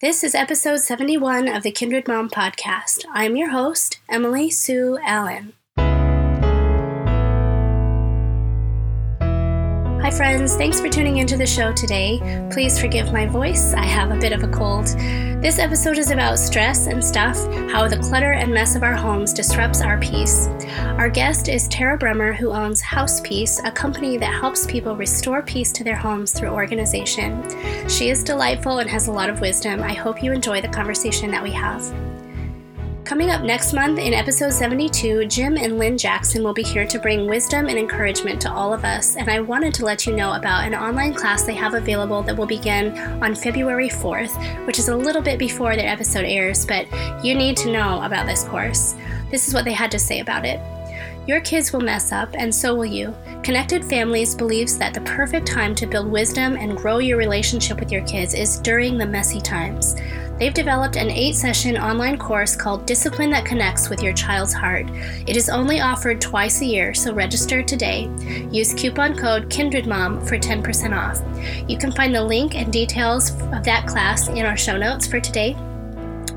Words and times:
This 0.00 0.24
is 0.24 0.34
episode 0.34 0.78
71 0.78 1.46
of 1.46 1.62
the 1.62 1.70
Kindred 1.70 2.08
Mom 2.08 2.30
podcast. 2.30 3.04
I'm 3.12 3.36
your 3.36 3.50
host, 3.50 3.98
Emily 4.08 4.48
Sue 4.50 4.98
Allen. 5.04 5.52
Friends. 10.20 10.54
Thanks 10.54 10.78
for 10.78 10.90
tuning 10.90 11.16
into 11.16 11.38
the 11.38 11.46
show 11.46 11.72
today. 11.72 12.20
Please 12.52 12.78
forgive 12.78 13.10
my 13.10 13.24
voice. 13.24 13.72
I 13.72 13.86
have 13.86 14.10
a 14.10 14.20
bit 14.20 14.34
of 14.34 14.42
a 14.42 14.48
cold. 14.48 14.84
This 15.40 15.58
episode 15.58 15.96
is 15.96 16.10
about 16.10 16.38
stress 16.38 16.88
and 16.88 17.02
stuff, 17.02 17.38
how 17.70 17.88
the 17.88 17.96
clutter 17.96 18.32
and 18.32 18.52
mess 18.52 18.76
of 18.76 18.82
our 18.82 18.94
homes 18.94 19.32
disrupts 19.32 19.80
our 19.80 19.98
peace. 19.98 20.48
Our 20.98 21.08
guest 21.08 21.48
is 21.48 21.66
Tara 21.68 21.96
Bremer, 21.96 22.34
who 22.34 22.50
owns 22.50 22.82
House 22.82 23.22
Peace, 23.22 23.62
a 23.64 23.72
company 23.72 24.18
that 24.18 24.38
helps 24.38 24.66
people 24.66 24.94
restore 24.94 25.40
peace 25.40 25.72
to 25.72 25.84
their 25.84 25.96
homes 25.96 26.32
through 26.32 26.50
organization. 26.50 27.42
She 27.88 28.10
is 28.10 28.22
delightful 28.22 28.80
and 28.80 28.90
has 28.90 29.08
a 29.08 29.12
lot 29.12 29.30
of 29.30 29.40
wisdom. 29.40 29.82
I 29.82 29.94
hope 29.94 30.22
you 30.22 30.32
enjoy 30.32 30.60
the 30.60 30.68
conversation 30.68 31.30
that 31.30 31.42
we 31.42 31.52
have. 31.52 32.09
Coming 33.10 33.32
up 33.32 33.42
next 33.42 33.72
month 33.72 33.98
in 33.98 34.14
episode 34.14 34.52
72, 34.52 35.26
Jim 35.26 35.56
and 35.56 35.78
Lynne 35.78 35.98
Jackson 35.98 36.44
will 36.44 36.52
be 36.52 36.62
here 36.62 36.86
to 36.86 36.96
bring 36.96 37.26
wisdom 37.26 37.66
and 37.66 37.76
encouragement 37.76 38.40
to 38.42 38.52
all 38.52 38.72
of 38.72 38.84
us. 38.84 39.16
And 39.16 39.28
I 39.28 39.40
wanted 39.40 39.74
to 39.74 39.84
let 39.84 40.06
you 40.06 40.14
know 40.14 40.34
about 40.34 40.64
an 40.64 40.76
online 40.76 41.12
class 41.12 41.42
they 41.42 41.54
have 41.54 41.74
available 41.74 42.22
that 42.22 42.36
will 42.36 42.46
begin 42.46 42.96
on 43.20 43.34
February 43.34 43.88
4th, 43.88 44.64
which 44.64 44.78
is 44.78 44.86
a 44.86 44.96
little 44.96 45.22
bit 45.22 45.40
before 45.40 45.74
their 45.74 45.88
episode 45.88 46.24
airs, 46.24 46.64
but 46.64 46.86
you 47.24 47.34
need 47.34 47.56
to 47.56 47.72
know 47.72 48.00
about 48.02 48.26
this 48.26 48.44
course. 48.44 48.94
This 49.28 49.48
is 49.48 49.54
what 49.54 49.64
they 49.64 49.72
had 49.72 49.90
to 49.90 49.98
say 49.98 50.20
about 50.20 50.46
it. 50.46 50.60
Your 51.26 51.40
kids 51.40 51.72
will 51.72 51.80
mess 51.80 52.12
up, 52.12 52.30
and 52.34 52.54
so 52.54 52.74
will 52.74 52.86
you. 52.86 53.14
Connected 53.42 53.84
Families 53.84 54.34
believes 54.34 54.78
that 54.78 54.94
the 54.94 55.00
perfect 55.02 55.46
time 55.46 55.74
to 55.76 55.86
build 55.86 56.10
wisdom 56.10 56.56
and 56.56 56.76
grow 56.76 56.98
your 56.98 57.18
relationship 57.18 57.78
with 57.78 57.92
your 57.92 58.04
kids 58.06 58.34
is 58.34 58.58
during 58.60 58.96
the 58.96 59.06
messy 59.06 59.40
times. 59.40 59.96
They've 60.38 60.54
developed 60.54 60.96
an 60.96 61.10
eight 61.10 61.34
session 61.34 61.76
online 61.76 62.16
course 62.16 62.56
called 62.56 62.86
Discipline 62.86 63.28
That 63.28 63.44
Connects 63.44 63.90
with 63.90 64.02
Your 64.02 64.14
Child's 64.14 64.54
Heart. 64.54 64.88
It 65.26 65.36
is 65.36 65.50
only 65.50 65.80
offered 65.80 66.18
twice 66.18 66.62
a 66.62 66.64
year, 66.64 66.94
so 66.94 67.12
register 67.12 67.62
today. 67.62 68.10
Use 68.50 68.72
coupon 68.72 69.14
code 69.14 69.50
KindredMom 69.50 70.26
for 70.26 70.38
10% 70.38 70.96
off. 70.96 71.20
You 71.68 71.76
can 71.76 71.92
find 71.92 72.14
the 72.14 72.24
link 72.24 72.54
and 72.54 72.72
details 72.72 73.32
of 73.52 73.62
that 73.64 73.86
class 73.86 74.28
in 74.28 74.46
our 74.46 74.56
show 74.56 74.78
notes 74.78 75.06
for 75.06 75.20
today. 75.20 75.54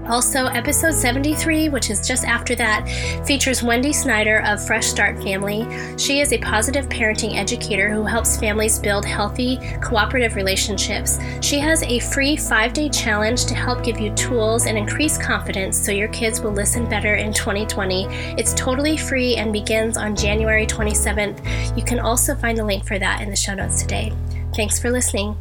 Also, 0.07 0.47
episode 0.47 0.93
73, 0.93 1.69
which 1.69 1.89
is 1.89 2.05
just 2.05 2.25
after 2.25 2.55
that, 2.55 2.87
features 3.25 3.63
Wendy 3.63 3.93
Snyder 3.93 4.41
of 4.45 4.65
Fresh 4.65 4.87
Start 4.87 5.21
Family. 5.23 5.65
She 5.97 6.19
is 6.19 6.33
a 6.33 6.37
positive 6.39 6.89
parenting 6.89 7.35
educator 7.35 7.89
who 7.89 8.03
helps 8.03 8.37
families 8.37 8.79
build 8.79 9.05
healthy, 9.05 9.59
cooperative 9.81 10.35
relationships. 10.35 11.19
She 11.41 11.57
has 11.59 11.83
a 11.83 11.99
free 11.99 12.35
five 12.35 12.73
day 12.73 12.89
challenge 12.89 13.45
to 13.45 13.55
help 13.55 13.83
give 13.83 13.99
you 13.99 14.13
tools 14.15 14.65
and 14.65 14.77
increase 14.77 15.17
confidence 15.17 15.77
so 15.77 15.91
your 15.91 16.09
kids 16.09 16.41
will 16.41 16.51
listen 16.51 16.87
better 16.89 17.15
in 17.15 17.33
2020. 17.33 18.05
It's 18.37 18.53
totally 18.55 18.97
free 18.97 19.37
and 19.37 19.53
begins 19.53 19.95
on 19.95 20.15
January 20.15 20.65
27th. 20.65 21.77
You 21.77 21.83
can 21.83 21.99
also 21.99 22.35
find 22.35 22.59
a 22.59 22.65
link 22.65 22.85
for 22.85 22.99
that 22.99 23.21
in 23.21 23.29
the 23.29 23.35
show 23.35 23.53
notes 23.53 23.81
today. 23.81 24.11
Thanks 24.53 24.79
for 24.79 24.91
listening. 24.91 25.37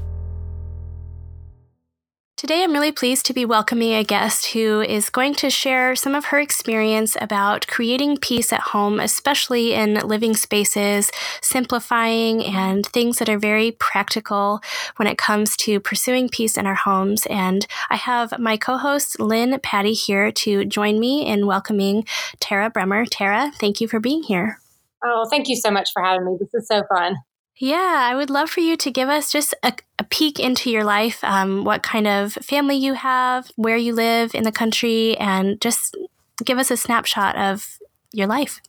Today, 2.42 2.64
I'm 2.64 2.72
really 2.72 2.90
pleased 2.90 3.24
to 3.26 3.32
be 3.32 3.44
welcoming 3.44 3.92
a 3.92 4.02
guest 4.02 4.46
who 4.46 4.80
is 4.80 5.10
going 5.10 5.34
to 5.34 5.48
share 5.48 5.94
some 5.94 6.12
of 6.12 6.24
her 6.24 6.40
experience 6.40 7.16
about 7.20 7.68
creating 7.68 8.16
peace 8.16 8.52
at 8.52 8.58
home, 8.58 8.98
especially 8.98 9.74
in 9.74 9.94
living 9.94 10.34
spaces, 10.34 11.12
simplifying, 11.40 12.44
and 12.44 12.84
things 12.84 13.18
that 13.18 13.28
are 13.28 13.38
very 13.38 13.70
practical 13.70 14.60
when 14.96 15.06
it 15.06 15.18
comes 15.18 15.56
to 15.58 15.78
pursuing 15.78 16.28
peace 16.28 16.56
in 16.56 16.66
our 16.66 16.74
homes. 16.74 17.26
And 17.26 17.64
I 17.90 17.94
have 17.94 18.36
my 18.40 18.56
co 18.56 18.76
host, 18.76 19.20
Lynne 19.20 19.60
Patti, 19.60 19.92
here 19.92 20.32
to 20.32 20.64
join 20.64 20.98
me 20.98 21.24
in 21.24 21.46
welcoming 21.46 22.04
Tara 22.40 22.70
Bremer. 22.70 23.06
Tara, 23.06 23.52
thank 23.54 23.80
you 23.80 23.86
for 23.86 24.00
being 24.00 24.24
here. 24.24 24.58
Oh, 25.04 25.28
thank 25.30 25.46
you 25.46 25.54
so 25.54 25.70
much 25.70 25.90
for 25.92 26.02
having 26.02 26.26
me. 26.26 26.38
This 26.40 26.52
is 26.54 26.66
so 26.66 26.82
fun. 26.92 27.14
Yeah, 27.62 28.08
I 28.10 28.16
would 28.16 28.28
love 28.28 28.50
for 28.50 28.58
you 28.58 28.76
to 28.78 28.90
give 28.90 29.08
us 29.08 29.30
just 29.30 29.54
a, 29.62 29.72
a 29.96 30.02
peek 30.02 30.40
into 30.40 30.68
your 30.68 30.82
life, 30.82 31.22
um, 31.22 31.62
what 31.62 31.84
kind 31.84 32.08
of 32.08 32.32
family 32.32 32.74
you 32.74 32.94
have, 32.94 33.52
where 33.54 33.76
you 33.76 33.94
live 33.94 34.34
in 34.34 34.42
the 34.42 34.50
country, 34.50 35.16
and 35.16 35.60
just 35.60 35.96
give 36.44 36.58
us 36.58 36.72
a 36.72 36.76
snapshot 36.76 37.38
of 37.38 37.78
your 38.12 38.26
life. 38.26 38.60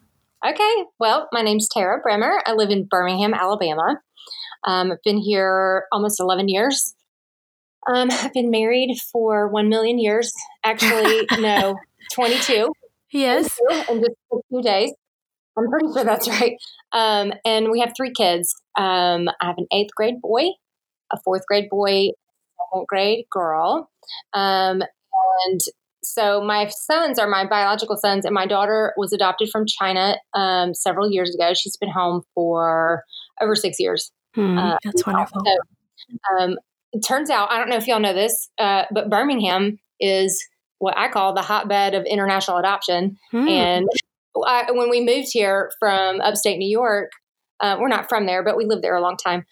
Okay, 0.47 0.83
well, 0.99 1.27
my 1.31 1.41
name's 1.41 1.67
Tara 1.67 2.01
Bremer. 2.03 2.43
I 2.45 2.53
live 2.53 2.69
in 2.69 2.85
Birmingham, 2.85 3.33
Alabama. 3.33 3.99
Um, 4.63 4.91
I've 4.91 5.01
been 5.03 5.17
here 5.17 5.85
almost 5.91 6.19
11 6.19 6.47
years. 6.47 6.93
Um, 7.91 8.09
I've 8.11 8.33
been 8.33 8.51
married 8.51 8.95
for 9.11 9.47
1 9.47 9.69
million 9.69 9.97
years. 9.97 10.31
Actually, 10.63 11.25
no, 11.39 11.79
22. 12.13 12.71
Yes. 13.09 13.57
22 13.69 13.91
in 13.91 13.99
just 14.01 14.11
a 14.31 14.37
few 14.49 14.61
days. 14.61 14.93
I'm 15.57 15.69
pretty 15.69 15.87
sure 15.93 16.03
that's 16.03 16.27
right. 16.27 16.57
Um, 16.91 17.33
and 17.45 17.71
we 17.71 17.79
have 17.81 17.93
three 17.95 18.11
kids. 18.11 18.55
Um, 18.77 19.27
I 19.41 19.47
have 19.47 19.57
an 19.57 19.67
eighth 19.71 19.93
grade 19.95 20.21
boy, 20.21 20.45
a 21.11 21.17
fourth 21.23 21.45
grade 21.47 21.69
boy, 21.69 22.09
second 22.71 22.87
grade 22.87 23.25
girl. 23.31 23.89
Um, 24.33 24.81
and 25.45 25.59
so 26.03 26.43
my 26.43 26.67
sons 26.69 27.17
are 27.17 27.29
my 27.29 27.45
biological 27.47 27.97
sons, 27.97 28.25
and 28.25 28.33
my 28.33 28.45
daughter 28.45 28.93
was 28.97 29.13
adopted 29.13 29.49
from 29.51 29.65
China 29.65 30.17
um, 30.33 30.73
several 30.73 31.09
years 31.09 31.33
ago. 31.33 31.53
She's 31.53 31.77
been 31.77 31.91
home 31.91 32.23
for 32.35 33.03
over 33.41 33.55
six 33.55 33.79
years. 33.79 34.11
Hmm, 34.35 34.57
uh, 34.57 34.77
that's 34.83 35.05
wonderful. 35.05 35.41
So, 35.45 36.17
um, 36.37 36.57
it 36.91 37.01
turns 37.01 37.29
out, 37.29 37.51
I 37.51 37.57
don't 37.57 37.69
know 37.69 37.77
if 37.77 37.87
y'all 37.87 37.99
know 37.99 38.13
this, 38.13 38.49
uh, 38.59 38.83
but 38.91 39.09
Birmingham 39.09 39.79
is 39.99 40.43
what 40.79 40.97
I 40.97 41.07
call 41.07 41.33
the 41.33 41.41
hotbed 41.41 41.93
of 41.93 42.05
international 42.05 42.57
adoption. 42.57 43.17
Hmm. 43.31 43.47
And 43.47 43.87
I, 44.35 44.71
when 44.71 44.89
we 44.89 45.01
moved 45.01 45.29
here 45.31 45.71
from 45.79 46.21
upstate 46.21 46.57
New 46.57 46.69
York, 46.69 47.11
uh, 47.59 47.77
we're 47.79 47.87
not 47.87 48.09
from 48.09 48.25
there, 48.25 48.43
but 48.43 48.57
we 48.57 48.65
lived 48.65 48.83
there 48.83 48.95
a 48.95 49.01
long 49.01 49.17
time. 49.17 49.45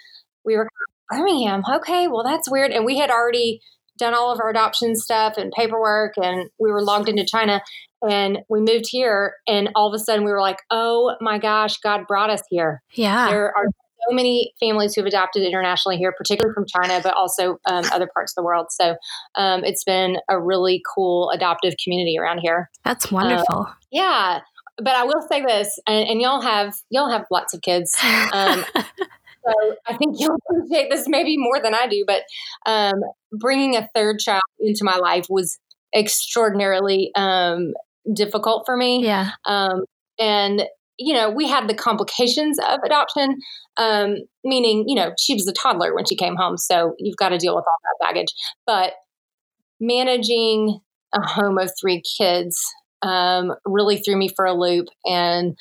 We 0.44 0.58
were 0.58 0.68
Birmingham. 1.10 1.64
Okay, 1.70 2.08
well 2.08 2.24
that's 2.24 2.50
weird. 2.50 2.72
And 2.72 2.86
we 2.86 2.98
had 2.98 3.12
already 3.12 3.62
done 3.98 4.14
all 4.14 4.32
of 4.32 4.40
our 4.40 4.50
adoption 4.50 4.96
stuff 4.96 5.36
and 5.38 5.52
paperwork, 5.52 6.14
and 6.18 6.50
we 6.60 6.72
were 6.72 6.82
logged 6.82 7.10
into 7.10 7.26
China. 7.26 7.62
And 8.02 8.40
we 8.50 8.60
moved 8.60 8.86
here, 8.90 9.36
and 9.48 9.70
all 9.76 9.88
of 9.88 9.94
a 9.94 10.04
sudden 10.04 10.26
we 10.26 10.32
were 10.32 10.42
like, 10.42 10.58
"Oh 10.72 11.16
my 11.22 11.38
gosh, 11.38 11.78
God 11.78 12.08
brought 12.08 12.32
us 12.32 12.42
here." 12.50 12.82
Yeah, 12.94 13.30
there 13.30 13.56
are 13.56 13.66
so 14.10 14.16
many 14.16 14.54
families 14.60 14.96
who've 14.96 15.06
adopted 15.06 15.44
internationally 15.44 15.98
here, 15.98 16.12
particularly 16.12 16.56
from 16.56 16.66
China, 16.66 17.00
but 17.04 17.14
also 17.14 17.60
um, 17.70 17.86
other 17.92 18.10
parts 18.12 18.32
of 18.32 18.42
the 18.42 18.44
world. 18.44 18.68
So 18.72 18.96
um, 19.36 19.64
it's 19.64 19.84
been 19.84 20.18
a 20.28 20.42
really 20.42 20.82
cool 20.96 21.30
adoptive 21.30 21.76
community 21.84 22.18
around 22.18 22.40
here. 22.40 22.72
That's 22.84 23.12
wonderful. 23.12 23.68
Uh, 23.68 23.74
yeah 23.92 24.40
but 24.78 24.96
I 24.96 25.04
will 25.04 25.22
say 25.22 25.42
this, 25.42 25.80
and, 25.88 26.08
and 26.08 26.22
y'all 26.22 26.42
have 26.42 26.76
y'all 26.90 27.10
have 27.10 27.26
lots 27.32 27.54
of 27.54 27.62
kids. 27.62 27.96
Um, 28.34 28.64
so 28.76 29.76
I 29.88 29.96
think 29.98 30.20
you'll 30.20 30.38
appreciate 30.50 30.90
this 30.90 31.08
maybe 31.08 31.38
more 31.38 31.60
than 31.62 31.74
I 31.74 31.88
do. 31.88 32.04
But 32.06 32.24
um, 32.66 33.02
bringing 33.32 33.76
a 33.76 33.90
third 33.94 34.20
child 34.20 34.42
into 34.60 34.84
my 34.84 34.98
life 34.98 35.26
was 35.30 35.60
extraordinarily 35.96 37.12
um, 37.16 37.74
difficult 38.14 38.64
for 38.66 38.78
me. 38.78 39.04
Yeah. 39.04 39.32
Um, 39.46 39.84
and 40.20 40.64
you 40.98 41.14
know, 41.14 41.30
we 41.30 41.48
had 41.48 41.68
the 41.68 41.74
complications 41.74 42.60
of 42.60 42.80
adoption, 42.86 43.40
um, 43.78 44.18
meaning 44.44 44.86
you 44.88 44.96
know 44.96 45.12
she 45.20 45.34
was 45.34 45.48
a 45.48 45.54
toddler 45.54 45.96
when 45.96 46.06
she 46.06 46.16
came 46.16 46.36
home, 46.36 46.58
so 46.58 46.96
you've 47.00 47.18
got 47.18 47.30
to 47.30 47.38
deal 47.38 47.56
with 47.56 47.66
all 47.66 47.78
that 47.84 48.06
baggage. 48.06 48.34
But 48.66 48.94
managing 49.80 50.80
a 51.14 51.22
home 51.22 51.58
of 51.58 51.72
three 51.80 52.02
kids 52.18 52.64
um, 53.02 53.54
really 53.66 53.98
threw 53.98 54.16
me 54.16 54.30
for 54.36 54.46
a 54.46 54.54
loop. 54.54 54.88
And 55.06 55.58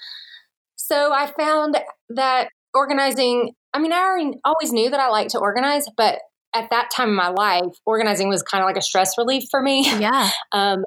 so 0.77 1.13
I 1.13 1.31
found 1.39 1.79
that 2.11 2.49
organizing, 2.75 3.53
I 3.73 3.79
mean, 3.79 3.93
I 3.93 4.01
already, 4.01 4.39
always 4.45 4.73
knew 4.73 4.91
that 4.91 5.01
I 5.01 5.09
liked 5.09 5.31
to 5.31 5.39
organize, 5.39 5.87
but 5.97 6.19
at 6.55 6.71
that 6.71 6.91
time 6.95 7.11
in 7.11 7.15
my 7.15 7.29
life, 7.29 7.73
organizing 7.87 8.29
was 8.29 8.43
kind 8.43 8.63
of 8.63 8.67
like 8.67 8.77
a 8.77 8.83
stress 8.83 9.17
relief 9.17 9.45
for 9.51 9.63
me. 9.63 9.85
Yeah. 9.99 10.31
um, 10.53 10.85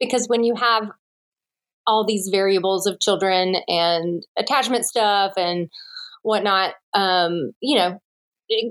because 0.00 0.26
when 0.26 0.42
you 0.42 0.54
have 0.56 0.90
all 1.86 2.06
these 2.06 2.28
variables 2.30 2.86
of 2.86 3.00
children 3.00 3.56
and 3.68 4.24
attachment 4.36 4.84
stuff 4.84 5.32
and 5.36 5.68
whatnot, 6.22 6.74
um, 6.94 7.52
you 7.60 7.76
know, 7.76 8.00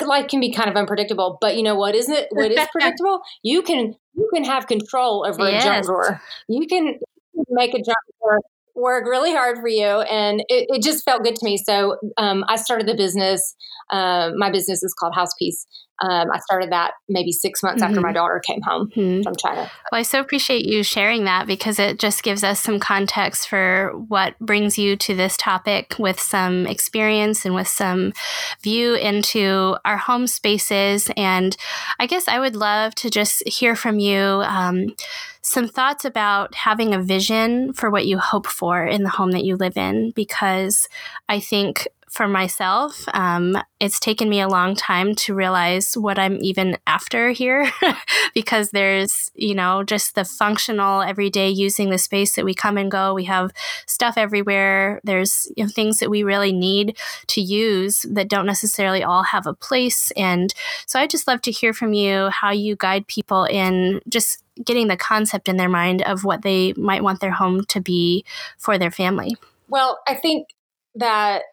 life 0.01 0.27
can 0.27 0.39
be 0.39 0.51
kind 0.51 0.69
of 0.69 0.75
unpredictable. 0.75 1.37
But 1.41 1.57
you 1.57 1.63
know 1.63 1.75
what 1.75 1.95
isn't 1.95 2.13
it? 2.13 2.27
What 2.31 2.51
is 2.51 2.67
predictable? 2.71 3.21
You 3.43 3.61
can 3.61 3.95
you 4.13 4.29
can 4.33 4.43
have 4.43 4.67
control 4.67 5.25
over 5.27 5.49
yes. 5.49 5.63
a 5.63 5.67
junk 5.67 5.85
drawer. 5.85 6.21
You 6.47 6.67
can 6.67 6.99
make 7.49 7.73
a 7.73 7.79
job 7.79 7.95
work, 8.21 8.41
work 8.75 9.05
really 9.05 9.31
hard 9.31 9.59
for 9.59 9.67
you. 9.67 9.85
And 9.85 10.41
it, 10.47 10.67
it 10.69 10.83
just 10.83 11.03
felt 11.03 11.23
good 11.23 11.35
to 11.35 11.45
me. 11.45 11.57
So 11.57 11.97
um, 12.17 12.43
I 12.47 12.55
started 12.55 12.87
the 12.87 12.95
business. 12.95 13.55
Uh, 13.89 14.31
my 14.37 14.51
business 14.51 14.83
is 14.83 14.93
called 14.93 15.13
House 15.15 15.33
Peace. 15.37 15.65
Um, 16.01 16.31
I 16.31 16.39
started 16.39 16.71
that 16.71 16.93
maybe 17.07 17.31
six 17.31 17.61
months 17.61 17.81
mm-hmm. 17.81 17.91
after 17.91 18.01
my 18.01 18.09
mm-hmm. 18.09 18.15
daughter 18.15 18.41
came 18.45 18.61
home 18.61 18.89
mm-hmm. 18.89 19.21
from 19.21 19.35
China. 19.35 19.69
Well, 19.91 19.99
I 19.99 20.03
so 20.03 20.19
appreciate 20.19 20.65
you 20.65 20.83
sharing 20.83 21.25
that 21.25 21.47
because 21.47 21.79
it 21.79 21.99
just 21.99 22.23
gives 22.23 22.43
us 22.43 22.59
some 22.59 22.79
context 22.79 23.47
for 23.47 23.91
what 24.07 24.37
brings 24.39 24.77
you 24.77 24.95
to 24.97 25.15
this 25.15 25.37
topic 25.37 25.95
with 25.99 26.19
some 26.19 26.65
experience 26.65 27.45
and 27.45 27.53
with 27.53 27.67
some 27.67 28.13
view 28.61 28.95
into 28.95 29.77
our 29.85 29.97
home 29.97 30.27
spaces. 30.27 31.09
And 31.15 31.55
I 31.99 32.07
guess 32.07 32.27
I 32.27 32.39
would 32.39 32.55
love 32.55 32.95
to 32.95 33.09
just 33.09 33.47
hear 33.47 33.75
from 33.75 33.99
you. 33.99 34.17
Um, 34.19 34.95
some 35.43 35.67
thoughts 35.67 36.05
about 36.05 36.53
having 36.53 36.93
a 36.93 37.01
vision 37.01 37.73
for 37.73 37.89
what 37.89 38.05
you 38.05 38.19
hope 38.19 38.45
for 38.45 38.85
in 38.85 39.03
the 39.03 39.09
home 39.09 39.31
that 39.31 39.43
you 39.43 39.55
live 39.55 39.75
in 39.75 40.11
because 40.11 40.87
I 41.27 41.39
think 41.39 41.87
for 42.11 42.27
myself, 42.27 43.05
um, 43.13 43.57
it's 43.79 43.97
taken 43.97 44.27
me 44.27 44.41
a 44.41 44.49
long 44.49 44.75
time 44.75 45.15
to 45.15 45.33
realize 45.33 45.93
what 45.93 46.19
I'm 46.19 46.37
even 46.41 46.77
after 46.85 47.31
here 47.31 47.71
because 48.33 48.71
there's, 48.71 49.31
you 49.33 49.55
know, 49.55 49.81
just 49.81 50.13
the 50.15 50.25
functional 50.25 51.01
everyday 51.01 51.49
using 51.49 51.89
the 51.89 51.97
space 51.97 52.35
that 52.35 52.43
we 52.43 52.53
come 52.53 52.77
and 52.77 52.91
go. 52.91 53.13
We 53.13 53.23
have 53.25 53.51
stuff 53.87 54.15
everywhere. 54.17 54.99
There's 55.05 55.49
you 55.55 55.63
know, 55.63 55.69
things 55.69 55.99
that 55.99 56.09
we 56.09 56.23
really 56.23 56.51
need 56.51 56.97
to 57.27 57.39
use 57.39 58.05
that 58.11 58.27
don't 58.27 58.45
necessarily 58.45 59.01
all 59.01 59.23
have 59.23 59.47
a 59.47 59.53
place. 59.53 60.11
And 60.17 60.53
so 60.85 60.99
I 60.99 61.07
just 61.07 61.29
love 61.29 61.41
to 61.43 61.51
hear 61.51 61.71
from 61.71 61.93
you 61.93 62.29
how 62.29 62.51
you 62.51 62.75
guide 62.75 63.07
people 63.07 63.45
in 63.45 64.01
just 64.09 64.43
getting 64.65 64.89
the 64.89 64.97
concept 64.97 65.47
in 65.47 65.55
their 65.55 65.69
mind 65.69 66.01
of 66.01 66.25
what 66.25 66.41
they 66.41 66.73
might 66.73 67.03
want 67.03 67.21
their 67.21 67.31
home 67.31 67.63
to 67.69 67.79
be 67.79 68.25
for 68.57 68.77
their 68.77 68.91
family. 68.91 69.37
Well, 69.69 70.01
I 70.09 70.15
think 70.15 70.49
that 70.95 71.43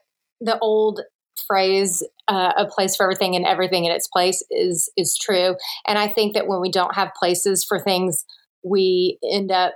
the 0.41 0.57
old 0.59 1.01
phrase 1.47 2.03
uh, 2.27 2.53
a 2.57 2.65
place 2.65 2.95
for 2.95 3.03
everything 3.03 3.35
and 3.35 3.45
everything 3.45 3.85
in 3.85 3.91
its 3.91 4.07
place 4.07 4.43
is 4.51 4.91
is 4.97 5.17
true. 5.19 5.55
And 5.87 5.97
i 5.97 6.07
think 6.07 6.33
that 6.33 6.47
when 6.47 6.61
we 6.61 6.71
don't 6.71 6.95
have 6.95 7.11
places 7.17 7.65
for 7.67 7.79
things 7.79 8.25
we 8.63 9.17
end 9.29 9.51
up 9.51 9.73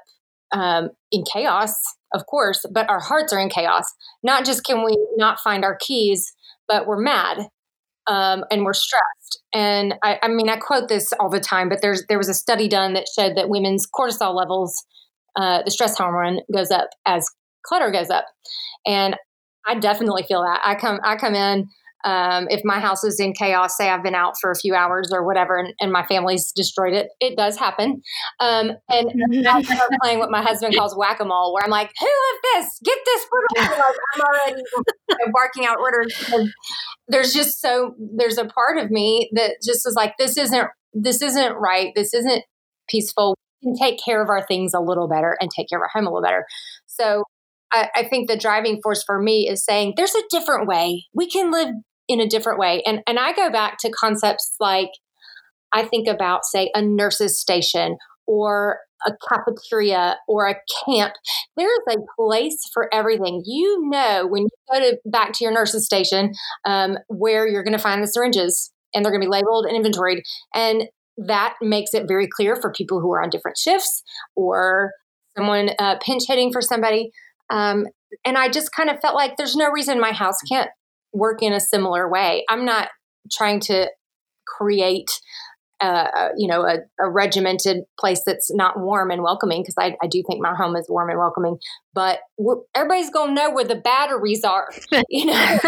um, 0.52 0.90
in 1.12 1.24
chaos 1.32 1.74
of 2.14 2.26
course 2.28 2.66
but 2.72 2.90
our 2.90 3.00
hearts 3.00 3.34
are 3.34 3.40
in 3.40 3.50
chaos. 3.50 3.86
Not 4.22 4.46
just 4.46 4.64
can 4.64 4.84
we 4.84 4.98
not 5.18 5.40
find 5.40 5.64
our 5.64 5.78
keys 5.80 6.34
but 6.68 6.86
we're 6.88 7.02
mad 7.02 7.40
um, 8.08 8.44
and 8.52 8.64
we're 8.64 8.74
stressed. 8.74 9.42
And 9.54 9.96
I, 10.04 10.20
I, 10.22 10.28
mean 10.28 10.50
i 10.50 10.58
quote 10.58 10.90
this 10.90 11.14
all 11.20 11.30
the 11.30 11.40
time 11.40 11.70
but 11.70 11.82
there's 11.82 12.04
there 12.08 12.18
was 12.18 12.30
a 12.30 12.34
study 12.34 12.68
done 12.68 12.94
that 12.94 13.08
showed 13.16 13.36
that 13.38 13.50
women's 13.50 13.88
cortisol 13.88 14.36
levels 14.36 14.86
uh, 15.36 15.64
the 15.64 15.72
stress 15.72 15.98
hormone 15.98 16.40
goes 16.54 16.70
up 16.70 16.90
as 17.06 17.28
clutter 17.64 17.92
goes 17.92 18.10
up. 18.10 18.26
And 18.86 19.16
I 19.66 19.76
definitely 19.76 20.24
feel 20.24 20.44
that. 20.44 20.62
I 20.64 20.76
come 20.76 21.00
I 21.04 21.16
come 21.16 21.36
in 21.36 21.70
um, 22.04 22.48
if 22.50 22.62
my 22.66 22.80
house 22.80 23.04
is 23.04 23.20
in 23.20 23.34
chaos, 23.34 23.78
say 23.78 23.90
I've 23.90 24.04
been 24.04 24.16
out 24.16 24.34
for 24.40 24.52
a 24.52 24.56
few 24.56 24.76
hours 24.76 25.12
or 25.14 25.26
whatever, 25.26 25.58
and, 25.58 25.74
and 25.80 25.92
my 25.92 26.06
family's 26.06 26.52
destroyed 26.52 26.94
it, 26.94 27.08
it 27.22 27.38
does 27.38 27.58
happen. 27.58 28.02
Um, 28.42 28.72
and 28.90 29.48
I 29.48 29.62
start 29.62 29.90
playing 30.02 30.20
what 30.20 30.30
my 30.30 30.42
husband 30.42 30.76
calls 30.76 30.96
whack 30.98 31.20
a 31.22 31.26
mole, 31.26 31.54
where 31.54 31.64
I'm 31.64 31.70
like, 31.70 31.92
"Who 32.00 32.06
left 32.06 32.44
this? 32.56 32.80
Get 32.84 32.98
this!" 33.06 33.26
I'm 33.58 34.22
already 34.22 34.62
barking 35.34 35.66
out 35.66 35.80
orders. 35.80 36.14
There's 37.08 37.34
just 37.34 37.62
so 37.62 37.96
there's 38.18 38.38
a 38.38 38.46
part 38.46 38.78
of 38.78 38.92
me 38.92 39.30
that 39.34 39.56
just 39.66 39.88
is 39.88 39.94
like, 39.96 40.16
"This 40.18 40.38
isn't 40.38 40.68
this 40.94 41.22
isn't 41.22 41.54
right. 41.54 41.94
This 41.96 42.14
isn't 42.14 42.44
peaceful. 42.90 43.38
We 43.64 43.72
can 43.72 43.78
take 43.78 44.00
care 44.04 44.22
of 44.22 44.30
our 44.30 44.46
things 44.46 44.74
a 44.74 44.82
little 44.82 45.08
better 45.08 45.38
and 45.40 45.50
take 45.50 45.70
care 45.70 45.80
of 45.80 45.84
our 45.84 45.90
home 45.94 46.06
a 46.06 46.10
little 46.10 46.22
better." 46.24 46.46
So 46.86 47.24
I, 47.74 47.90
I 47.96 48.04
think 48.08 48.30
the 48.30 48.38
driving 48.38 48.80
force 48.82 49.04
for 49.04 49.22
me 49.22 49.50
is 49.50 49.66
saying 49.66 49.94
there's 49.98 50.16
a 50.16 50.24
different 50.30 50.68
way. 50.68 51.06
We 51.14 51.28
can 51.30 51.52
live 51.52 51.70
in 52.08 52.20
a 52.20 52.28
different 52.28 52.60
way. 52.60 52.82
And 52.86 53.02
and 53.08 53.20
I 53.20 53.34
go 53.34 53.50
back 53.50 53.78
to 53.80 53.92
concepts 53.92 54.56
like 54.60 54.90
I 55.74 55.84
think 55.84 56.08
about, 56.08 56.46
say, 56.46 56.70
a 56.76 56.82
nurse's 56.82 57.40
station 57.40 57.98
or 58.28 58.80
a 59.06 59.12
cafeteria 59.28 60.18
or 60.28 60.48
a 60.48 60.56
camp. 60.86 61.14
There 61.58 61.68
is 61.68 61.96
a 61.96 62.00
place 62.18 62.58
for 62.74 62.94
everything. 62.94 63.42
You 63.46 63.90
know, 63.90 64.28
when 64.28 64.44
you 64.44 64.50
go 64.72 64.80
to 64.80 64.98
back 65.06 65.34
to 65.34 65.44
your 65.44 65.52
nurse's 65.52 65.86
station, 65.86 66.32
um, 66.66 66.98
where 67.08 67.48
you're 67.48 67.64
going 67.64 67.78
to 67.78 67.84
find 67.84 68.02
the 68.02 68.08
syringes 68.08 68.72
and 68.94 69.04
they're 69.04 69.12
going 69.12 69.22
to 69.22 69.28
be 69.28 69.32
labeled 69.32 69.66
and 69.66 69.76
inventoried. 69.76 70.24
And 70.54 70.84
that 71.18 71.56
makes 71.62 71.94
it 71.94 72.08
very 72.08 72.28
clear 72.28 72.56
for 72.56 72.72
people 72.72 73.02
who 73.02 73.12
are 73.14 73.22
on 73.22 73.30
different 73.30 73.58
shifts 73.58 74.04
or 74.36 74.92
someone 75.36 75.72
uh, 75.80 75.98
pinch 76.04 76.24
hitting 76.28 76.52
for 76.52 76.62
somebody. 76.62 77.12
Um, 77.50 77.86
and 78.26 78.38
I 78.38 78.50
just 78.50 78.72
kind 78.72 78.90
of 78.90 79.00
felt 79.00 79.16
like 79.16 79.38
there's 79.38 79.56
no 79.56 79.70
reason 79.72 80.00
my 80.00 80.12
house 80.12 80.38
can't 80.50 80.70
work 81.14 81.42
in 81.42 81.54
a 81.54 81.60
similar 81.60 82.10
way. 82.10 82.44
I'm 82.50 82.66
not 82.66 82.90
trying 83.32 83.60
to 83.62 83.90
create 84.46 85.10
uh, 85.84 86.30
you 86.38 86.48
know, 86.48 86.62
a, 86.62 86.78
a, 86.98 87.10
regimented 87.10 87.84
place 88.00 88.22
that's 88.26 88.54
not 88.54 88.80
warm 88.80 89.12
and 89.12 89.22
welcoming 89.22 89.62
because 89.62 89.76
I, 89.78 89.98
I, 90.02 90.08
do 90.08 90.24
think 90.26 90.42
my 90.42 90.56
home 90.56 90.78
is 90.78 90.86
warm 90.88 91.10
and 91.10 91.20
welcoming. 91.20 91.58
But 91.94 92.20
everybody's 92.74 93.10
going 93.10 93.30
to 93.30 93.34
know 93.34 93.52
where 93.52 93.66
the 93.66 93.76
batteries 93.76 94.46
are. 94.46 94.70
You 95.10 95.26
know, 95.26 95.34
yeah. 95.34 95.68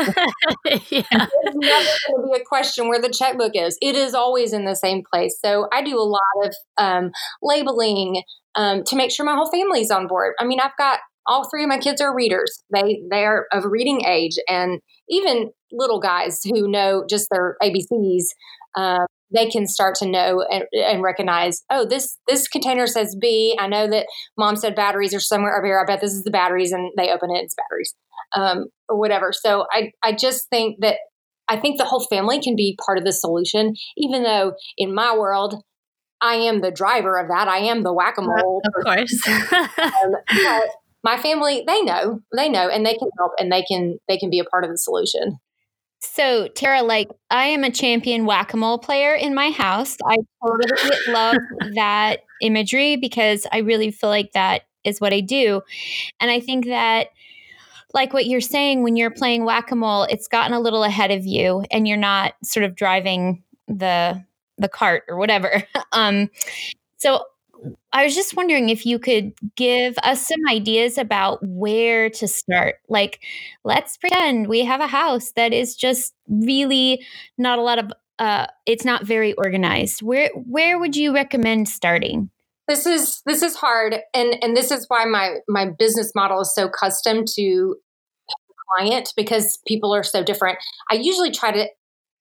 it's 0.66 0.90
never 0.90 1.90
going 2.08 2.22
to 2.22 2.30
be 2.32 2.42
a 2.42 2.46
question 2.46 2.88
where 2.88 3.02
the 3.02 3.10
checkbook 3.10 3.52
is. 3.56 3.78
It 3.82 3.96
is 3.96 4.14
always 4.14 4.54
in 4.54 4.64
the 4.64 4.76
same 4.76 5.04
place. 5.12 5.38
So 5.44 5.68
I 5.74 5.84
do 5.84 6.00
a 6.00 6.02
lot 6.02 6.22
of 6.46 6.54
um, 6.78 7.12
labeling 7.42 8.24
um, 8.56 8.84
to 8.86 8.96
make 8.96 9.12
sure 9.12 9.26
my 9.26 9.36
whole 9.36 9.52
family's 9.52 9.92
on 9.92 10.08
board. 10.08 10.34
I 10.40 10.46
mean, 10.46 10.62
I've 10.62 10.78
got 10.78 11.00
all 11.28 11.50
three 11.50 11.64
of 11.64 11.70
my 11.70 11.78
kids 11.78 12.02
are 12.02 12.16
readers. 12.16 12.64
They 12.72 13.02
they 13.10 13.26
are 13.26 13.46
of 13.52 13.66
reading 13.66 14.06
age, 14.06 14.38
and 14.48 14.80
even 15.10 15.52
little 15.72 16.00
guys 16.00 16.42
who 16.44 16.68
know 16.68 17.04
just 17.10 17.28
their 17.32 17.58
ABCs, 17.62 18.26
uh, 18.76 19.06
they 19.34 19.50
can 19.50 19.68
start 19.68 19.96
to 19.96 20.08
know 20.08 20.46
and, 20.50 20.66
and, 20.74 21.02
recognize. 21.02 21.64
Oh, 21.70 21.86
this 21.86 22.18
this 22.28 22.48
container 22.48 22.88
says 22.88 23.16
B. 23.20 23.58
I 23.60 23.68
know 23.68 23.88
that 23.90 24.08
mom 24.38 24.56
said 24.56 24.76
batteries 24.76 25.14
are 25.14 25.20
somewhere 25.20 25.58
over 25.58 25.66
here. 25.66 25.80
I 25.80 25.86
bet 25.86 26.02
this 26.02 26.14
is 26.14 26.24
the 26.24 26.32
batteries, 26.32 26.72
and 26.72 26.92
they 26.98 27.12
open 27.12 27.30
it. 27.32 27.44
It's 27.44 27.56
batteries, 27.56 27.96
um, 28.36 28.66
or 28.90 28.98
whatever. 28.98 29.32
So 29.34 29.66
I 29.72 29.92
I 30.04 30.14
just 30.14 30.50
think 30.50 30.78
that 30.82 30.98
I 31.48 31.58
think 31.58 31.78
the 31.78 31.86
whole 31.86 32.06
family 32.06 32.42
can 32.42 32.56
be 32.56 32.78
part 32.86 32.98
of 32.98 33.04
the 33.04 33.14
solution, 33.14 33.74
even 33.98 34.24
though 34.24 34.54
in 34.78 34.94
my 34.94 35.16
world 35.16 35.64
I 36.22 36.36
am 36.36 36.62
the 36.62 36.72
driver 36.72 37.20
of 37.20 37.28
that. 37.28 37.48
I 37.48 37.60
am 37.60 37.84
the 37.84 37.94
whack 37.94 38.18
a 38.18 38.22
mole. 38.22 38.62
Of 38.66 38.84
course. 38.84 39.28
um, 39.78 40.16
my 41.06 41.18
family 41.18 41.64
they 41.66 41.82
know 41.84 42.20
they 42.36 42.50
know 42.50 42.68
and 42.68 42.84
they 42.84 42.96
can 42.96 43.10
help 43.18 43.32
and 43.40 43.52
they 43.52 43.62
can 43.62 44.00
they 44.08 44.18
can 44.18 44.30
be 44.32 44.40
a 44.40 44.44
part 44.44 44.66
of 44.66 44.72
the 44.72 44.78
solution. 44.78 45.38
So 46.00 46.50
tara 46.50 46.82
like 46.82 47.10
i 47.30 47.46
am 47.46 47.64
a 47.64 47.72
champion 47.72 48.26
whack-a-mole 48.26 48.80
player 48.80 49.14
in 49.14 49.36
my 49.36 49.52
house. 49.52 49.96
I 50.06 50.18
totally 50.44 50.98
love 51.08 51.38
that 51.76 52.22
imagery 52.42 52.98
because 52.98 53.48
i 53.54 53.60
really 53.60 53.92
feel 53.92 54.10
like 54.10 54.32
that 54.34 54.64
is 54.84 55.00
what 55.00 55.14
i 55.14 55.22
do. 55.22 55.62
And 56.20 56.32
i 56.32 56.40
think 56.40 56.66
that 56.66 57.10
like 57.94 58.12
what 58.12 58.26
you're 58.26 58.42
saying 58.42 58.82
when 58.82 58.96
you're 58.96 59.12
playing 59.12 59.46
whack-a-mole 59.46 60.04
it's 60.04 60.28
gotten 60.28 60.54
a 60.54 60.60
little 60.60 60.84
ahead 60.84 61.12
of 61.12 61.26
you 61.26 61.64
and 61.72 61.88
you're 61.88 61.98
not 61.98 62.34
sort 62.44 62.64
of 62.64 62.76
driving 62.76 63.44
the 63.68 64.22
the 64.58 64.70
cart 64.70 65.04
or 65.08 65.18
whatever. 65.18 65.64
Um 65.92 66.30
so 66.98 67.22
I 67.96 68.04
was 68.04 68.14
just 68.14 68.36
wondering 68.36 68.68
if 68.68 68.86
you 68.86 69.00
could 69.00 69.32
give 69.56 69.98
us 70.04 70.28
some 70.28 70.42
ideas 70.50 70.98
about 70.98 71.40
where 71.42 72.10
to 72.10 72.28
start. 72.28 72.76
Like, 72.90 73.22
let's 73.64 73.96
pretend 73.96 74.48
we 74.50 74.66
have 74.66 74.82
a 74.82 74.88
house 74.88 75.32
that 75.38 75.54
is 75.54 75.78
just 75.78 76.14
really 76.28 77.06
not 77.38 77.58
a 77.58 77.62
lot 77.62 77.80
of 77.80 77.92
uh 78.20 78.48
it's 78.66 78.84
not 78.84 79.06
very 79.06 79.32
organized. 79.34 80.02
Where 80.02 80.30
where 80.36 80.78
would 80.78 80.98
you 80.98 81.14
recommend 81.14 81.70
starting? 81.70 82.30
This 82.68 82.86
is 82.86 83.22
this 83.26 83.42
is 83.42 83.56
hard 83.56 83.96
and 84.14 84.44
and 84.44 84.58
this 84.58 84.72
is 84.72 84.86
why 84.90 85.06
my 85.06 85.38
my 85.48 85.66
business 85.66 86.12
model 86.14 86.42
is 86.42 86.54
so 86.54 86.68
custom 86.68 87.24
to 87.36 87.78
client 88.78 89.14
because 89.16 89.58
people 89.68 89.96
are 89.96 90.04
so 90.04 90.22
different. 90.22 90.58
I 90.92 90.96
usually 90.96 91.32
try 91.32 91.52
to 91.52 91.68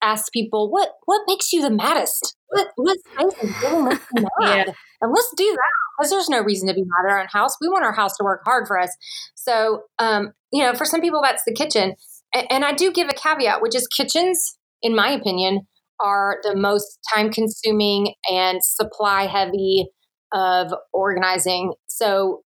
ask 0.04 0.32
people 0.32 0.70
what 0.70 0.90
what 1.06 1.22
makes 1.26 1.52
you 1.52 1.62
the 1.62 1.70
maddest? 1.70 2.36
What 2.48 2.68
what 2.76 2.96
makes 3.18 3.32
you 3.62 3.82
mad? 4.40 4.66
Yeah. 4.66 4.72
and 5.00 5.12
let's 5.12 5.32
do 5.36 5.44
that 5.44 5.72
because 5.98 6.10
there's 6.10 6.28
no 6.28 6.42
reason 6.42 6.68
to 6.68 6.74
be 6.74 6.82
mad 6.82 7.08
at 7.08 7.12
our 7.12 7.20
own 7.20 7.28
house. 7.32 7.56
We 7.60 7.68
want 7.68 7.84
our 7.84 7.92
house 7.92 8.16
to 8.16 8.24
work 8.24 8.42
hard 8.44 8.66
for 8.66 8.78
us. 8.78 8.90
So 9.34 9.82
um, 9.98 10.32
you 10.52 10.62
know 10.62 10.74
for 10.74 10.84
some 10.84 11.00
people 11.00 11.20
that's 11.22 11.44
the 11.46 11.54
kitchen. 11.54 11.94
And, 12.34 12.46
and 12.50 12.64
i 12.64 12.72
do 12.72 12.90
give 12.90 13.08
a 13.08 13.14
caveat 13.14 13.62
which 13.62 13.76
is 13.76 13.86
kitchens 13.86 14.58
in 14.82 14.96
my 14.96 15.10
opinion 15.10 15.68
are 16.00 16.38
the 16.42 16.56
most 16.56 16.98
time 17.14 17.30
consuming 17.30 18.14
and 18.30 18.58
supply 18.62 19.26
heavy 19.26 19.86
of 20.32 20.74
organizing. 20.92 21.72
So 21.86 22.42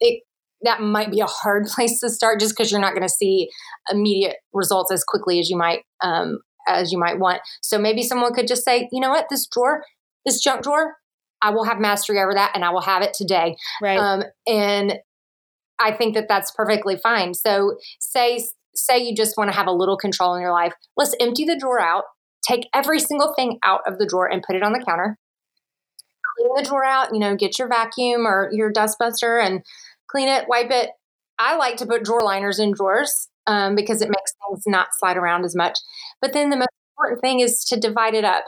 it 0.00 0.22
that 0.62 0.80
might 0.80 1.10
be 1.10 1.20
a 1.20 1.26
hard 1.26 1.66
place 1.74 2.00
to 2.00 2.10
start 2.10 2.40
just 2.40 2.56
because 2.56 2.72
you're 2.72 2.80
not 2.80 2.94
going 2.94 3.06
to 3.06 3.08
see 3.08 3.48
immediate 3.90 4.36
results 4.52 4.92
as 4.92 5.04
quickly 5.04 5.38
as 5.38 5.48
you 5.48 5.56
might 5.56 5.82
um, 6.02 6.38
as 6.68 6.92
you 6.92 6.98
might 6.98 7.18
want. 7.18 7.40
So 7.62 7.78
maybe 7.78 8.02
someone 8.02 8.34
could 8.34 8.48
just 8.48 8.64
say, 8.64 8.88
you 8.92 9.00
know 9.00 9.10
what, 9.10 9.26
this 9.30 9.46
drawer, 9.46 9.84
this 10.24 10.40
junk 10.40 10.62
drawer, 10.62 10.96
I 11.40 11.50
will 11.50 11.64
have 11.64 11.78
mastery 11.78 12.18
over 12.20 12.34
that 12.34 12.52
and 12.54 12.64
I 12.64 12.70
will 12.70 12.82
have 12.82 13.02
it 13.02 13.14
today. 13.14 13.56
Right. 13.80 13.98
Um, 13.98 14.24
and 14.46 14.98
I 15.78 15.92
think 15.92 16.14
that 16.14 16.26
that's 16.28 16.50
perfectly 16.50 16.96
fine. 16.96 17.34
So 17.34 17.76
say 18.00 18.44
say 18.74 18.98
you 18.98 19.14
just 19.14 19.36
want 19.36 19.50
to 19.50 19.56
have 19.56 19.66
a 19.66 19.72
little 19.72 19.96
control 19.96 20.34
in 20.34 20.42
your 20.42 20.52
life. 20.52 20.72
Let's 20.96 21.14
empty 21.20 21.44
the 21.44 21.58
drawer 21.58 21.80
out. 21.80 22.04
take 22.46 22.68
every 22.74 23.00
single 23.00 23.34
thing 23.34 23.58
out 23.64 23.80
of 23.86 23.98
the 23.98 24.06
drawer 24.06 24.30
and 24.30 24.42
put 24.42 24.56
it 24.56 24.62
on 24.62 24.72
the 24.72 24.82
counter. 24.84 25.18
Clean 26.38 26.54
the 26.56 26.62
drawer 26.62 26.84
out, 26.84 27.08
you 27.12 27.18
know, 27.18 27.36
get 27.36 27.58
your 27.58 27.68
vacuum 27.68 28.26
or 28.26 28.48
your 28.52 28.72
dustbuster 28.72 29.44
and 29.44 29.62
clean 30.08 30.28
it, 30.28 30.46
wipe 30.48 30.70
it. 30.70 30.90
I 31.38 31.56
like 31.56 31.76
to 31.78 31.86
put 31.86 32.04
drawer 32.04 32.22
liners 32.22 32.58
in 32.58 32.72
drawers 32.72 33.28
um, 33.48 33.74
because 33.74 34.00
it 34.02 34.10
makes 34.10 34.32
things 34.46 34.62
not 34.66 34.88
slide 34.98 35.16
around 35.16 35.44
as 35.44 35.56
much. 35.56 35.76
But 36.20 36.32
then 36.32 36.50
the 36.50 36.56
most 36.56 36.68
important 36.96 37.20
thing 37.22 37.40
is 37.40 37.64
to 37.64 37.80
divide 37.80 38.14
it 38.14 38.24
up. 38.24 38.44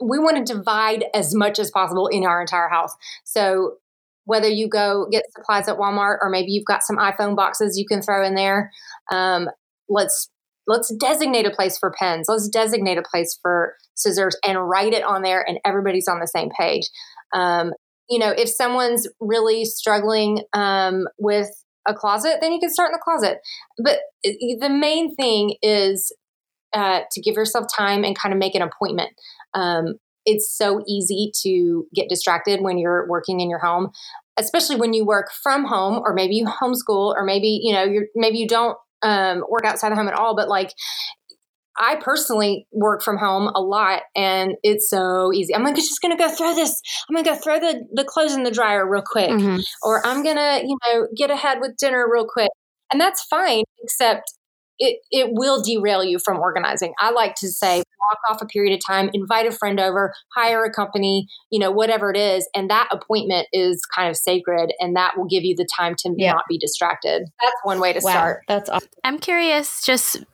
We 0.00 0.18
want 0.18 0.46
to 0.46 0.54
divide 0.54 1.06
as 1.14 1.34
much 1.34 1.58
as 1.58 1.70
possible 1.70 2.06
in 2.06 2.24
our 2.24 2.40
entire 2.40 2.68
house. 2.68 2.94
So 3.24 3.76
whether 4.24 4.48
you 4.48 4.68
go 4.68 5.08
get 5.10 5.24
supplies 5.36 5.66
at 5.66 5.78
Walmart 5.78 6.18
or 6.20 6.28
maybe 6.28 6.52
you've 6.52 6.66
got 6.66 6.82
some 6.84 6.96
iPhone 6.96 7.34
boxes 7.34 7.76
you 7.76 7.86
can 7.86 8.02
throw 8.02 8.24
in 8.24 8.34
there, 8.34 8.70
um, 9.10 9.48
let's 9.88 10.28
let's 10.68 10.94
designate 10.94 11.46
a 11.46 11.50
place 11.50 11.76
for 11.78 11.92
pens. 11.98 12.26
Let's 12.28 12.48
designate 12.48 12.98
a 12.98 13.02
place 13.02 13.36
for 13.42 13.74
scissors 13.94 14.36
and 14.46 14.68
write 14.68 14.92
it 14.92 15.02
on 15.02 15.22
there, 15.22 15.44
and 15.46 15.58
everybody's 15.64 16.06
on 16.06 16.20
the 16.20 16.28
same 16.28 16.50
page. 16.56 16.88
Um, 17.34 17.72
you 18.08 18.18
know, 18.18 18.30
if 18.30 18.48
someone's 18.48 19.08
really 19.20 19.64
struggling 19.64 20.42
um, 20.52 21.06
with 21.18 21.50
a 21.86 21.94
closet, 21.94 22.38
then 22.40 22.52
you 22.52 22.60
can 22.60 22.70
start 22.70 22.90
in 22.90 22.92
the 22.92 23.02
closet. 23.02 23.38
But 23.82 23.98
the 24.24 24.68
main 24.70 25.14
thing 25.14 25.56
is 25.62 26.14
uh, 26.72 27.00
to 27.10 27.20
give 27.20 27.34
yourself 27.34 27.66
time 27.76 28.04
and 28.04 28.18
kind 28.18 28.32
of 28.32 28.38
make 28.38 28.54
an 28.54 28.62
appointment. 28.62 29.10
Um, 29.54 29.94
it's 30.24 30.56
so 30.56 30.82
easy 30.86 31.32
to 31.42 31.86
get 31.94 32.08
distracted 32.08 32.60
when 32.60 32.78
you're 32.78 33.08
working 33.08 33.40
in 33.40 33.50
your 33.50 33.58
home, 33.58 33.90
especially 34.38 34.76
when 34.76 34.92
you 34.92 35.04
work 35.04 35.30
from 35.42 35.64
home, 35.64 36.00
or 36.04 36.14
maybe 36.14 36.36
you 36.36 36.46
homeschool, 36.46 37.14
or 37.14 37.24
maybe 37.24 37.60
you 37.62 37.72
know 37.74 37.82
you're 37.82 38.06
maybe 38.14 38.38
you 38.38 38.46
don't 38.46 38.76
um, 39.02 39.44
work 39.48 39.64
outside 39.64 39.90
the 39.90 39.96
home 39.96 40.08
at 40.08 40.14
all. 40.14 40.36
But 40.36 40.48
like 40.48 40.72
I 41.78 41.96
personally 41.96 42.66
work 42.70 43.02
from 43.02 43.18
home 43.18 43.48
a 43.54 43.60
lot 43.60 44.02
and 44.14 44.54
it's 44.62 44.90
so 44.90 45.32
easy. 45.32 45.54
I'm 45.54 45.62
like, 45.62 45.76
just 45.76 46.02
going 46.02 46.16
to 46.16 46.22
go 46.22 46.30
throw 46.30 46.54
this. 46.54 46.80
I'm 47.08 47.14
going 47.14 47.24
to 47.24 47.30
go 47.30 47.36
throw 47.36 47.58
the, 47.58 47.86
the 47.92 48.04
clothes 48.04 48.34
in 48.34 48.42
the 48.42 48.50
dryer 48.50 48.88
real 48.88 49.02
quick. 49.02 49.30
Mm-hmm. 49.30 49.60
Or 49.82 50.06
I'm 50.06 50.22
going 50.22 50.36
to, 50.36 50.62
you 50.66 50.76
know, 50.86 51.08
get 51.16 51.30
ahead 51.30 51.58
with 51.60 51.76
dinner 51.76 52.06
real 52.10 52.26
quick. 52.26 52.50
And 52.92 53.00
that's 53.00 53.24
fine, 53.24 53.64
except 53.82 54.34
it, 54.78 54.98
it 55.10 55.28
will 55.30 55.62
derail 55.62 56.04
you 56.04 56.18
from 56.18 56.38
organizing. 56.38 56.92
I 57.00 57.10
like 57.10 57.34
to 57.36 57.48
say, 57.48 57.82
walk 58.10 58.18
off 58.28 58.42
a 58.42 58.46
period 58.46 58.74
of 58.74 58.80
time, 58.84 59.10
invite 59.12 59.46
a 59.46 59.52
friend 59.52 59.78
over, 59.78 60.12
hire 60.34 60.64
a 60.64 60.72
company, 60.72 61.28
you 61.50 61.58
know, 61.58 61.70
whatever 61.70 62.10
it 62.10 62.16
is. 62.16 62.48
And 62.54 62.68
that 62.68 62.88
appointment 62.90 63.46
is 63.52 63.80
kind 63.94 64.10
of 64.10 64.16
sacred 64.16 64.72
and 64.80 64.96
that 64.96 65.16
will 65.16 65.26
give 65.26 65.44
you 65.44 65.54
the 65.56 65.66
time 65.76 65.94
to 65.98 66.12
yeah. 66.16 66.32
not 66.32 66.44
be 66.48 66.58
distracted. 66.58 67.22
That's 67.40 67.56
one 67.62 67.80
way 67.80 67.92
to 67.92 68.00
wow, 68.02 68.10
start. 68.10 68.42
That's 68.48 68.68
awesome. 68.68 68.88
I'm 69.04 69.18
curious, 69.18 69.82
just 69.82 70.24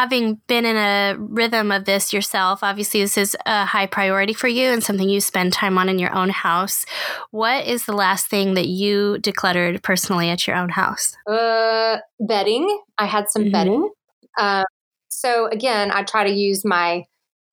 having 0.00 0.36
been 0.46 0.64
in 0.64 0.76
a 0.76 1.14
rhythm 1.18 1.70
of 1.70 1.84
this 1.84 2.10
yourself, 2.10 2.60
obviously 2.62 3.02
this 3.02 3.18
is 3.18 3.36
a 3.44 3.66
high 3.66 3.84
priority 3.84 4.32
for 4.32 4.48
you 4.48 4.70
and 4.70 4.82
something 4.82 5.10
you 5.10 5.20
spend 5.20 5.52
time 5.52 5.76
on 5.76 5.90
in 5.90 5.98
your 5.98 6.14
own 6.14 6.30
house. 6.30 6.86
What 7.32 7.66
is 7.66 7.84
the 7.84 7.92
last 7.92 8.26
thing 8.26 8.54
that 8.54 8.66
you 8.66 9.18
decluttered 9.20 9.82
personally 9.82 10.30
at 10.30 10.46
your 10.46 10.56
own 10.56 10.70
house? 10.70 11.14
Uh, 11.26 11.98
bedding. 12.18 12.80
I 12.96 13.04
had 13.04 13.28
some 13.28 13.42
mm-hmm. 13.42 13.52
bedding. 13.52 13.90
Uh, 14.38 14.64
so 15.10 15.48
again, 15.48 15.90
I 15.92 16.02
try 16.04 16.24
to 16.24 16.32
use 16.32 16.64
my 16.64 17.04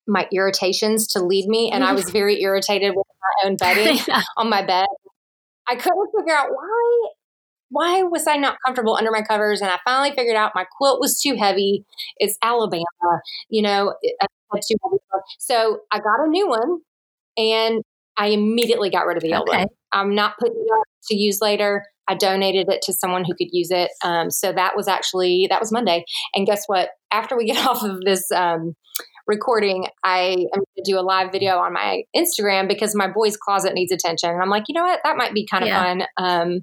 my 0.10 0.26
irritations 0.32 1.06
to 1.08 1.20
lead 1.22 1.50
me, 1.50 1.70
and 1.70 1.84
I 1.84 1.92
was 1.92 2.10
very 2.20 2.42
irritated 2.42 2.96
with 2.96 3.08
my 3.22 3.50
own 3.50 3.58
bedding 3.58 4.00
yeah. 4.08 4.22
on 4.38 4.50
my 4.50 4.66
bed. 4.66 4.88
I 5.68 5.76
couldn't 5.76 6.12
figure 6.18 6.34
out 6.34 6.48
why 6.50 7.10
why 7.70 8.04
was 8.04 8.28
I 8.28 8.38
not 8.38 8.58
comfortable 8.66 8.96
under 8.96 9.12
my 9.12 9.22
covers? 9.22 9.62
And 9.62 9.70
I 9.70 9.78
finally 9.84 10.16
figured 10.16 10.36
out 10.36 10.54
my 10.56 10.66
quilt 10.78 11.00
was 11.00 11.20
too 11.20 11.36
heavy. 11.36 11.84
It's 12.18 12.38
Alabama, 12.42 12.84
you 13.50 13.62
know, 13.62 13.94
So 15.40 15.80
I 15.92 16.00
got 16.00 16.26
a 16.26 16.30
new 16.30 16.48
one 16.48 16.80
and 17.38 17.84
I 18.18 18.28
immediately 18.28 18.90
got 18.90 19.06
rid 19.06 19.18
of 19.18 19.24
the 19.24 19.34
old 19.34 19.50
okay. 19.50 19.60
one. 19.60 19.68
I'm 19.92 20.16
not 20.16 20.38
putting 20.40 20.56
it 20.56 20.80
up 20.80 20.86
to 21.10 21.16
use 21.16 21.40
later. 21.42 21.84
I 22.08 22.16
donated 22.16 22.68
it 22.70 22.82
to 22.84 22.94
someone 22.94 23.26
who 23.26 23.36
could 23.36 23.50
use 23.52 23.70
it. 23.70 23.92
Um, 24.04 24.32
so 24.32 24.54
that 24.54 24.76
was 24.76 24.88
actually, 24.88 25.48
that 25.50 25.60
was 25.60 25.72
Monday. 25.72 26.06
And 26.34 26.48
guess 26.48 26.64
what? 26.68 26.90
After 27.12 27.38
we 27.38 27.46
get 27.46 27.58
off 27.68 27.84
of 27.84 28.02
this, 28.02 28.32
um, 28.32 28.74
recording, 29.28 29.88
I 30.04 30.30
am 30.54 30.60
going 30.60 30.66
to 30.78 30.84
do 30.86 30.98
a 30.98 31.02
live 31.02 31.32
video 31.32 31.58
on 31.58 31.74
my 31.74 32.04
Instagram 32.16 32.68
because 32.68 32.96
my 32.96 33.08
boy's 33.08 33.38
closet 33.38 33.74
needs 33.74 33.92
attention. 33.92 34.30
And 34.30 34.42
I'm 34.42 34.50
like, 34.50 34.64
you 34.68 34.74
know 34.74 34.84
what? 34.84 35.02
That 35.04 35.18
might 35.18 35.34
be 35.34 35.46
kind 35.46 35.64
of 35.64 35.68
yeah. 35.68 35.84
fun. 35.84 36.04
Um, 36.18 36.60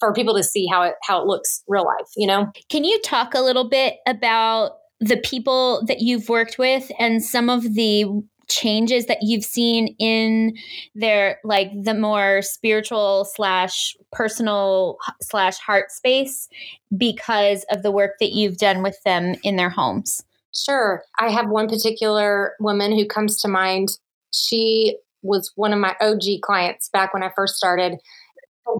for 0.00 0.12
people 0.12 0.34
to 0.34 0.42
see 0.42 0.66
how 0.70 0.82
it 0.82 0.94
how 1.02 1.20
it 1.20 1.26
looks 1.26 1.62
real 1.68 1.84
life 1.84 2.08
you 2.16 2.26
know? 2.26 2.50
Can 2.68 2.84
you 2.84 3.00
talk 3.02 3.34
a 3.34 3.40
little 3.40 3.68
bit 3.68 3.96
about 4.06 4.72
the 5.00 5.16
people 5.18 5.84
that 5.86 6.00
you've 6.00 6.28
worked 6.28 6.58
with 6.58 6.90
and 6.98 7.22
some 7.22 7.48
of 7.48 7.74
the 7.74 8.04
changes 8.48 9.06
that 9.06 9.18
you've 9.22 9.44
seen 9.44 9.94
in 9.98 10.56
their 10.94 11.38
like 11.44 11.70
the 11.82 11.94
more 11.94 12.40
spiritual 12.42 13.26
slash 13.36 13.94
personal 14.10 14.96
slash 15.20 15.58
heart 15.58 15.90
space 15.90 16.48
because 16.96 17.64
of 17.70 17.82
the 17.82 17.90
work 17.90 18.12
that 18.20 18.32
you've 18.32 18.56
done 18.56 18.82
with 18.82 19.00
them 19.04 19.34
in 19.44 19.56
their 19.56 19.70
homes? 19.70 20.24
Sure. 20.54 21.02
I 21.20 21.30
have 21.30 21.48
one 21.48 21.68
particular 21.68 22.54
woman 22.58 22.92
who 22.92 23.06
comes 23.06 23.38
to 23.42 23.48
mind. 23.48 23.90
She 24.32 24.96
was 25.22 25.52
one 25.56 25.72
of 25.72 25.78
my 25.78 25.94
og 26.00 26.22
clients 26.42 26.88
back 26.90 27.12
when 27.12 27.24
i 27.24 27.30
first 27.34 27.56
started 27.56 27.98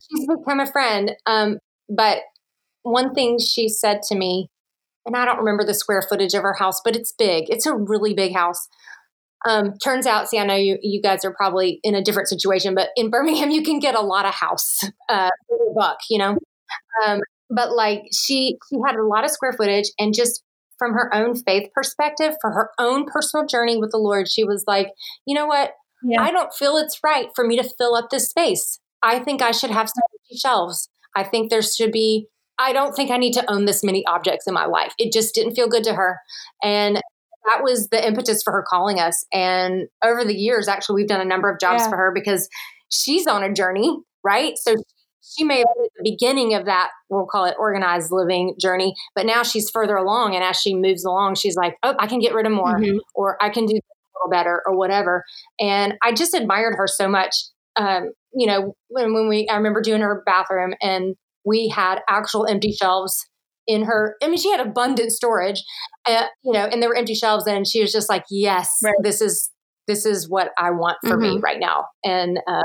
she's 0.08 0.26
become 0.26 0.60
a 0.60 0.70
friend. 0.70 1.12
Um, 1.26 1.58
but 1.88 2.18
one 2.82 3.14
thing 3.14 3.38
she 3.38 3.68
said 3.68 4.02
to 4.08 4.14
me, 4.14 4.50
and 5.06 5.16
I 5.16 5.24
don't 5.24 5.38
remember 5.38 5.64
the 5.64 5.74
square 5.74 6.02
footage 6.02 6.34
of 6.34 6.42
her 6.42 6.54
house, 6.54 6.80
but 6.84 6.96
it's 6.96 7.12
big. 7.12 7.44
It's 7.48 7.66
a 7.66 7.74
really 7.74 8.14
big 8.14 8.34
house. 8.34 8.68
Um, 9.46 9.74
turns 9.78 10.06
out, 10.06 10.28
see, 10.28 10.38
I 10.38 10.44
know 10.44 10.56
you 10.56 10.78
you 10.82 11.00
guys 11.00 11.24
are 11.24 11.32
probably 11.32 11.80
in 11.82 11.94
a 11.94 12.02
different 12.02 12.28
situation, 12.28 12.74
but 12.74 12.90
in 12.96 13.10
Birmingham, 13.10 13.50
you 13.52 13.62
can 13.62 13.78
get 13.78 13.94
a 13.94 14.00
lot 14.00 14.26
of 14.26 14.34
house 14.34 14.80
uh, 15.08 15.30
for 15.48 15.70
a 15.70 15.74
buck, 15.74 15.98
you 16.10 16.18
know. 16.18 16.36
Um, 17.06 17.20
but 17.50 17.74
like 17.74 18.02
she 18.12 18.58
she 18.68 18.76
had 18.84 18.96
a 18.96 19.04
lot 19.04 19.24
of 19.24 19.30
square 19.30 19.52
footage, 19.52 19.90
and 19.98 20.12
just 20.14 20.42
from 20.78 20.92
her 20.92 21.12
own 21.14 21.34
faith 21.34 21.68
perspective, 21.74 22.34
for 22.40 22.52
her 22.52 22.70
own 22.78 23.04
personal 23.06 23.46
journey 23.46 23.76
with 23.76 23.90
the 23.90 23.98
Lord, 23.98 24.28
she 24.30 24.44
was 24.44 24.64
like, 24.66 24.92
you 25.26 25.34
know 25.34 25.46
what? 25.46 25.72
Yeah. 26.02 26.22
I 26.22 26.30
don't 26.30 26.54
feel 26.54 26.76
it's 26.76 27.00
right 27.02 27.28
for 27.34 27.44
me 27.44 27.56
to 27.56 27.68
fill 27.76 27.94
up 27.94 28.10
this 28.10 28.28
space. 28.28 28.78
I 29.02 29.18
think 29.18 29.42
I 29.42 29.52
should 29.52 29.70
have 29.70 29.88
some 29.88 30.38
shelves. 30.38 30.88
I 31.16 31.24
think 31.24 31.50
there 31.50 31.62
should 31.62 31.92
be, 31.92 32.26
I 32.58 32.72
don't 32.72 32.94
think 32.94 33.10
I 33.10 33.16
need 33.16 33.32
to 33.34 33.50
own 33.50 33.64
this 33.64 33.84
many 33.84 34.04
objects 34.06 34.46
in 34.46 34.54
my 34.54 34.66
life. 34.66 34.92
It 34.98 35.12
just 35.12 35.34
didn't 35.34 35.54
feel 35.54 35.68
good 35.68 35.84
to 35.84 35.94
her. 35.94 36.18
And 36.62 36.96
that 37.46 37.62
was 37.62 37.88
the 37.88 38.06
impetus 38.06 38.42
for 38.42 38.52
her 38.52 38.64
calling 38.68 39.00
us. 39.00 39.24
And 39.32 39.88
over 40.04 40.24
the 40.24 40.36
years, 40.36 40.68
actually, 40.68 41.02
we've 41.02 41.08
done 41.08 41.20
a 41.20 41.24
number 41.24 41.50
of 41.50 41.58
jobs 41.60 41.82
yeah. 41.82 41.90
for 41.90 41.96
her 41.96 42.12
because 42.14 42.48
she's 42.90 43.26
on 43.26 43.42
a 43.42 43.52
journey, 43.52 43.96
right? 44.22 44.54
So 44.56 44.76
she 45.22 45.44
may 45.44 45.58
have 45.58 45.66
been 45.76 45.84
at 45.84 45.90
the 45.96 46.10
beginning 46.10 46.54
of 46.54 46.66
that, 46.66 46.90
we'll 47.08 47.26
call 47.26 47.44
it 47.44 47.54
organized 47.58 48.10
living 48.10 48.54
journey, 48.60 48.94
but 49.14 49.26
now 49.26 49.42
she's 49.42 49.70
further 49.70 49.96
along. 49.96 50.34
And 50.34 50.44
as 50.44 50.56
she 50.56 50.74
moves 50.74 51.04
along, 51.04 51.36
she's 51.36 51.56
like, 51.56 51.76
oh, 51.82 51.94
I 51.98 52.06
can 52.06 52.18
get 52.18 52.34
rid 52.34 52.46
of 52.46 52.52
more, 52.52 52.78
mm-hmm. 52.78 52.98
or 53.14 53.42
I 53.42 53.50
can 53.50 53.66
do 53.66 53.74
a 53.74 53.80
little 54.18 54.30
better, 54.30 54.62
or 54.66 54.76
whatever. 54.76 55.24
And 55.60 55.94
I 56.02 56.12
just 56.12 56.34
admired 56.34 56.74
her 56.76 56.86
so 56.86 57.08
much 57.08 57.34
um, 57.76 58.12
you 58.34 58.46
know, 58.46 58.74
when, 58.88 59.14
when 59.14 59.28
we, 59.28 59.48
I 59.48 59.56
remember 59.56 59.80
doing 59.80 60.00
her 60.00 60.22
bathroom 60.26 60.74
and 60.82 61.14
we 61.44 61.68
had 61.68 62.00
actual 62.08 62.46
empty 62.46 62.72
shelves 62.72 63.26
in 63.68 63.84
her. 63.84 64.16
I 64.22 64.28
mean, 64.28 64.38
she 64.38 64.50
had 64.50 64.60
abundant 64.60 65.12
storage, 65.12 65.62
uh, 66.06 66.24
you 66.42 66.52
know, 66.52 66.64
and 66.64 66.82
there 66.82 66.88
were 66.88 66.96
empty 66.96 67.14
shelves, 67.14 67.46
and 67.46 67.66
she 67.68 67.80
was 67.80 67.92
just 67.92 68.08
like, 68.08 68.24
"Yes, 68.30 68.68
right. 68.82 68.94
this 69.02 69.20
is 69.20 69.50
this 69.86 70.06
is 70.06 70.28
what 70.28 70.50
I 70.58 70.70
want 70.70 70.96
for 71.06 71.16
mm-hmm. 71.16 71.36
me 71.36 71.40
right 71.40 71.60
now," 71.60 71.84
and 72.02 72.38
uh, 72.48 72.62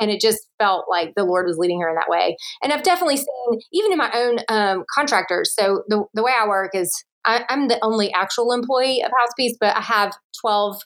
and 0.00 0.10
it 0.10 0.20
just 0.20 0.48
felt 0.58 0.86
like 0.90 1.12
the 1.14 1.24
Lord 1.24 1.46
was 1.46 1.58
leading 1.58 1.80
her 1.80 1.88
in 1.88 1.94
that 1.94 2.08
way. 2.08 2.36
And 2.62 2.72
I've 2.72 2.82
definitely 2.82 3.18
seen, 3.18 3.60
even 3.72 3.92
in 3.92 3.98
my 3.98 4.10
own 4.14 4.38
um, 4.48 4.84
contractors. 4.94 5.54
So 5.54 5.82
the 5.88 6.04
the 6.14 6.22
way 6.22 6.32
I 6.38 6.48
work 6.48 6.70
is 6.74 6.90
I, 7.24 7.44
am 7.48 7.68
the 7.68 7.78
only 7.84 8.12
actual 8.12 8.52
employee 8.52 9.02
of 9.02 9.10
House 9.18 9.32
Peace, 9.36 9.56
but 9.60 9.76
I 9.76 9.82
have 9.82 10.12
twelve 10.40 10.76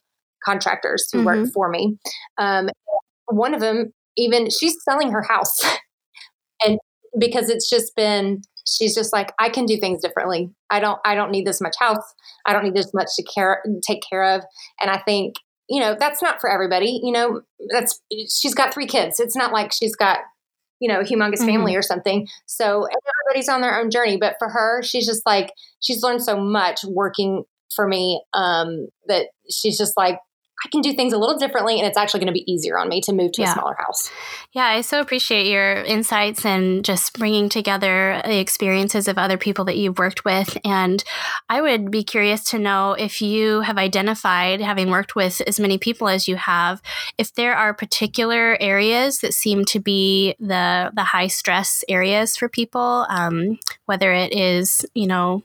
contractors 0.44 1.08
who 1.12 1.18
mm-hmm. 1.18 1.26
work 1.26 1.48
for 1.54 1.70
me. 1.70 1.96
Um, 2.36 2.68
one 3.26 3.54
of 3.54 3.60
them 3.60 3.92
even 4.16 4.48
she's 4.50 4.76
selling 4.84 5.12
her 5.12 5.22
house. 5.22 5.58
And 6.64 6.78
because 7.18 7.50
it's 7.50 7.68
just 7.68 7.94
been 7.96 8.40
she's 8.66 8.94
just 8.94 9.12
like 9.12 9.32
i 9.38 9.50
can 9.50 9.66
do 9.66 9.76
things 9.76 10.00
differently. 10.00 10.50
I 10.70 10.80
don't 10.80 10.98
i 11.04 11.14
don't 11.14 11.30
need 11.30 11.46
this 11.46 11.60
much 11.60 11.76
house. 11.78 12.14
I 12.46 12.54
don't 12.54 12.64
need 12.64 12.74
this 12.74 12.94
much 12.94 13.08
to 13.16 13.22
care 13.22 13.62
take 13.86 14.02
care 14.08 14.24
of. 14.24 14.42
And 14.80 14.90
i 14.90 14.96
think 14.96 15.34
you 15.68 15.80
know 15.80 15.94
that's 15.98 16.22
not 16.22 16.40
for 16.40 16.50
everybody 16.50 16.98
you 17.02 17.12
know 17.12 17.42
that's 17.70 18.00
she's 18.10 18.54
got 18.54 18.72
three 18.72 18.86
kids. 18.86 19.20
It's 19.20 19.36
not 19.36 19.52
like 19.52 19.70
she's 19.70 19.94
got 19.94 20.20
you 20.80 20.88
know 20.88 21.00
humongous 21.00 21.40
mm-hmm. 21.40 21.46
family 21.46 21.76
or 21.76 21.82
something. 21.82 22.26
So 22.46 22.86
everybody's 22.86 23.50
on 23.50 23.60
their 23.60 23.78
own 23.78 23.90
journey. 23.90 24.16
But 24.16 24.36
for 24.38 24.48
her 24.48 24.82
she's 24.82 25.06
just 25.06 25.26
like 25.26 25.52
she's 25.80 26.02
learned 26.02 26.22
so 26.22 26.38
much 26.38 26.84
working 26.84 27.44
for 27.74 27.86
me 27.86 28.22
um 28.32 28.88
that 29.08 29.26
she's 29.50 29.76
just 29.76 29.94
like 29.98 30.18
I 30.64 30.68
can 30.68 30.80
do 30.80 30.94
things 30.94 31.12
a 31.12 31.18
little 31.18 31.38
differently 31.38 31.78
and 31.78 31.86
it's 31.86 31.98
actually 31.98 32.20
going 32.20 32.32
to 32.32 32.32
be 32.32 32.50
easier 32.50 32.78
on 32.78 32.88
me 32.88 33.00
to 33.02 33.12
move 33.12 33.32
to 33.32 33.42
yeah. 33.42 33.50
a 33.50 33.54
smaller 33.54 33.76
house. 33.78 34.10
Yeah, 34.52 34.64
I 34.64 34.80
so 34.80 35.00
appreciate 35.00 35.46
your 35.46 35.82
insights 35.84 36.46
and 36.46 36.84
just 36.84 37.18
bringing 37.18 37.48
together 37.48 38.22
the 38.24 38.38
experiences 38.38 39.06
of 39.06 39.18
other 39.18 39.36
people 39.36 39.66
that 39.66 39.76
you've 39.76 39.98
worked 39.98 40.24
with. 40.24 40.56
And 40.64 41.04
I 41.50 41.60
would 41.60 41.90
be 41.90 42.02
curious 42.02 42.42
to 42.44 42.58
know 42.58 42.92
if 42.92 43.20
you 43.20 43.60
have 43.60 43.76
identified, 43.76 44.60
having 44.60 44.90
worked 44.90 45.14
with 45.14 45.42
as 45.42 45.60
many 45.60 45.76
people 45.76 46.08
as 46.08 46.26
you 46.26 46.36
have, 46.36 46.80
if 47.18 47.34
there 47.34 47.54
are 47.54 47.74
particular 47.74 48.56
areas 48.58 49.20
that 49.20 49.34
seem 49.34 49.64
to 49.66 49.78
be 49.78 50.34
the 50.40 50.90
the 50.94 51.04
high 51.04 51.26
stress 51.26 51.84
areas 51.88 52.36
for 52.36 52.48
people, 52.48 53.06
um, 53.10 53.58
whether 53.84 54.12
it 54.12 54.32
is 54.32 54.86
you 54.94 55.06
know 55.06 55.42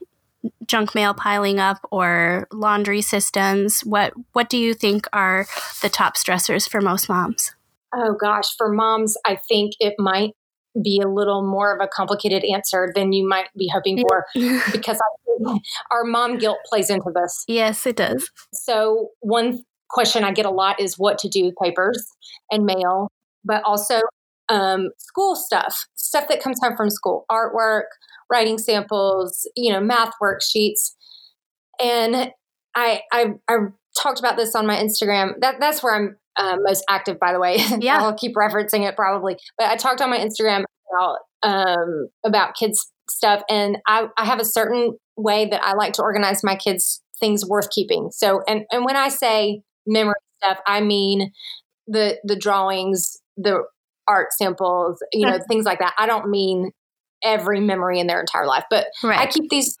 junk 0.66 0.94
mail 0.94 1.14
piling 1.14 1.58
up 1.58 1.78
or 1.90 2.46
laundry 2.52 3.02
systems 3.02 3.80
what 3.80 4.12
what 4.32 4.48
do 4.48 4.56
you 4.56 4.74
think 4.74 5.06
are 5.12 5.46
the 5.82 5.88
top 5.88 6.16
stressors 6.16 6.68
for 6.68 6.80
most 6.80 7.08
moms? 7.08 7.54
Oh 7.94 8.14
gosh. 8.18 8.54
For 8.56 8.72
moms 8.72 9.16
i 9.24 9.36
think 9.36 9.74
it 9.80 9.94
might 9.98 10.32
be 10.82 11.00
a 11.04 11.08
little 11.08 11.42
more 11.42 11.74
of 11.74 11.80
a 11.82 11.88
complicated 11.88 12.44
answer 12.44 12.90
than 12.94 13.12
you 13.12 13.28
might 13.28 13.48
be 13.56 13.68
hoping 13.72 14.02
for 14.08 14.24
because 14.72 14.98
I, 14.98 15.58
our 15.90 16.04
mom 16.04 16.38
guilt 16.38 16.58
plays 16.66 16.88
into 16.88 17.10
this. 17.14 17.44
Yes 17.46 17.86
it 17.86 17.96
does. 17.96 18.30
So 18.52 19.08
one 19.20 19.64
question 19.90 20.24
i 20.24 20.32
get 20.32 20.46
a 20.46 20.50
lot 20.50 20.80
is 20.80 20.98
what 20.98 21.18
to 21.18 21.28
do 21.28 21.44
with 21.44 21.54
papers 21.62 22.02
and 22.50 22.64
mail 22.64 23.10
but 23.44 23.62
also 23.64 24.00
um, 24.52 24.90
school 24.98 25.34
stuff 25.34 25.86
stuff 25.94 26.28
that 26.28 26.42
comes 26.42 26.60
home 26.62 26.76
from 26.76 26.90
school 26.90 27.24
artwork 27.30 27.84
writing 28.30 28.58
samples, 28.58 29.48
you 29.56 29.72
know, 29.72 29.80
math 29.80 30.12
worksheets. 30.22 30.92
And 31.82 32.30
I, 32.74 33.00
I, 33.12 33.34
I 33.48 33.56
talked 34.00 34.18
about 34.18 34.36
this 34.36 34.54
on 34.54 34.66
my 34.66 34.76
Instagram. 34.76 35.32
That 35.40 35.56
that's 35.58 35.82
where 35.82 35.94
I'm 35.94 36.16
uh, 36.36 36.56
most 36.60 36.84
active, 36.88 37.18
by 37.18 37.32
the 37.32 37.40
way. 37.40 37.58
Yeah, 37.80 38.02
I'll 38.02 38.14
keep 38.14 38.34
referencing 38.34 38.88
it 38.88 38.96
probably. 38.96 39.36
But 39.58 39.68
I 39.68 39.76
talked 39.76 40.00
on 40.00 40.10
my 40.10 40.18
Instagram 40.18 40.64
about 40.92 41.18
um, 41.42 42.08
about 42.24 42.54
kids 42.54 42.90
stuff, 43.10 43.42
and 43.50 43.78
I, 43.86 44.06
I 44.16 44.24
have 44.24 44.40
a 44.40 44.44
certain 44.44 44.96
way 45.16 45.46
that 45.50 45.62
I 45.62 45.74
like 45.74 45.94
to 45.94 46.02
organize 46.02 46.42
my 46.44 46.56
kids 46.56 47.02
things 47.20 47.46
worth 47.46 47.70
keeping. 47.70 48.10
So, 48.12 48.42
and 48.46 48.64
and 48.70 48.84
when 48.84 48.96
I 48.96 49.08
say 49.08 49.62
memory 49.86 50.14
stuff, 50.42 50.58
I 50.66 50.80
mean 50.80 51.32
the 51.86 52.18
the 52.24 52.36
drawings, 52.36 53.18
the 53.36 53.64
art 54.08 54.28
samples, 54.32 55.02
you 55.12 55.26
know, 55.26 55.38
things 55.48 55.64
like 55.64 55.78
that. 55.78 55.94
I 55.98 56.06
don't 56.06 56.30
mean 56.30 56.72
every 57.22 57.60
memory 57.60 58.00
in 58.00 58.06
their 58.06 58.20
entire 58.20 58.46
life. 58.46 58.64
But 58.70 58.86
right. 59.02 59.18
I 59.18 59.26
keep 59.26 59.48
these 59.50 59.76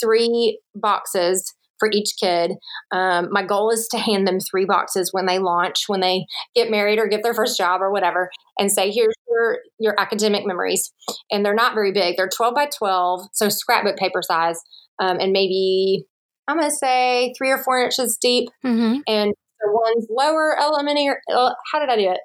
three 0.00 0.58
boxes 0.74 1.54
for 1.78 1.90
each 1.92 2.14
kid. 2.18 2.52
Um, 2.90 3.28
my 3.30 3.44
goal 3.44 3.70
is 3.70 3.86
to 3.88 3.98
hand 3.98 4.26
them 4.26 4.38
three 4.40 4.64
boxes 4.64 5.10
when 5.12 5.26
they 5.26 5.38
launch, 5.38 5.84
when 5.88 6.00
they 6.00 6.24
get 6.54 6.70
married 6.70 6.98
or 6.98 7.06
get 7.06 7.22
their 7.22 7.34
first 7.34 7.58
job 7.58 7.82
or 7.82 7.92
whatever, 7.92 8.30
and 8.58 8.72
say, 8.72 8.90
"Here's 8.90 9.14
your 9.28 9.58
your 9.78 9.94
academic 9.98 10.46
memories." 10.46 10.92
And 11.30 11.44
they're 11.44 11.54
not 11.54 11.74
very 11.74 11.92
big; 11.92 12.16
they're 12.16 12.30
twelve 12.34 12.54
by 12.54 12.66
twelve, 12.66 13.26
so 13.32 13.48
scrapbook 13.48 13.96
paper 13.96 14.22
size, 14.22 14.58
um, 15.00 15.18
and 15.20 15.32
maybe 15.32 16.06
I'm 16.48 16.58
going 16.58 16.70
to 16.70 16.76
say 16.76 17.34
three 17.36 17.50
or 17.50 17.62
four 17.62 17.82
inches 17.82 18.16
deep. 18.20 18.48
Mm-hmm. 18.64 19.00
And 19.06 19.34
the 19.60 19.72
ones 19.72 20.06
lower 20.10 20.58
elementary, 20.58 21.16
how 21.28 21.80
did 21.80 21.88
I 21.88 21.96
do 21.96 22.10
it? 22.10 22.20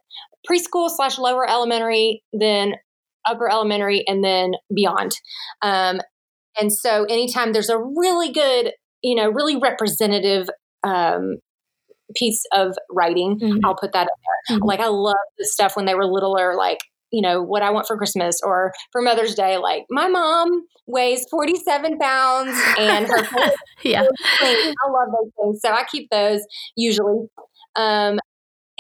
Preschool 0.50 0.90
slash 0.90 1.18
lower 1.18 1.48
elementary, 1.50 2.24
then 2.34 2.74
upper 3.26 3.50
elementary, 3.50 4.04
and 4.08 4.24
then 4.24 4.54
beyond. 4.74 5.12
Um, 5.62 6.02
and 6.60 6.72
so 6.72 7.06
anytime 7.06 7.54
there's 7.54 7.70
a 7.70 7.78
really 7.78 8.32
good, 8.32 8.74
you 9.02 9.16
know, 9.16 9.30
really 9.30 9.58
representative 9.58 10.50
um, 10.84 11.38
piece 12.16 12.44
of 12.54 12.76
writing, 12.92 13.40
mm-hmm. 13.40 13.60
I'll 13.64 13.76
put 13.76 13.94
that 13.94 14.04
up 14.04 14.08
there. 14.50 14.58
Mm-hmm. 14.58 14.66
Like 14.66 14.80
I 14.80 14.88
love 14.88 15.16
the 15.38 15.46
stuff 15.46 15.76
when 15.76 15.86
they 15.86 15.96
were 15.96 16.06
littler, 16.06 16.56
like, 16.56 16.80
you 17.12 17.22
know, 17.22 17.42
what 17.42 17.62
I 17.62 17.72
want 17.72 17.88
for 17.88 17.98
Christmas 17.98 18.40
or 18.44 18.72
for 18.92 19.02
Mother's 19.02 19.36
Day. 19.36 19.58
Like 19.58 19.84
my 19.90 20.08
mom 20.08 20.64
weighs 20.88 21.26
47 21.30 21.98
pounds 22.00 22.58
and 22.78 23.06
her 23.06 23.24
yeah. 23.84 24.04
I 24.40 24.74
love 24.90 25.08
those 25.12 25.32
things. 25.40 25.60
So 25.62 25.72
I 25.72 25.84
keep 25.92 26.10
those 26.10 26.42
usually. 26.76 27.28
Um, 27.76 28.20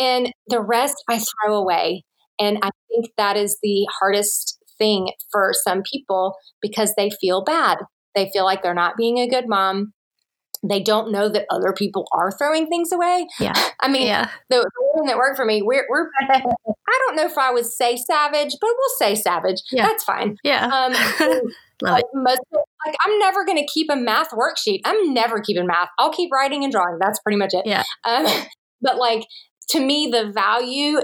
and 0.01 0.33
the 0.47 0.61
rest 0.61 0.95
I 1.07 1.19
throw 1.19 1.55
away. 1.55 2.03
And 2.39 2.57
I 2.63 2.71
think 2.89 3.11
that 3.17 3.37
is 3.37 3.57
the 3.61 3.87
hardest 3.99 4.57
thing 4.79 5.11
for 5.31 5.51
some 5.53 5.83
people 5.83 6.35
because 6.59 6.93
they 6.97 7.11
feel 7.21 7.43
bad. 7.43 7.77
They 8.15 8.29
feel 8.33 8.43
like 8.43 8.63
they're 8.63 8.73
not 8.73 8.97
being 8.97 9.19
a 9.19 9.29
good 9.29 9.47
mom. 9.47 9.93
They 10.67 10.81
don't 10.81 11.11
know 11.11 11.29
that 11.29 11.45
other 11.51 11.73
people 11.73 12.07
are 12.13 12.31
throwing 12.31 12.67
things 12.67 12.91
away. 12.91 13.27
Yeah. 13.39 13.53
I 13.79 13.87
mean, 13.87 14.07
yeah. 14.07 14.29
the, 14.49 14.57
the 14.57 14.91
women 14.93 15.07
that 15.07 15.17
work 15.17 15.35
for 15.35 15.45
me, 15.45 15.61
we're, 15.61 15.85
we're 15.89 16.09
I 16.29 16.41
don't 17.05 17.15
know 17.15 17.25
if 17.25 17.37
I 17.37 17.51
would 17.51 17.65
say 17.65 17.95
savage, 17.95 18.55
but 18.59 18.69
we'll 18.75 18.97
say 18.97 19.15
savage. 19.15 19.61
Yeah. 19.71 19.87
That's 19.87 20.03
fine. 20.03 20.37
Yeah. 20.43 20.65
Um, 20.65 20.93
like 21.81 22.05
most, 22.13 22.41
like 22.51 22.95
I'm 23.05 23.19
never 23.19 23.45
going 23.45 23.57
to 23.57 23.67
keep 23.71 23.87
a 23.91 23.95
math 23.95 24.31
worksheet. 24.31 24.81
I'm 24.85 25.13
never 25.13 25.41
keeping 25.41 25.67
math. 25.67 25.89
I'll 25.99 26.11
keep 26.11 26.31
writing 26.31 26.63
and 26.63 26.71
drawing. 26.71 26.97
That's 26.99 27.19
pretty 27.19 27.37
much 27.37 27.53
it. 27.53 27.65
Yeah. 27.65 27.83
Um, 28.03 28.25
but 28.81 28.97
like 28.97 29.25
to 29.71 29.79
me, 29.79 30.09
the 30.11 30.31
value 30.31 30.99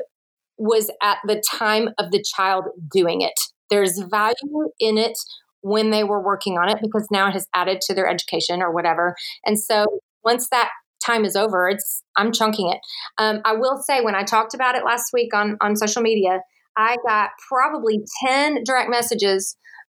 was 0.58 0.90
at 1.02 1.18
the 1.26 1.42
time 1.54 1.90
of 1.98 2.12
the 2.12 2.24
child 2.36 2.66
doing 2.92 3.22
it. 3.22 3.40
There's 3.70 4.00
value 4.10 4.70
in 4.80 4.98
it 4.98 5.18
when 5.62 5.92
they 5.92 6.04
were 6.04 6.24
working 6.24 6.58
on 6.58 6.70
it 6.70 6.80
because 6.82 7.08
now 7.12 7.28
it 7.28 7.34
has 7.34 7.48
added 7.54 7.82
to 7.82 7.94
their 7.94 8.08
education 8.08 8.62
or 8.62 8.72
whatever. 8.72 9.16
And 9.46 9.60
so 9.60 9.86
once 10.24 10.48
that 10.50 10.70
time 11.06 11.26
is 11.26 11.36
over, 11.36 11.70
it's 11.70 12.04
I'm 12.16 12.32
chunking 12.32 12.70
it. 12.70 12.80
Um, 13.18 13.42
I 13.46 13.54
will 13.54 13.78
say 13.78 14.02
when 14.02 14.16
I 14.16 14.24
talked 14.24 14.54
about 14.54 14.76
it 14.76 14.84
last 14.86 15.12
week 15.14 15.34
on 15.34 15.58
on 15.62 15.76
social 15.76 16.02
media, 16.02 16.40
I 16.78 16.98
got 17.08 17.32
probably 17.48 18.00
ten 18.26 18.64
direct 18.64 18.90
messages 18.90 19.58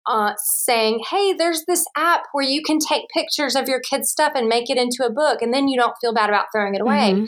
uh, 0.09 0.33
saying, 0.39 1.01
"Hey, 1.11 1.33
there's 1.33 1.65
this 1.67 1.85
app 1.97 2.23
where 2.33 2.45
you 2.45 2.63
can 2.63 2.79
take 2.79 3.05
pictures 3.13 3.55
of 3.55 3.69
your 3.69 3.81
kids' 3.81 4.11
stuff 4.11 4.33
and 4.35 4.49
make 4.49 4.71
it 4.71 4.79
into 4.79 5.05
a 5.05 5.13
book, 5.13 5.43
and 5.43 5.53
then 5.53 5.69
you 5.69 5.79
don't 5.79 5.95
feel 6.01 6.15
bad 6.15 6.31
about 6.31 6.47
throwing 6.53 6.75
it 6.75 6.81
away." 6.81 7.13
Mm-hmm. 7.13 7.27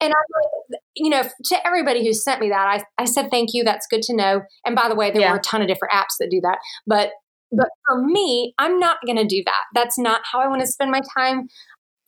And 0.00 0.12
I'm 0.12 0.42
like, 0.70 0.80
you 0.96 1.08
know, 1.08 1.22
to 1.22 1.66
everybody 1.66 2.04
who 2.04 2.12
sent 2.12 2.40
me 2.40 2.50
that, 2.50 2.84
I, 2.98 3.02
I 3.02 3.06
said, 3.06 3.30
thank 3.30 3.50
you. 3.52 3.64
That's 3.64 3.86
good 3.86 4.02
to 4.02 4.14
know. 4.14 4.42
And 4.66 4.76
by 4.76 4.88
the 4.88 4.94
way, 4.94 5.10
there 5.10 5.22
yeah. 5.22 5.30
were 5.30 5.38
a 5.38 5.42
ton 5.42 5.62
of 5.62 5.68
different 5.68 5.94
apps 5.94 6.16
that 6.20 6.28
do 6.30 6.40
that. 6.42 6.58
But 6.86 7.10
but 7.56 7.68
for 7.86 8.02
me, 8.02 8.54
I'm 8.58 8.78
not 8.78 8.98
going 9.06 9.16
to 9.16 9.24
do 9.24 9.42
that. 9.46 9.62
That's 9.74 9.98
not 9.98 10.22
how 10.30 10.40
I 10.40 10.48
want 10.48 10.60
to 10.60 10.66
spend 10.66 10.90
my 10.90 11.00
time. 11.16 11.48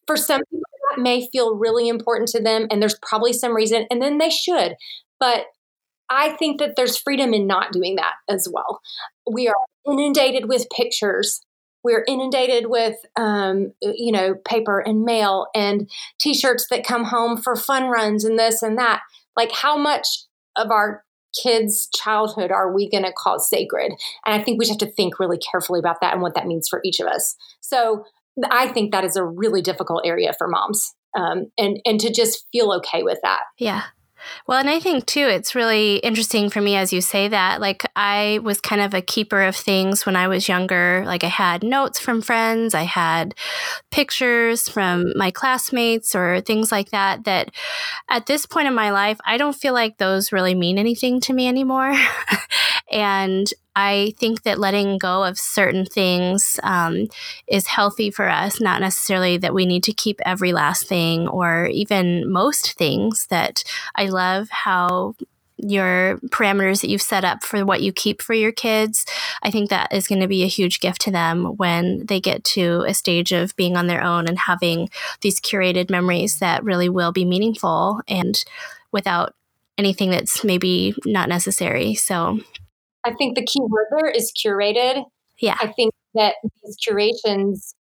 For 0.07 0.17
some 0.17 0.43
people, 0.51 0.63
that 0.91 1.03
may 1.03 1.29
feel 1.33 1.57
really 1.57 1.89
important 1.89 2.29
to 2.31 2.43
them, 2.43 2.67
and 2.71 2.81
there's 2.81 2.99
probably 3.01 3.33
some 3.33 3.55
reason, 3.55 3.87
and 3.91 4.03
then 4.03 4.19
they 4.19 4.31
should. 4.31 4.75
But 5.19 5.47
I 6.11 6.31
think 6.31 6.61
that 6.61 6.77
there's 6.77 6.97
freedom 6.97 7.35
in 7.35 7.47
not 7.47 7.73
doing 7.73 7.97
that 7.97 8.15
as 8.29 8.49
well. 8.51 8.81
We 9.31 9.49
are 9.49 9.55
inundated 9.87 10.49
with 10.49 10.67
pictures. 10.75 11.41
We're 11.83 12.05
inundated 12.09 12.67
with 12.67 12.97
um, 13.17 13.73
you 13.81 14.13
know 14.13 14.35
paper 14.47 14.81
and 14.81 15.03
mail 15.03 15.47
and 15.55 15.89
t-shirts 16.21 16.67
that 16.71 16.87
come 16.87 17.05
home 17.05 17.37
for 17.37 17.57
fun 17.57 17.85
runs 17.85 18.25
and 18.25 18.39
this 18.39 18.63
and 18.63 18.79
that. 18.79 19.03
Like 19.37 19.53
how 19.53 19.77
much 19.77 20.25
of 20.57 20.71
our 20.71 21.05
kids 21.43 21.89
childhood 21.95 22.51
are 22.51 22.73
we 22.75 22.89
going 22.89 23.05
to 23.05 23.13
call 23.13 23.39
sacred? 23.39 23.93
And 24.25 24.41
i 24.41 24.43
think 24.43 24.59
we 24.59 24.65
just 24.65 24.81
have 24.81 24.89
to 24.89 24.95
think 24.95 25.19
really 25.19 25.39
carefully 25.39 25.79
about 25.79 26.01
that 26.01 26.13
and 26.13 26.23
what 26.23 26.35
that 26.35 26.47
means 26.47 26.67
for 26.69 26.81
each 26.85 27.01
of 27.01 27.07
us. 27.07 27.37
So 27.61 28.05
i 28.51 28.69
think 28.69 28.93
that 28.93 29.05
is 29.05 29.17
a 29.17 29.25
really 29.25 29.63
difficult 29.63 30.03
area 30.05 30.33
for 30.39 30.49
moms 30.49 30.95
um, 31.17 31.47
and 31.59 31.79
and 31.85 32.01
to 32.01 32.13
just 32.13 32.47
feel 32.53 32.73
okay 32.73 33.03
with 33.03 33.19
that. 33.23 33.43
Yeah 33.59 33.83
well, 34.47 34.59
and 34.59 34.71
I 34.71 34.81
think 34.81 35.07
too, 35.07 35.27
it's 35.27 35.55
really 35.55 35.97
interesting 35.97 36.51
for 36.51 36.61
me 36.61 36.77
as 36.77 36.93
you 36.93 37.01
say 37.01 37.29
that. 37.29 37.61
Like, 37.61 37.85
I 37.97 38.41
was 38.43 38.61
kind 38.61 38.81
of 38.81 38.95
a 38.95 39.01
keeper 39.01 39.43
of 39.43 39.57
things 39.57 40.07
when 40.07 40.17
I 40.17 40.29
was 40.29 40.49
younger. 40.49 41.03
Like, 41.07 41.25
I 41.25 41.29
had 41.29 41.63
notes 41.63 41.99
from 41.99 42.23
friends, 42.23 42.75
I 42.75 42.85
had 42.85 43.35
pictures 43.91 44.69
from 44.69 45.13
my 45.17 45.31
classmates, 45.31 46.15
or 46.15 46.41
things 46.41 46.71
like 46.71 46.91
that. 46.91 47.25
That 47.25 47.51
at 48.09 48.27
this 48.27 48.47
point 48.47 48.69
in 48.69 48.75
my 48.75 48.91
life, 48.91 49.19
I 49.25 49.37
don't 49.37 49.57
feel 49.57 49.75
like 49.75 49.99
those 49.99 50.33
really 50.33 50.55
mean 50.55 50.79
anything 50.79 51.21
to 51.23 51.33
me 51.33 51.49
anymore. 51.49 51.95
and 52.91 53.53
I 53.77 54.15
think 54.19 54.43
that 54.45 54.59
letting 54.59 54.97
go 54.97 55.23
of 55.23 55.39
certain 55.39 55.85
things 55.85 56.59
um, 56.63 57.09
is 57.47 57.67
healthy 57.67 58.11
for 58.11 58.27
us, 58.27 58.59
not 58.59 58.81
necessarily 58.81 59.37
that 59.37 59.53
we 59.53 59.67
need 59.67 59.85
to 59.85 59.93
keep 59.93 60.19
every 60.25 60.55
last 60.55 60.89
thing 60.89 61.29
or 61.29 61.67
even 61.67 62.33
most 62.33 62.73
things 62.79 63.27
that 63.27 63.63
I 63.95 64.07
love 64.07 64.49
how 64.49 65.15
your 65.59 66.19
parameters 66.29 66.81
that 66.81 66.89
you've 66.89 67.03
set 67.03 67.25
up 67.25 67.45
for 67.45 67.65
what 67.67 67.83
you 67.83 67.93
keep 67.93 68.23
for 68.23 68.33
your 68.33 68.53
kids. 68.53 69.05
I 69.43 69.51
think 69.51 69.69
that 69.69 69.93
is 69.93 70.07
going 70.07 70.21
to 70.21 70.29
be 70.29 70.43
a 70.43 70.49
huge 70.49 70.81
gift 70.81 71.03
to 71.03 71.11
them 71.11 71.45
when 71.57 72.07
they 72.07 72.21
get 72.21 72.45
to 72.45 72.83
a 72.87 72.95
stage 72.95 73.33
of 73.33 73.57
being 73.57 73.77
on 73.77 73.87
their 73.87 74.03
own 74.03 74.27
and 74.27 74.39
having 74.39 74.89
these 75.21 75.41
curated 75.41 75.91
memories 75.91 76.39
that 76.39 76.65
really 76.65 76.89
will 76.89 77.13
be 77.13 77.27
meaningful 77.27 78.01
and 78.09 78.43
without 78.91 79.35
anything 79.77 80.11
that's 80.11 80.43
maybe 80.45 80.95
not 81.05 81.29
necessary. 81.29 81.95
So 81.95 82.41
I 83.07 83.15
think 83.15 83.37
the 83.37 83.45
key 83.45 83.61
word 83.63 83.87
there 83.97 84.11
is 84.11 84.33
curated. 84.33 85.05
Yeah. 85.41 85.57
I 85.61 85.69
think 85.69 85.95
that 86.15 86.35
these 86.65 86.77
curations, 86.83 87.75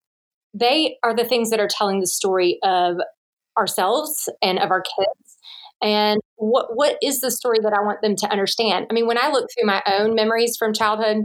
they 0.54 0.96
are 1.02 1.14
the 1.14 1.24
things 1.24 1.50
that 1.50 1.60
are 1.60 1.68
telling 1.68 2.00
the 2.00 2.06
story 2.06 2.58
of 2.62 2.96
ourselves 3.58 4.28
and 4.42 4.58
of 4.58 4.70
our 4.70 4.82
kids 4.82 5.36
and 5.82 6.20
what 6.36 6.74
what 6.74 6.96
is 7.02 7.20
the 7.20 7.30
story 7.30 7.58
that 7.62 7.72
I 7.72 7.82
want 7.82 8.00
them 8.02 8.16
to 8.16 8.30
understand? 8.30 8.86
I 8.90 8.94
mean, 8.94 9.06
when 9.06 9.18
I 9.18 9.28
look 9.28 9.48
through 9.52 9.66
my 9.66 9.82
own 9.86 10.14
memories 10.14 10.56
from 10.58 10.72
childhood, 10.72 11.24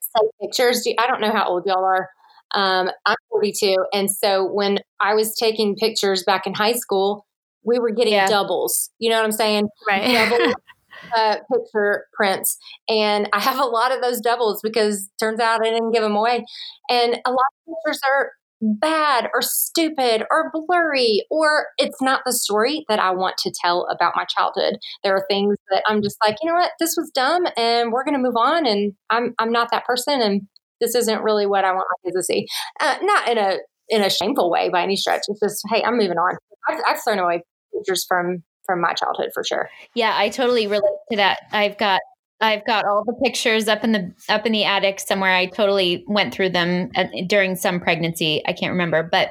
say 0.00 0.28
pictures. 0.40 0.86
I 0.98 1.06
don't 1.06 1.20
know 1.20 1.32
how 1.32 1.48
old 1.48 1.64
y'all 1.66 1.84
are. 1.84 2.08
Um, 2.54 2.90
I'm 3.04 3.16
42, 3.30 3.76
and 3.92 4.10
so 4.10 4.44
when 4.50 4.78
I 5.00 5.14
was 5.14 5.36
taking 5.36 5.76
pictures 5.76 6.24
back 6.24 6.46
in 6.46 6.54
high 6.54 6.72
school, 6.72 7.26
we 7.62 7.78
were 7.78 7.90
getting 7.90 8.14
yeah. 8.14 8.26
doubles. 8.26 8.90
You 8.98 9.10
know 9.10 9.16
what 9.16 9.26
I'm 9.26 9.32
saying? 9.32 9.68
Right. 9.86 10.54
uh, 11.16 11.36
picture 11.52 12.06
prints, 12.14 12.56
and 12.88 13.28
I 13.32 13.40
have 13.40 13.58
a 13.58 13.64
lot 13.64 13.92
of 13.92 14.02
those 14.02 14.20
doubles 14.20 14.60
because 14.62 15.08
turns 15.20 15.40
out 15.40 15.60
I 15.60 15.70
didn't 15.70 15.92
give 15.92 16.02
them 16.02 16.16
away, 16.16 16.44
and 16.90 17.14
a 17.24 17.30
lot 17.30 17.46
of 17.66 17.74
pictures 17.84 18.00
are 18.10 18.32
bad 18.60 19.28
or 19.34 19.40
stupid 19.40 20.24
or 20.30 20.50
blurry 20.52 21.24
or 21.30 21.66
it's 21.78 22.02
not 22.02 22.22
the 22.26 22.32
story 22.32 22.84
that 22.88 22.98
I 22.98 23.12
want 23.12 23.36
to 23.38 23.52
tell 23.54 23.86
about 23.88 24.14
my 24.16 24.24
childhood. 24.36 24.78
There 25.04 25.14
are 25.14 25.24
things 25.30 25.54
that 25.70 25.84
I'm 25.86 26.02
just 26.02 26.16
like, 26.26 26.36
you 26.42 26.48
know 26.48 26.56
what, 26.56 26.72
this 26.80 26.96
was 26.96 27.10
dumb 27.14 27.46
and 27.56 27.92
we're 27.92 28.02
going 28.02 28.16
to 28.16 28.22
move 28.22 28.36
on 28.36 28.66
and 28.66 28.94
I'm 29.10 29.34
I'm 29.38 29.52
not 29.52 29.70
that 29.70 29.84
person 29.84 30.20
and 30.20 30.42
this 30.80 30.94
isn't 30.94 31.22
really 31.22 31.46
what 31.46 31.64
I 31.64 31.72
want 31.72 31.86
my 31.88 32.10
kids 32.10 32.16
to 32.16 32.22
see. 32.24 32.46
Uh, 32.80 32.96
not 33.02 33.28
in 33.28 33.38
a 33.38 33.58
in 33.88 34.02
a 34.02 34.10
shameful 34.10 34.50
way 34.50 34.68
by 34.70 34.82
any 34.82 34.96
stretch. 34.96 35.22
It's 35.28 35.40
just, 35.40 35.62
hey, 35.70 35.82
I'm 35.82 35.96
moving 35.96 36.18
on. 36.18 36.36
I've, 36.68 36.80
I've 36.86 37.02
thrown 37.02 37.18
away 37.18 37.42
pictures 37.74 38.04
from 38.06 38.42
from 38.68 38.82
my 38.82 38.92
childhood 38.92 39.30
for 39.32 39.42
sure. 39.42 39.70
Yeah, 39.94 40.12
I 40.14 40.28
totally 40.28 40.66
relate 40.66 40.98
to 41.10 41.16
that. 41.16 41.38
I've 41.52 41.78
got 41.78 42.02
I've 42.40 42.64
got 42.66 42.84
all 42.84 43.02
the 43.04 43.14
pictures 43.24 43.66
up 43.66 43.82
in 43.82 43.92
the 43.92 44.12
up 44.28 44.46
in 44.46 44.52
the 44.52 44.64
attic 44.64 45.00
somewhere. 45.00 45.34
I 45.34 45.46
totally 45.46 46.04
went 46.06 46.34
through 46.34 46.50
them 46.50 46.90
at, 46.94 47.10
during 47.26 47.56
some 47.56 47.80
pregnancy. 47.80 48.42
I 48.46 48.52
can't 48.52 48.70
remember, 48.70 49.02
but 49.02 49.30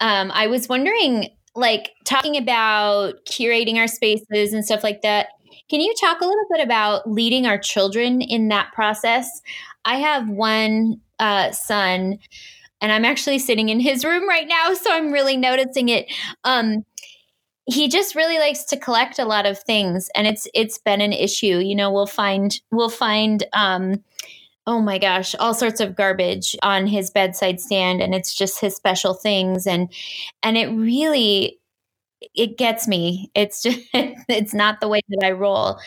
um, 0.00 0.30
I 0.32 0.46
was 0.46 0.68
wondering, 0.68 1.30
like 1.54 1.92
talking 2.04 2.36
about 2.36 3.14
curating 3.26 3.76
our 3.76 3.86
spaces 3.86 4.52
and 4.52 4.64
stuff 4.64 4.82
like 4.82 5.02
that. 5.02 5.28
Can 5.68 5.80
you 5.80 5.94
talk 6.00 6.20
a 6.20 6.26
little 6.26 6.46
bit 6.50 6.62
about 6.62 7.10
leading 7.10 7.46
our 7.46 7.58
children 7.58 8.20
in 8.20 8.48
that 8.48 8.72
process? 8.72 9.28
I 9.84 9.96
have 9.96 10.28
one 10.28 11.00
uh, 11.18 11.52
son, 11.52 12.18
and 12.80 12.92
I'm 12.92 13.04
actually 13.04 13.38
sitting 13.38 13.68
in 13.68 13.80
his 13.80 14.04
room 14.04 14.28
right 14.28 14.48
now, 14.48 14.74
so 14.74 14.92
I'm 14.92 15.12
really 15.12 15.36
noticing 15.36 15.88
it. 15.88 16.12
Um, 16.44 16.84
he 17.66 17.88
just 17.88 18.14
really 18.14 18.38
likes 18.38 18.64
to 18.64 18.76
collect 18.76 19.18
a 19.18 19.24
lot 19.24 19.46
of 19.46 19.58
things 19.58 20.10
and 20.14 20.26
it's 20.26 20.46
it's 20.54 20.78
been 20.78 21.00
an 21.00 21.12
issue 21.12 21.58
you 21.58 21.74
know 21.74 21.90
we'll 21.90 22.06
find 22.06 22.60
we'll 22.70 22.90
find 22.90 23.44
um 23.52 24.02
oh 24.66 24.80
my 24.80 24.98
gosh 24.98 25.34
all 25.36 25.54
sorts 25.54 25.80
of 25.80 25.94
garbage 25.94 26.56
on 26.62 26.86
his 26.86 27.10
bedside 27.10 27.60
stand 27.60 28.02
and 28.02 28.14
it's 28.14 28.34
just 28.34 28.60
his 28.60 28.76
special 28.76 29.14
things 29.14 29.66
and 29.66 29.92
and 30.42 30.56
it 30.56 30.66
really 30.68 31.58
it 32.34 32.56
gets 32.56 32.88
me. 32.88 33.30
It's 33.34 33.62
just 33.62 33.80
it's 33.92 34.54
not 34.54 34.80
the 34.80 34.88
way 34.88 35.00
that 35.08 35.26
i 35.26 35.30
roll. 35.30 35.78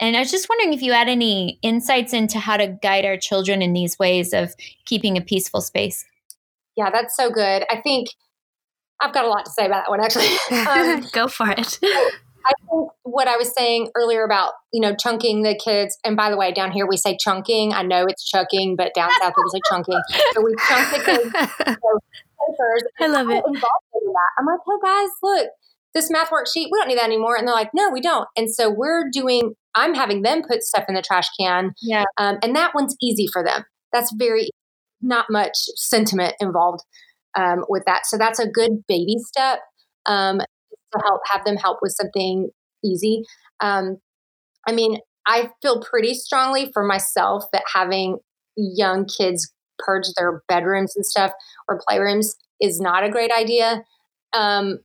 And 0.00 0.16
i 0.16 0.20
was 0.20 0.30
just 0.30 0.48
wondering 0.48 0.72
if 0.72 0.82
you 0.82 0.92
had 0.92 1.08
any 1.08 1.58
insights 1.62 2.12
into 2.12 2.38
how 2.38 2.56
to 2.56 2.66
guide 2.82 3.04
our 3.04 3.16
children 3.16 3.62
in 3.62 3.72
these 3.72 3.98
ways 3.98 4.32
of 4.32 4.54
keeping 4.84 5.16
a 5.16 5.20
peaceful 5.20 5.60
space. 5.60 6.04
Yeah 6.76 6.90
that's 6.90 7.16
so 7.16 7.30
good. 7.30 7.64
I 7.70 7.80
think 7.80 8.08
I've 9.00 9.12
got 9.12 9.24
a 9.24 9.28
lot 9.28 9.44
to 9.44 9.50
say 9.50 9.66
about 9.66 9.84
that 9.84 9.90
one, 9.90 10.00
actually. 10.00 10.28
Um, 10.66 11.06
Go 11.12 11.28
for 11.28 11.48
it. 11.50 11.78
I 11.82 12.52
think 12.70 12.90
what 13.02 13.26
I 13.28 13.36
was 13.36 13.52
saying 13.56 13.90
earlier 13.96 14.24
about, 14.24 14.52
you 14.72 14.80
know, 14.80 14.94
chunking 14.94 15.42
the 15.42 15.58
kids, 15.62 15.98
and 16.04 16.16
by 16.16 16.30
the 16.30 16.36
way, 16.36 16.52
down 16.52 16.70
here 16.70 16.86
we 16.86 16.96
say 16.96 17.16
chunking. 17.20 17.72
I 17.72 17.82
know 17.82 18.04
it's 18.06 18.24
chucking, 18.28 18.76
but 18.76 18.94
down 18.94 19.10
south 19.20 19.34
people 19.34 19.50
say 19.50 19.60
chunking. 19.68 20.00
So 20.32 20.42
we 20.42 20.54
chunk 20.68 20.90
the 20.92 21.04
kids. 21.04 21.30
I 23.00 23.06
love 23.08 23.28
it. 23.30 23.44
I'm 23.44 24.46
like, 24.46 24.60
hey 24.64 24.78
guys, 24.82 25.08
look, 25.22 25.48
this 25.94 26.10
math 26.10 26.30
worksheet, 26.30 26.68
we 26.70 26.78
don't 26.78 26.88
need 26.88 26.98
that 26.98 27.04
anymore. 27.04 27.36
And 27.36 27.48
they're 27.48 27.54
like, 27.54 27.70
no, 27.74 27.90
we 27.90 28.00
don't. 28.00 28.28
And 28.36 28.52
so 28.52 28.70
we're 28.70 29.04
doing, 29.10 29.54
I'm 29.74 29.94
having 29.94 30.22
them 30.22 30.42
put 30.48 30.62
stuff 30.62 30.84
in 30.88 30.94
the 30.94 31.02
trash 31.02 31.28
can. 31.38 31.72
Yeah. 31.82 32.04
Um, 32.18 32.38
and 32.42 32.54
that 32.54 32.74
one's 32.74 32.94
easy 33.02 33.26
for 33.32 33.42
them. 33.42 33.64
That's 33.92 34.12
very, 34.16 34.50
not 35.02 35.26
much 35.30 35.56
sentiment 35.76 36.34
involved 36.40 36.82
um, 37.36 37.64
with 37.68 37.84
that. 37.86 38.06
So 38.06 38.18
that's 38.18 38.38
a 38.38 38.48
good 38.48 38.84
baby 38.88 39.16
step 39.18 39.60
um, 40.06 40.38
to 40.38 41.02
help 41.04 41.20
have 41.32 41.44
them 41.44 41.56
help 41.56 41.78
with 41.82 41.92
something 41.92 42.50
easy. 42.84 43.22
Um, 43.60 43.98
I 44.66 44.72
mean, 44.72 44.98
I 45.26 45.50
feel 45.62 45.82
pretty 45.82 46.14
strongly 46.14 46.70
for 46.72 46.84
myself 46.84 47.44
that 47.52 47.64
having 47.72 48.18
young 48.56 49.06
kids 49.06 49.52
purge 49.78 50.06
their 50.16 50.42
bedrooms 50.48 50.96
and 50.96 51.04
stuff 51.04 51.32
or 51.68 51.80
playrooms 51.88 52.34
is 52.60 52.80
not 52.80 53.04
a 53.04 53.10
great 53.10 53.30
idea. 53.30 53.84
Um, 54.32 54.78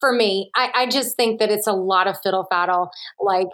for 0.00 0.12
me, 0.12 0.50
I, 0.54 0.70
I, 0.74 0.86
just 0.86 1.16
think 1.16 1.40
that 1.40 1.50
it's 1.50 1.66
a 1.66 1.72
lot 1.72 2.06
of 2.06 2.16
fiddle 2.22 2.46
faddle. 2.50 2.88
Like 3.20 3.48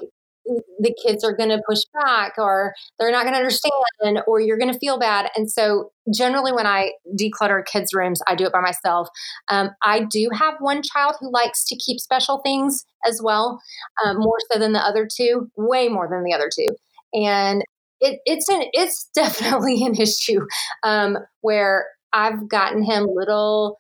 the 0.45 0.95
kids 1.05 1.25
are 1.25 1.35
going 1.35 1.49
to 1.49 1.63
push 1.69 1.81
back 2.03 2.35
or 2.39 2.75
they're 2.99 3.11
not 3.11 3.23
going 3.23 3.35
to 3.35 3.39
understand 3.39 4.21
or 4.27 4.41
you're 4.41 4.59
going 4.59 4.73
to 4.73 4.79
feel 4.79 4.99
bad. 4.99 5.31
And 5.37 5.51
so, 5.51 5.91
generally, 6.15 6.53
when 6.53 6.67
I 6.67 6.93
declutter 7.19 7.65
kids' 7.65 7.95
rooms, 7.95 8.21
I 8.29 8.35
do 8.35 8.45
it 8.45 8.53
by 8.53 8.61
myself. 8.61 9.09
Um, 9.49 9.71
I 9.83 10.01
do 10.11 10.29
have 10.35 10.55
one 10.61 10.83
child 10.83 11.17
who 11.21 11.33
likes 11.33 11.65
to 11.67 11.77
keep 11.77 12.01
special 12.01 12.41
things 12.45 12.85
as 13.07 13.21
well, 13.23 13.61
um, 14.05 14.19
more 14.19 14.39
so 14.51 14.59
than 14.59 14.73
the 14.73 14.81
other 14.81 15.09
two, 15.11 15.51
way 15.57 15.89
more 15.89 16.09
than 16.11 16.25
the 16.25 16.35
other 16.35 16.51
two. 16.55 16.69
And 17.15 17.63
it, 18.01 18.21
it's 18.27 18.49
an 18.49 18.65
it's 18.73 19.09
definitely 19.15 19.85
an 19.85 19.95
issue 19.97 20.41
um, 20.83 21.19
where 21.41 21.87
I've 22.13 22.49
gotten 22.49 22.83
him 22.83 23.07
little 23.09 23.77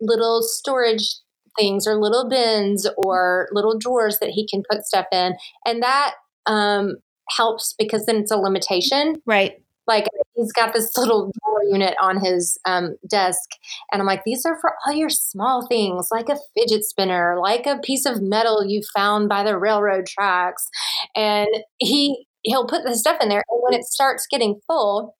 little 0.00 0.42
storage 0.42 1.20
things 1.58 1.86
or 1.86 2.00
little 2.00 2.28
bins 2.28 2.86
or 2.96 3.48
little 3.52 3.78
drawers 3.78 4.18
that 4.20 4.30
he 4.30 4.46
can 4.46 4.62
put 4.70 4.84
stuff 4.84 5.06
in. 5.12 5.34
And 5.64 5.82
that 5.82 6.14
um, 6.46 6.96
helps 7.28 7.74
because 7.78 8.06
then 8.06 8.16
it's 8.16 8.30
a 8.30 8.36
limitation. 8.36 9.16
Right. 9.26 9.54
Like 9.86 10.06
he's 10.34 10.52
got 10.52 10.72
this 10.72 10.96
little 10.96 11.30
drawer 11.32 11.62
unit 11.70 11.94
on 12.00 12.22
his 12.22 12.58
um, 12.66 12.96
desk. 13.08 13.50
And 13.92 14.00
I'm 14.00 14.06
like, 14.06 14.22
these 14.24 14.44
are 14.44 14.58
for 14.60 14.72
all 14.84 14.92
your 14.92 15.10
small 15.10 15.66
things, 15.66 16.08
like 16.10 16.28
a 16.28 16.38
fidget 16.56 16.84
spinner, 16.84 17.38
like 17.40 17.66
a 17.66 17.78
piece 17.78 18.04
of 18.04 18.20
metal 18.20 18.64
you 18.66 18.82
found 18.94 19.28
by 19.28 19.44
the 19.44 19.56
railroad 19.56 20.06
tracks. 20.06 20.68
And 21.14 21.48
he, 21.78 22.26
he'll 22.42 22.66
put 22.66 22.84
the 22.84 22.96
stuff 22.96 23.18
in 23.20 23.28
there. 23.28 23.44
And 23.48 23.60
when 23.62 23.74
it 23.74 23.84
starts 23.84 24.26
getting 24.28 24.60
full, 24.66 25.14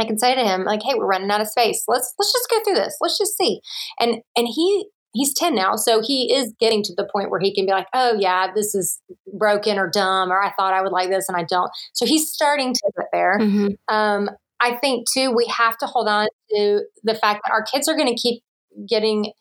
I 0.00 0.04
can 0.04 0.18
say 0.18 0.34
to 0.34 0.44
him 0.44 0.64
like, 0.64 0.80
"Hey, 0.82 0.94
we're 0.94 1.06
running 1.06 1.30
out 1.30 1.40
of 1.40 1.48
space. 1.48 1.82
Let's 1.88 2.14
let's 2.18 2.32
just 2.32 2.48
go 2.48 2.62
through 2.62 2.74
this. 2.74 2.96
Let's 3.00 3.18
just 3.18 3.36
see." 3.36 3.60
And 3.98 4.22
and 4.36 4.46
he 4.46 4.86
he's 5.12 5.34
10 5.34 5.54
now 5.54 5.76
so 5.76 6.00
he 6.02 6.32
is 6.32 6.52
getting 6.60 6.82
to 6.82 6.94
the 6.94 7.08
point 7.12 7.30
where 7.30 7.40
he 7.40 7.54
can 7.54 7.66
be 7.66 7.72
like 7.72 7.86
oh 7.94 8.16
yeah 8.18 8.48
this 8.54 8.74
is 8.74 9.00
broken 9.38 9.78
or 9.78 9.88
dumb 9.88 10.30
or 10.30 10.42
i 10.42 10.52
thought 10.52 10.74
i 10.74 10.82
would 10.82 10.92
like 10.92 11.10
this 11.10 11.28
and 11.28 11.36
i 11.36 11.44
don't 11.44 11.70
so 11.92 12.06
he's 12.06 12.30
starting 12.30 12.72
to 12.72 12.92
get 12.96 13.06
there 13.12 13.38
mm-hmm. 13.38 13.94
um, 13.94 14.30
i 14.60 14.74
think 14.76 15.06
too 15.10 15.30
we 15.34 15.46
have 15.46 15.76
to 15.78 15.86
hold 15.86 16.08
on 16.08 16.28
to 16.50 16.82
the 17.04 17.14
fact 17.14 17.40
that 17.44 17.52
our 17.52 17.62
kids 17.62 17.88
are 17.88 17.96
going 17.96 18.08
to 18.08 18.20
keep 18.20 18.42
getting 18.88 19.32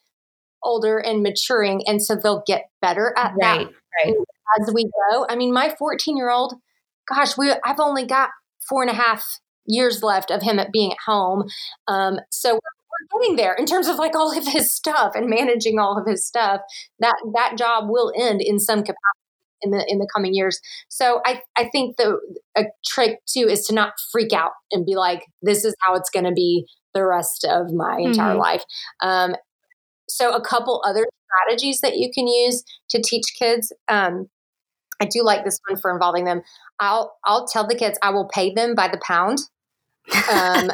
older 0.63 0.97
and 0.97 1.21
maturing 1.21 1.81
and 1.85 2.01
so 2.01 2.15
they'll 2.15 2.43
get 2.47 2.63
better 2.81 3.13
at 3.17 3.33
right, 3.39 3.67
that 3.67 4.05
right. 4.05 4.15
as 4.59 4.73
we 4.73 4.83
go 4.83 5.25
i 5.29 5.35
mean 5.35 5.53
my 5.53 5.73
14 5.77 6.17
year 6.17 6.29
old 6.29 6.55
gosh 7.07 7.37
we 7.37 7.53
i've 7.63 7.79
only 7.79 8.05
got 8.05 8.29
four 8.67 8.81
and 8.81 8.91
a 8.91 8.95
half 8.95 9.23
years 9.65 10.01
left 10.01 10.31
of 10.31 10.41
him 10.41 10.59
at 10.59 10.71
being 10.71 10.91
at 10.91 10.97
home 11.05 11.43
um, 11.87 12.19
so 12.31 12.59
we're 12.89 13.19
getting 13.19 13.35
there 13.35 13.53
in 13.53 13.65
terms 13.65 13.87
of 13.87 13.97
like 13.97 14.15
all 14.15 14.35
of 14.37 14.47
his 14.47 14.73
stuff 14.73 15.13
and 15.15 15.29
managing 15.29 15.79
all 15.79 15.97
of 15.97 16.07
his 16.07 16.25
stuff. 16.25 16.61
That 16.99 17.15
that 17.35 17.57
job 17.57 17.85
will 17.89 18.11
end 18.17 18.41
in 18.41 18.59
some 18.59 18.79
capacity 18.79 18.97
in 19.61 19.71
the 19.71 19.85
in 19.87 19.99
the 19.99 20.07
coming 20.15 20.33
years. 20.33 20.59
So 20.89 21.21
I 21.25 21.41
I 21.55 21.69
think 21.69 21.97
the 21.97 22.19
a 22.57 22.65
trick 22.85 23.19
too 23.25 23.47
is 23.47 23.65
to 23.67 23.73
not 23.73 23.93
freak 24.11 24.33
out 24.33 24.51
and 24.71 24.85
be 24.85 24.95
like, 24.95 25.25
this 25.41 25.65
is 25.65 25.75
how 25.81 25.95
it's 25.95 26.09
going 26.09 26.25
to 26.25 26.31
be 26.31 26.65
the 26.93 27.05
rest 27.05 27.45
of 27.45 27.71
my 27.73 27.97
entire 27.99 28.31
mm-hmm. 28.31 28.39
life. 28.39 28.63
Um, 29.01 29.35
so 30.09 30.33
a 30.33 30.41
couple 30.41 30.81
other 30.85 31.05
strategies 31.25 31.81
that 31.81 31.97
you 31.97 32.09
can 32.13 32.27
use 32.27 32.63
to 32.89 33.01
teach 33.01 33.35
kids. 33.37 33.73
Um, 33.87 34.29
I 34.99 35.05
do 35.05 35.23
like 35.23 35.43
this 35.43 35.59
one 35.67 35.79
for 35.79 35.91
involving 35.91 36.25
them. 36.25 36.41
I'll 36.79 37.17
I'll 37.25 37.47
tell 37.47 37.67
the 37.67 37.75
kids 37.75 37.99
I 38.01 38.11
will 38.11 38.27
pay 38.33 38.53
them 38.53 38.75
by 38.75 38.87
the 38.87 39.01
pound. 39.05 39.39
Um, 40.31 40.71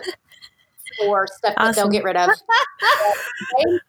for 0.99 1.27
stuff 1.27 1.53
awesome. 1.57 1.71
that 1.71 1.75
they'll 1.75 1.89
get 1.89 2.03
rid 2.03 2.15
of. 2.15 2.29
they, 3.57 3.79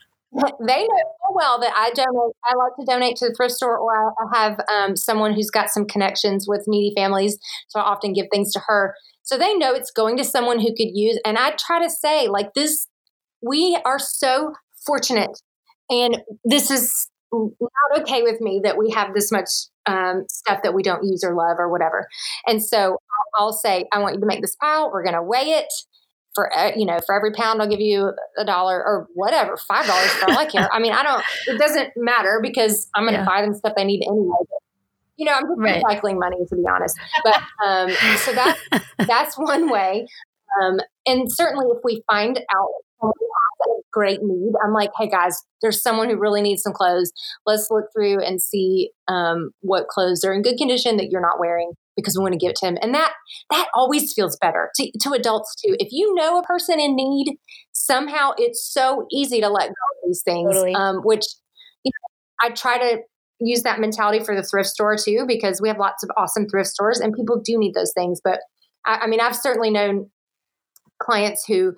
they 0.67 0.83
know 0.83 1.05
so 1.23 1.35
well 1.35 1.61
that 1.61 1.73
I 1.77 1.91
donate. 1.91 2.35
I 2.45 2.55
like 2.57 2.73
to 2.79 2.85
donate 2.87 3.17
to 3.17 3.29
the 3.29 3.35
thrift 3.35 3.55
store, 3.55 3.79
or 3.79 4.13
I 4.13 4.39
have 4.39 4.61
um, 4.73 4.97
someone 4.97 5.33
who's 5.35 5.51
got 5.51 5.71
some 5.71 5.87
connections 5.87 6.47
with 6.49 6.65
needy 6.67 6.95
families, 6.97 7.39
so 7.69 7.81
I 7.81 7.85
often 7.85 8.13
give 8.13 8.27
things 8.33 8.53
to 8.53 8.61
her. 8.67 8.95
So 9.23 9.39
they 9.39 9.55
know 9.55 9.73
it's 9.73 9.91
going 9.91 10.17
to 10.19 10.25
someone 10.25 10.59
who 10.59 10.75
could 10.75 10.91
use. 10.93 11.19
And 11.25 11.39
I 11.39 11.53
try 11.53 11.83
to 11.83 11.89
say, 11.89 12.29
like 12.29 12.53
this, 12.55 12.89
we 13.43 13.79
are 13.85 13.99
so 13.99 14.55
fortunate, 14.87 15.41
and 15.89 16.23
this 16.45 16.71
is 16.71 17.09
not 17.33 18.01
okay 18.01 18.23
with 18.23 18.41
me 18.41 18.61
that 18.63 18.77
we 18.77 18.91
have 18.91 19.15
this 19.15 19.31
much 19.33 19.49
um, 19.87 20.25
stuff 20.29 20.61
that 20.63 20.75
we 20.75 20.83
don't 20.83 21.05
use 21.05 21.25
or 21.25 21.35
love 21.35 21.57
or 21.59 21.71
whatever. 21.71 22.09
And 22.47 22.63
so 22.63 22.99
I'll 23.37 23.53
say, 23.53 23.87
I 23.93 23.99
want 23.99 24.15
you 24.15 24.21
to 24.21 24.27
make 24.27 24.41
this 24.41 24.57
pile. 24.57 24.91
We're 24.93 25.03
going 25.03 25.15
to 25.15 25.23
weigh 25.23 25.53
it 25.53 25.73
for 26.35 26.51
you 26.77 26.87
know 26.87 26.99
for 27.07 27.15
every 27.15 27.33
pound 27.33 27.63
I'll 27.63 27.69
give 27.69 27.81
you 27.81 28.13
a 28.37 28.45
dollar 28.45 28.77
or 28.77 29.07
whatever 29.15 29.57
five 29.69 29.87
dollars 29.87 30.11
for 30.13 30.31
all 30.31 30.39
I 30.39 30.47
care. 30.47 30.69
I 30.73 30.79
mean 30.79 30.93
I 30.93 31.03
don't 31.03 31.23
it 31.47 31.59
doesn't 31.59 31.93
matter 31.97 32.41
because 32.43 32.89
I'm 32.95 33.05
going 33.05 33.15
to 33.15 33.21
yeah. 33.21 33.27
buy 33.27 33.43
them 33.43 33.55
stuff 33.55 33.75
they 33.77 33.85
need 33.85 34.03
anyway. 34.05 34.37
But, 34.41 34.59
you 35.17 35.27
know 35.27 35.33
I'm 35.33 35.45
just 35.45 35.59
right. 35.59 35.83
recycling 35.83 36.19
money 36.19 36.39
to 36.49 36.57
be 36.57 36.65
honest. 36.69 36.99
But 37.23 37.41
um, 37.65 37.91
so 38.19 38.33
that's 38.33 38.61
that's 39.07 39.39
one 39.39 39.71
way. 39.71 40.07
Um, 40.63 40.79
and 41.07 41.33
certainly 41.33 41.67
if 41.71 41.79
we 41.85 42.03
find 42.11 42.39
out 42.39 42.69
a 43.03 43.09
great 43.93 44.21
need, 44.23 44.53
I'm 44.65 44.73
like, 44.73 44.91
hey 44.99 45.09
guys, 45.09 45.43
there's 45.63 45.83
someone 45.83 46.11
who 46.11 46.17
really 46.17 46.43
needs 46.43 46.63
some 46.63 46.73
clothes. 46.73 47.13
Let's 47.47 47.69
look 47.71 47.87
through 47.95 48.23
and 48.23 48.41
see 48.41 48.91
um, 49.09 49.51
what 49.61 49.89
clothes 49.89 50.25
are 50.25 50.33
in 50.33 50.43
good 50.43 50.57
condition 50.57 50.97
that 50.97 51.11
you're 51.11 51.21
not 51.21 51.39
wearing 51.39 51.73
because 51.97 52.17
we 52.17 52.23
want 52.23 52.33
to 52.33 52.39
give 52.39 52.51
it 52.51 52.57
to 52.57 52.67
him. 52.67 52.79
And 52.83 52.95
that 52.95 53.13
that 53.51 53.69
always 53.75 54.13
feels 54.13 54.37
better 54.37 54.71
to, 54.77 54.91
to 55.01 55.13
adults 55.13 55.55
too. 55.55 55.77
If 55.79 55.89
you 55.93 56.15
know 56.15 56.39
a 56.39 56.43
person 56.43 56.81
in 56.81 56.97
need, 56.97 57.37
somehow 57.73 58.33
it's 58.37 58.65
so 58.65 59.07
easy 59.13 59.41
to 59.41 59.49
let 59.49 59.69
go 59.69 59.73
of 59.73 60.07
these 60.07 60.23
things. 60.23 60.53
Totally. 60.53 60.75
Um, 60.75 61.01
which 61.03 61.25
you 61.85 61.91
know, 61.91 62.49
I 62.49 62.53
try 62.53 62.79
to 62.79 63.03
use 63.41 63.63
that 63.63 63.81
mentality 63.81 64.25
for 64.25 64.35
the 64.35 64.43
thrift 64.43 64.69
store 64.69 64.97
too, 64.97 65.25
because 65.27 65.61
we 65.61 65.69
have 65.69 65.79
lots 65.79 66.03
of 66.03 66.11
awesome 66.17 66.49
thrift 66.49 66.71
stores 66.71 67.01
and 67.01 67.13
people 67.13 67.41
do 67.45 67.59
need 67.59 67.75
those 67.75 67.93
things. 67.93 68.21
But 68.23 68.41
I, 68.87 69.01
I 69.03 69.07
mean, 69.07 69.21
I've 69.21 69.37
certainly 69.37 69.71
known 69.71 70.11
clients 71.03 71.45
who 71.47 71.75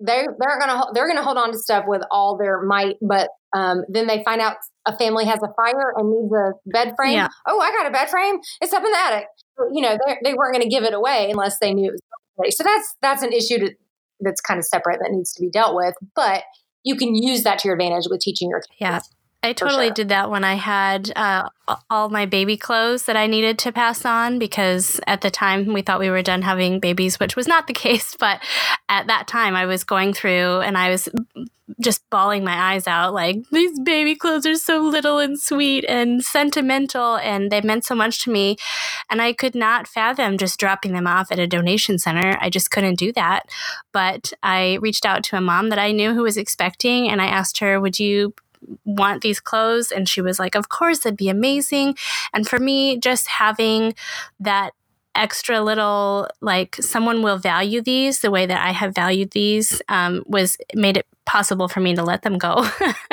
they 0.00 0.26
they're 0.38 0.58
gonna 0.58 0.86
they're 0.94 1.08
gonna 1.08 1.22
hold 1.22 1.38
on 1.38 1.52
to 1.52 1.58
stuff 1.58 1.84
with 1.86 2.02
all 2.10 2.36
their 2.36 2.62
might, 2.62 2.96
but 3.00 3.28
um, 3.54 3.82
then 3.88 4.06
they 4.06 4.22
find 4.24 4.40
out 4.40 4.56
a 4.86 4.96
family 4.96 5.24
has 5.26 5.40
a 5.42 5.52
fire 5.54 5.92
and 5.96 6.10
needs 6.10 6.32
a 6.32 6.52
bed 6.66 6.94
frame. 6.96 7.14
Yeah. 7.14 7.28
Oh, 7.46 7.60
I 7.60 7.70
got 7.70 7.86
a 7.86 7.90
bed 7.90 8.08
frame. 8.08 8.38
It's 8.60 8.72
up 8.72 8.82
in 8.84 8.90
the 8.90 8.98
attic. 8.98 9.26
You 9.72 9.82
know, 9.82 9.98
they 10.24 10.34
weren't 10.34 10.54
going 10.54 10.62
to 10.62 10.74
give 10.74 10.84
it 10.84 10.94
away 10.94 11.30
unless 11.30 11.58
they 11.60 11.74
knew 11.74 11.88
it 11.88 11.92
was 11.92 12.00
ready. 12.38 12.50
So 12.50 12.64
that's 12.64 12.96
that's 13.02 13.22
an 13.22 13.32
issue 13.32 13.58
to, 13.58 13.74
that's 14.20 14.40
kind 14.40 14.58
of 14.58 14.64
separate 14.64 15.00
that 15.02 15.10
needs 15.10 15.32
to 15.34 15.40
be 15.42 15.50
dealt 15.50 15.76
with. 15.76 15.94
But 16.14 16.44
you 16.82 16.96
can 16.96 17.14
use 17.14 17.42
that 17.42 17.58
to 17.60 17.68
your 17.68 17.74
advantage 17.74 18.06
with 18.08 18.20
teaching 18.20 18.48
your 18.48 18.60
kids. 18.60 18.70
Yeah. 18.80 19.00
I 19.42 19.54
totally 19.54 19.86
sure. 19.86 19.94
did 19.94 20.08
that 20.10 20.30
when 20.30 20.44
I 20.44 20.54
had 20.54 21.12
uh, 21.16 21.48
all 21.88 22.10
my 22.10 22.26
baby 22.26 22.58
clothes 22.58 23.04
that 23.04 23.16
I 23.16 23.26
needed 23.26 23.58
to 23.60 23.72
pass 23.72 24.04
on 24.04 24.38
because 24.38 25.00
at 25.06 25.22
the 25.22 25.30
time 25.30 25.72
we 25.72 25.80
thought 25.80 25.98
we 25.98 26.10
were 26.10 26.20
done 26.20 26.42
having 26.42 26.78
babies, 26.78 27.18
which 27.18 27.36
was 27.36 27.48
not 27.48 27.66
the 27.66 27.72
case. 27.86 28.14
But 28.18 28.42
at 28.90 29.06
that 29.06 29.26
time, 29.26 29.56
I 29.56 29.64
was 29.64 29.82
going 29.82 30.12
through 30.12 30.60
and 30.60 30.76
I 30.76 30.90
was 30.90 31.08
just 31.80 32.02
bawling 32.10 32.44
my 32.44 32.74
eyes 32.74 32.86
out 32.86 33.14
like, 33.14 33.38
these 33.50 33.80
baby 33.80 34.14
clothes 34.14 34.44
are 34.44 34.56
so 34.56 34.82
little 34.82 35.18
and 35.18 35.40
sweet 35.40 35.86
and 35.88 36.22
sentimental 36.22 37.16
and 37.16 37.50
they 37.50 37.62
meant 37.62 37.86
so 37.86 37.94
much 37.94 38.22
to 38.24 38.30
me. 38.30 38.58
And 39.08 39.22
I 39.22 39.32
could 39.32 39.54
not 39.54 39.88
fathom 39.88 40.36
just 40.36 40.60
dropping 40.60 40.92
them 40.92 41.06
off 41.06 41.32
at 41.32 41.38
a 41.38 41.46
donation 41.46 41.98
center. 41.98 42.36
I 42.42 42.50
just 42.50 42.70
couldn't 42.70 42.96
do 42.96 43.10
that. 43.14 43.48
But 43.92 44.34
I 44.42 44.74
reached 44.82 45.06
out 45.06 45.24
to 45.24 45.36
a 45.36 45.40
mom 45.40 45.70
that 45.70 45.78
I 45.78 45.92
knew 45.92 46.12
who 46.12 46.24
was 46.24 46.36
expecting 46.36 47.08
and 47.08 47.22
I 47.22 47.26
asked 47.26 47.60
her, 47.60 47.80
would 47.80 47.98
you 47.98 48.34
want 48.84 49.22
these 49.22 49.40
clothes? 49.40 49.90
And 49.90 50.08
she 50.08 50.20
was 50.20 50.38
like, 50.38 50.54
Of 50.54 50.68
course, 50.68 51.04
it'd 51.06 51.16
be 51.16 51.28
amazing. 51.28 51.96
And 52.32 52.48
for 52.48 52.58
me, 52.58 52.98
just 52.98 53.28
having 53.28 53.94
that 54.38 54.72
extra 55.14 55.60
little 55.60 56.28
like 56.40 56.76
someone 56.76 57.20
will 57.22 57.36
value 57.36 57.82
these 57.82 58.20
the 58.20 58.30
way 58.30 58.46
that 58.46 58.64
I 58.64 58.70
have 58.70 58.94
valued 58.94 59.32
these 59.32 59.82
um, 59.88 60.22
was 60.26 60.56
made 60.74 60.96
it 60.96 61.06
possible 61.26 61.68
for 61.68 61.80
me 61.80 61.94
to 61.94 62.02
let 62.02 62.22
them 62.22 62.38
go, 62.38 62.66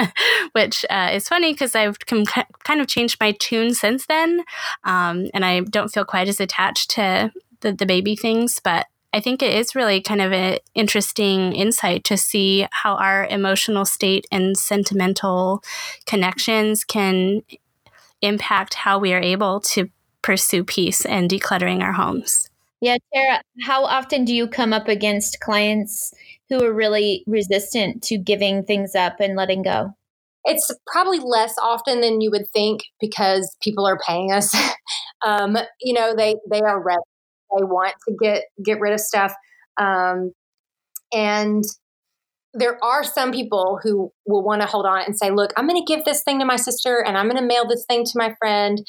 which 0.54 0.86
uh, 0.90 1.10
is 1.14 1.28
funny 1.28 1.54
because 1.54 1.76
I've 1.76 2.00
com- 2.00 2.26
kind 2.26 2.82
of 2.82 2.88
changed 2.88 3.18
my 3.20 3.34
tune 3.34 3.74
since 3.74 4.06
then, 4.06 4.44
um, 4.84 5.28
and 5.34 5.46
I 5.46 5.60
don't 5.62 5.90
feel 5.90 6.06
quite 6.06 6.28
as 6.28 6.40
attached 6.40 6.92
to 6.92 7.32
the, 7.62 7.74
the 7.74 7.86
baby 7.86 8.16
things, 8.16 8.60
but 8.64 8.88
I 9.14 9.20
think 9.20 9.42
it 9.42 9.54
is 9.54 9.76
really 9.76 10.02
kind 10.02 10.22
of 10.22 10.32
an 10.34 10.60
interesting 10.76 11.54
insight 11.54 12.04
to 12.06 12.18
see 12.18 12.68
how 12.72 12.96
our 12.96 13.26
emotional 13.28 13.86
state 13.86 14.28
and 14.32 14.58
sentimental 14.58 15.64
connections 16.06 16.84
can 16.84 17.42
impact 18.22 18.74
how 18.74 19.00
we 19.00 19.14
are 19.14 19.22
able 19.22 19.60
to 19.62 19.90
pursue 20.22 20.64
peace 20.64 21.06
and 21.06 21.30
decluttering 21.30 21.82
our 21.82 21.94
homes. 21.94 22.50
Yeah, 22.82 22.98
Tara, 23.14 23.42
how 23.64 23.86
often 23.86 24.26
do 24.26 24.36
you 24.36 24.48
come 24.48 24.74
up 24.74 24.88
against 24.88 25.40
clients 25.40 26.14
who 26.50 26.64
are 26.64 26.74
really 26.74 27.24
resistant 27.26 28.04
to 28.04 28.18
giving 28.18 28.64
things 28.64 28.94
up 28.94 29.20
and 29.20 29.36
letting 29.36 29.64
go? 29.64 29.92
It's 30.44 30.70
probably 30.86 31.20
less 31.20 31.56
often 31.58 32.02
than 32.02 32.22
you 32.22 32.30
would 32.32 32.48
think 32.54 32.82
because 33.02 33.56
people 33.62 33.88
are 33.88 34.00
paying 34.06 34.32
us. 34.32 34.56
um, 35.26 35.58
you 35.82 35.94
know, 35.94 36.16
they 36.16 36.36
they 36.50 36.62
are 36.62 36.82
ready 36.82 37.02
they 37.56 37.64
want 37.64 37.94
to 38.08 38.16
get 38.22 38.44
get 38.64 38.80
rid 38.80 38.94
of 38.94 39.00
stuff. 39.00 39.34
Um, 39.80 40.32
and 41.14 41.64
there 42.54 42.84
are 42.84 43.04
some 43.04 43.32
people 43.32 43.80
who 43.84 44.12
will 44.26 44.44
want 44.44 44.62
to 44.62 44.68
hold 44.68 44.86
on 44.86 45.04
and 45.04 45.18
say 45.18 45.30
look 45.30 45.52
i'm 45.58 45.68
going 45.68 45.80
to 45.80 45.94
give 45.94 46.06
this 46.06 46.24
thing 46.24 46.40
to 46.40 46.46
my 46.46 46.56
sister 46.56 47.04
and 47.06 47.18
i'm 47.18 47.30
going 47.30 47.40
to 47.40 47.46
mail 47.46 47.68
this 47.68 47.86
thing 47.88 48.04
to 48.04 48.14
my 48.16 48.34
friend 48.40 48.82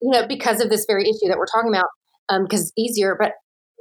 you 0.00 0.10
know 0.10 0.26
because 0.28 0.60
of 0.60 0.70
this 0.70 0.84
very 0.86 1.02
issue 1.02 1.28
that 1.28 1.38
we're 1.38 1.46
talking 1.46 1.72
about 1.72 1.86
because 2.30 2.60
um, 2.60 2.64
it's 2.64 2.72
easier. 2.76 3.16
But 3.18 3.32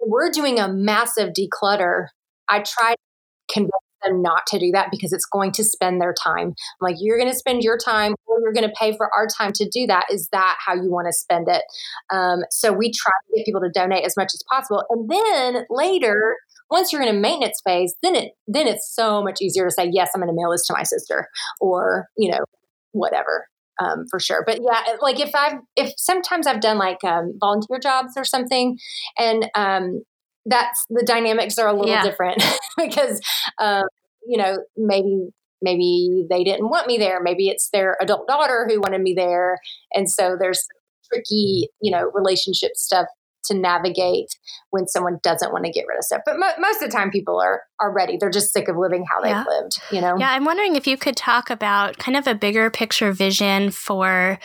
we're 0.06 0.32
doing 0.32 0.60
a 0.60 0.68
massive 0.68 1.34
declutter. 1.34 2.08
I 2.48 2.60
try 2.60 2.94
to 2.94 3.54
convince 3.54 3.72
them 4.04 4.22
not 4.22 4.46
to 4.48 4.60
do 4.60 4.72
that 4.72 4.90
because 4.92 5.14
it's 5.14 5.26
going 5.26 5.52
to 5.54 5.64
spend 5.64 6.02
their 6.02 6.14
time. 6.14 6.48
I'm 6.48 6.56
like, 6.82 6.98
you're 7.00 7.18
going 7.18 7.32
to 7.32 7.38
spend 7.38 7.64
your 7.64 7.78
time 7.78 8.16
or 8.26 8.40
you're 8.42 8.54
going 8.54 8.68
to 8.68 8.76
pay 8.80 8.96
for 8.96 9.10
our 9.16 9.28
time 9.28 9.52
to 9.54 9.70
do 9.70 9.88
that. 9.88 10.06
Is 10.12 10.30
that 10.32 10.58
how 10.66 10.74
you 10.74 10.90
want 10.92 11.08
to 11.08 11.14
spend 11.14 11.48
it? 11.50 11.64
Um, 12.12 12.40
so 12.52 12.72
we 12.72 12.92
try 12.92 13.12
to 13.12 13.38
get 13.38 13.46
people 13.46 13.62
to 13.62 13.70
donate 13.74 14.06
as 14.06 14.16
much 14.18 14.32
as 14.34 14.44
possible. 14.50 14.84
And 14.90 15.10
then 15.10 15.66
later, 15.70 16.38
once 16.70 16.94
you're 16.94 17.02
in 17.02 17.08
a 17.08 17.20
maintenance 17.20 17.60
phase, 17.66 17.96
then 18.04 18.16
it 18.16 18.34
then 18.48 18.68
it's 18.68 18.94
so 18.94 19.24
much 19.24 19.42
easier 19.42 19.66
to 19.66 19.72
say, 19.72 19.90
yes, 19.92 20.12
I'm 20.14 20.22
going 20.22 20.34
to 20.34 20.40
mail 20.40 20.52
this 20.52 20.66
to 20.68 20.74
my 20.74 20.84
sister 20.84 21.28
or, 21.60 22.08
you 22.18 22.32
know, 22.32 22.44
whatever. 22.92 23.48
Um, 23.82 24.04
for 24.12 24.20
sure. 24.20 24.44
But 24.46 24.60
yeah, 24.62 24.98
like 25.00 25.22
if 25.22 25.34
I've, 25.34 25.60
if 25.78 25.94
sometimes 25.96 26.48
I've 26.48 26.60
done 26.60 26.78
like 26.78 27.02
um, 27.06 27.38
volunteer 27.40 27.80
jobs 27.80 28.12
or 28.18 28.26
something 28.26 28.78
and 29.18 29.50
um, 29.56 30.02
that's 30.50 30.86
the 30.90 31.04
dynamics 31.06 31.58
are 31.58 31.68
a 31.68 31.74
little 31.74 31.88
yeah. 31.88 32.04
different 32.04 32.44
because 32.78 33.22
um, 33.60 33.84
you 34.26 34.38
know 34.38 34.58
maybe 34.78 35.30
maybe 35.62 36.26
they 36.30 36.44
didn't 36.44 36.70
want 36.70 36.88
me 36.88 36.98
there 36.98 37.22
maybe 37.22 37.50
it's 37.50 37.70
their 37.72 37.98
adult 38.02 38.28
daughter 38.28 38.68
who 38.70 38.80
wanted 38.80 39.02
me 39.02 39.14
there 39.14 39.60
and 39.94 40.10
so 40.10 40.36
there's 40.40 40.66
tricky 41.12 41.68
you 41.82 41.92
know 41.92 42.10
relationship 42.14 42.72
stuff 42.76 43.08
to 43.46 43.58
navigate 43.58 44.30
when 44.70 44.88
someone 44.88 45.20
doesn't 45.24 45.52
want 45.52 45.66
to 45.66 45.72
get 45.72 45.86
rid 45.88 45.98
of 45.98 46.04
stuff. 46.04 46.22
But 46.26 46.40
mo- 46.40 46.60
most 46.60 46.82
of 46.82 46.90
the 46.90 46.96
time, 46.96 47.10
people 47.10 47.40
are 47.40 47.62
are 47.80 47.92
ready. 47.92 48.18
They're 48.18 48.30
just 48.30 48.54
sick 48.54 48.68
of 48.68 48.78
living 48.78 49.06
how 49.10 49.22
they've 49.22 49.46
lived. 49.48 49.82
You 49.92 50.02
know. 50.02 50.18
Yeah, 50.18 50.32
I'm 50.32 50.46
wondering 50.46 50.76
if 50.76 50.88
you 50.88 50.98
could 50.98 51.16
talk 51.16 51.50
about 51.50 51.98
kind 51.98 52.18
of 52.18 52.28
a 52.28 52.36
bigger 52.36 52.70
picture 52.70 53.12
vision 53.12 53.72
for 53.72 54.40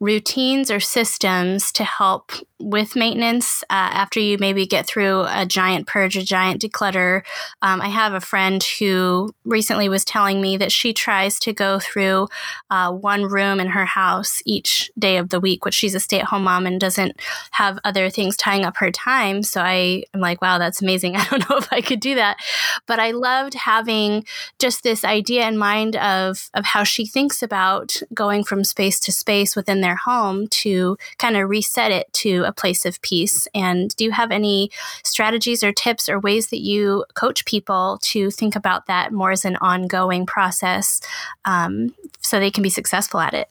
routines 0.00 0.70
or 0.70 0.80
systems 0.80 1.72
to 1.72 1.84
help 1.84 2.32
with 2.60 2.96
maintenance 2.96 3.62
uh, 3.64 3.92
after 3.92 4.20
you 4.20 4.38
maybe 4.38 4.66
get 4.66 4.86
through 4.86 5.24
a 5.28 5.44
giant 5.44 5.86
purge, 5.86 6.16
a 6.16 6.24
giant 6.24 6.62
declutter. 6.62 7.22
Um, 7.60 7.80
I 7.80 7.88
have 7.88 8.14
a 8.14 8.20
friend 8.20 8.64
who 8.78 9.34
recently 9.44 9.88
was 9.88 10.04
telling 10.04 10.40
me 10.40 10.56
that 10.56 10.72
she 10.72 10.92
tries 10.92 11.38
to 11.40 11.52
go 11.52 11.78
through 11.78 12.28
uh, 12.70 12.92
one 12.92 13.24
room 13.24 13.60
in 13.60 13.68
her 13.68 13.84
house 13.84 14.40
each 14.46 14.90
day 14.98 15.18
of 15.18 15.28
the 15.28 15.40
week, 15.40 15.64
which 15.64 15.74
she's 15.74 15.94
a 15.94 16.00
stay 16.00 16.20
at 16.20 16.26
home 16.26 16.44
mom 16.44 16.66
and 16.66 16.80
doesn't 16.80 17.20
have 17.52 17.78
other 17.84 18.08
things 18.08 18.36
tying 18.36 18.64
up 18.64 18.76
her 18.78 18.90
time. 18.90 19.42
So 19.42 19.60
I 19.60 20.04
am 20.14 20.20
like, 20.20 20.40
wow, 20.40 20.58
that's 20.58 20.80
amazing. 20.80 21.16
I 21.16 21.24
don't 21.26 21.48
know 21.50 21.56
if 21.56 21.72
I 21.72 21.80
could 21.80 22.00
do 22.00 22.14
that. 22.14 22.38
But 22.86 23.00
I 23.00 23.12
loved 23.12 23.54
having 23.54 24.24
just 24.58 24.82
this 24.82 25.04
idea 25.04 25.46
in 25.46 25.58
mind 25.58 25.96
of, 25.96 26.50
of 26.54 26.64
how 26.64 26.84
she 26.84 27.06
thinks 27.06 27.42
about 27.42 28.00
going 28.12 28.44
from 28.44 28.64
space 28.64 29.00
to 29.00 29.12
space 29.12 29.56
within 29.56 29.80
their 29.80 29.96
home 29.96 30.46
to 30.48 30.96
kind 31.18 31.36
of 31.36 31.48
reset 31.48 31.90
it 31.90 32.12
to 32.14 32.44
a 32.44 32.52
place 32.52 32.84
of 32.84 33.00
peace. 33.02 33.48
And 33.54 33.94
do 33.96 34.04
you 34.04 34.12
have 34.12 34.30
any 34.30 34.70
strategies 35.02 35.62
or 35.62 35.72
tips 35.72 36.08
or 36.08 36.18
ways 36.18 36.48
that 36.48 36.60
you 36.60 37.04
coach 37.14 37.44
people 37.44 37.98
to 38.02 38.30
think 38.30 38.56
about 38.56 38.86
that 38.86 39.12
more 39.12 39.30
as 39.30 39.44
an 39.44 39.56
ongoing 39.56 40.26
process 40.26 41.00
um, 41.44 41.94
so 42.20 42.38
they 42.38 42.50
can 42.50 42.62
be 42.62 42.70
successful 42.70 43.20
at 43.20 43.34
it? 43.34 43.48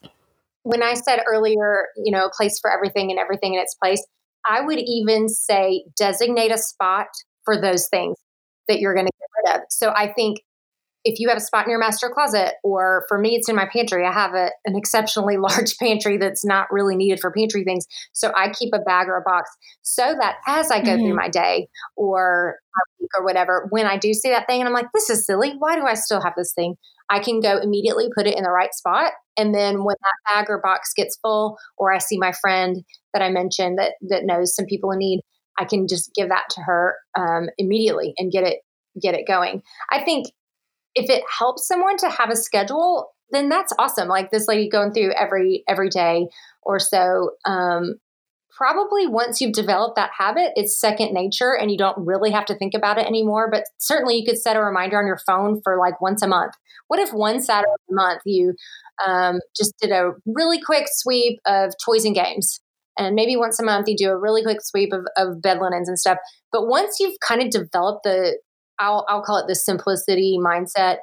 When 0.62 0.82
I 0.82 0.94
said 0.94 1.20
earlier, 1.28 1.88
you 1.96 2.10
know, 2.10 2.26
a 2.26 2.30
place 2.30 2.58
for 2.58 2.72
everything 2.72 3.10
and 3.10 3.18
everything 3.18 3.54
in 3.54 3.60
its 3.60 3.74
place, 3.74 4.04
I 4.48 4.60
would 4.60 4.78
even 4.78 5.28
say 5.28 5.84
designate 5.96 6.52
a 6.52 6.58
spot 6.58 7.08
for 7.44 7.60
those 7.60 7.88
things 7.88 8.16
that 8.68 8.80
you're 8.80 8.94
going 8.94 9.06
to 9.06 9.12
get 9.12 9.52
rid 9.52 9.60
of. 9.60 9.66
So 9.70 9.90
I 9.90 10.12
think 10.12 10.40
if 11.04 11.20
you 11.20 11.28
have 11.28 11.36
a 11.36 11.40
spot 11.40 11.66
in 11.66 11.70
your 11.70 11.78
master 11.78 12.08
closet, 12.08 12.54
or 12.64 13.04
for 13.08 13.18
me, 13.18 13.36
it's 13.36 13.48
in 13.48 13.56
my 13.56 13.68
pantry, 13.70 14.06
I 14.06 14.12
have 14.12 14.34
a, 14.34 14.50
an 14.64 14.74
exceptionally 14.74 15.36
large 15.38 15.76
pantry 15.78 16.16
that's 16.16 16.44
not 16.44 16.66
really 16.70 16.96
needed 16.96 17.20
for 17.20 17.30
pantry 17.30 17.62
things. 17.62 17.86
So 18.12 18.32
I 18.34 18.50
keep 18.50 18.70
a 18.74 18.78
bag 18.78 19.08
or 19.08 19.18
a 19.18 19.22
box 19.22 19.50
so 19.82 20.14
that 20.18 20.36
as 20.46 20.70
I 20.70 20.80
go 20.80 20.92
mm-hmm. 20.92 21.04
through 21.04 21.16
my 21.16 21.28
day 21.28 21.68
or 21.96 22.56
week 23.00 23.10
or 23.18 23.24
whatever, 23.24 23.66
when 23.70 23.86
I 23.86 23.98
do 23.98 24.14
see 24.14 24.30
that 24.30 24.46
thing 24.46 24.60
and 24.60 24.68
I'm 24.68 24.74
like, 24.74 24.92
this 24.94 25.10
is 25.10 25.26
silly. 25.26 25.54
Why 25.58 25.76
do 25.76 25.84
I 25.84 25.94
still 25.94 26.22
have 26.22 26.34
this 26.36 26.52
thing? 26.54 26.76
I 27.10 27.18
can 27.18 27.40
go 27.40 27.58
immediately 27.58 28.08
put 28.16 28.26
it 28.26 28.36
in 28.36 28.44
the 28.44 28.50
right 28.50 28.72
spot. 28.72 29.12
And 29.36 29.54
then 29.54 29.84
when 29.84 29.96
that 30.00 30.34
bag 30.34 30.46
or 30.48 30.60
box 30.62 30.92
gets 30.96 31.18
full, 31.20 31.58
or 31.76 31.92
I 31.92 31.98
see 31.98 32.16
my 32.18 32.32
friend 32.40 32.82
that 33.12 33.20
I 33.20 33.28
mentioned 33.28 33.78
that 33.78 33.92
that 34.08 34.24
knows 34.24 34.54
some 34.54 34.64
people 34.64 34.90
in 34.90 34.98
need, 34.98 35.20
I 35.58 35.64
can 35.64 35.86
just 35.88 36.12
give 36.14 36.28
that 36.28 36.44
to 36.50 36.60
her 36.62 36.96
um, 37.18 37.48
immediately 37.58 38.14
and 38.18 38.32
get 38.32 38.44
it 38.44 38.58
get 39.00 39.14
it 39.14 39.26
going. 39.26 39.62
I 39.90 40.04
think 40.04 40.26
if 40.94 41.10
it 41.10 41.22
helps 41.38 41.66
someone 41.66 41.96
to 41.98 42.08
have 42.08 42.30
a 42.30 42.36
schedule, 42.36 43.10
then 43.30 43.48
that's 43.48 43.72
awesome. 43.78 44.08
Like 44.08 44.30
this 44.30 44.46
lady 44.48 44.68
going 44.68 44.92
through 44.92 45.12
every 45.12 45.64
every 45.68 45.88
day 45.88 46.28
or 46.62 46.78
so. 46.78 47.32
Um, 47.44 47.96
probably 48.56 49.06
once 49.06 49.40
you've 49.40 49.52
developed 49.52 49.96
that 49.96 50.10
habit, 50.16 50.52
it's 50.54 50.78
second 50.78 51.12
nature 51.12 51.56
and 51.56 51.70
you 51.70 51.76
don't 51.76 52.06
really 52.06 52.30
have 52.30 52.46
to 52.46 52.54
think 52.54 52.72
about 52.74 52.98
it 52.98 53.06
anymore. 53.06 53.50
But 53.50 53.64
certainly 53.78 54.16
you 54.16 54.24
could 54.24 54.38
set 54.38 54.56
a 54.56 54.62
reminder 54.62 54.98
on 54.98 55.06
your 55.06 55.18
phone 55.26 55.60
for 55.62 55.76
like 55.76 56.00
once 56.00 56.22
a 56.22 56.28
month. 56.28 56.52
What 56.86 57.00
if 57.00 57.12
one 57.12 57.40
Saturday 57.40 57.72
a 57.90 57.94
month 57.94 58.20
you 58.24 58.54
um, 59.04 59.40
just 59.56 59.74
did 59.80 59.90
a 59.90 60.12
really 60.24 60.60
quick 60.60 60.86
sweep 60.88 61.40
of 61.46 61.74
toys 61.84 62.04
and 62.04 62.14
games? 62.14 62.60
And 62.98 63.14
maybe 63.14 63.36
once 63.36 63.58
a 63.58 63.64
month 63.64 63.88
you 63.88 63.96
do 63.96 64.10
a 64.10 64.16
really 64.16 64.42
quick 64.42 64.58
sweep 64.62 64.92
of, 64.92 65.06
of 65.16 65.42
bed 65.42 65.58
linens 65.58 65.88
and 65.88 65.98
stuff. 65.98 66.18
But 66.52 66.66
once 66.66 66.98
you've 67.00 67.18
kind 67.26 67.42
of 67.42 67.50
developed 67.50 68.04
the, 68.04 68.38
I'll, 68.78 69.04
I'll 69.08 69.22
call 69.22 69.38
it 69.38 69.46
the 69.48 69.54
simplicity 69.54 70.38
mindset, 70.40 70.98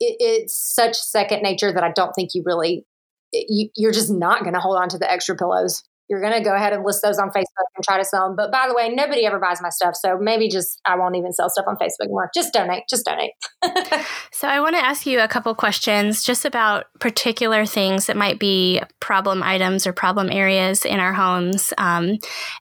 it, 0.00 0.16
it's 0.20 0.58
such 0.74 0.96
second 0.96 1.42
nature 1.42 1.72
that 1.72 1.84
I 1.84 1.92
don't 1.92 2.12
think 2.12 2.30
you 2.34 2.42
really, 2.44 2.84
you, 3.32 3.68
you're 3.76 3.92
just 3.92 4.10
not 4.10 4.42
going 4.42 4.54
to 4.54 4.60
hold 4.60 4.78
on 4.78 4.88
to 4.90 4.98
the 4.98 5.10
extra 5.10 5.36
pillows 5.36 5.82
you're 6.08 6.20
going 6.20 6.32
to 6.32 6.40
go 6.40 6.54
ahead 6.54 6.72
and 6.72 6.84
list 6.84 7.02
those 7.02 7.18
on 7.18 7.28
Facebook 7.28 7.68
and 7.76 7.84
try 7.84 7.98
to 7.98 8.04
sell 8.04 8.28
them. 8.28 8.36
But 8.36 8.50
by 8.50 8.66
the 8.68 8.74
way, 8.74 8.88
nobody 8.88 9.26
ever 9.26 9.38
buys 9.38 9.60
my 9.60 9.68
stuff. 9.68 9.94
So 9.94 10.16
maybe 10.18 10.48
just, 10.48 10.80
I 10.86 10.96
won't 10.96 11.16
even 11.16 11.32
sell 11.32 11.50
stuff 11.50 11.66
on 11.68 11.76
Facebook 11.76 12.04
anymore. 12.04 12.30
Just 12.34 12.52
donate. 12.52 12.84
Just 12.88 13.04
donate. 13.04 13.32
so 14.30 14.48
I 14.48 14.60
want 14.60 14.74
to 14.76 14.84
ask 14.84 15.06
you 15.06 15.20
a 15.20 15.28
couple 15.28 15.54
questions 15.54 16.24
just 16.24 16.44
about 16.44 16.86
particular 16.98 17.66
things 17.66 18.06
that 18.06 18.16
might 18.16 18.38
be 18.38 18.80
problem 19.00 19.42
items 19.42 19.86
or 19.86 19.92
problem 19.92 20.30
areas 20.30 20.84
in 20.84 20.98
our 20.98 21.12
homes. 21.12 21.72
Um, 21.76 22.18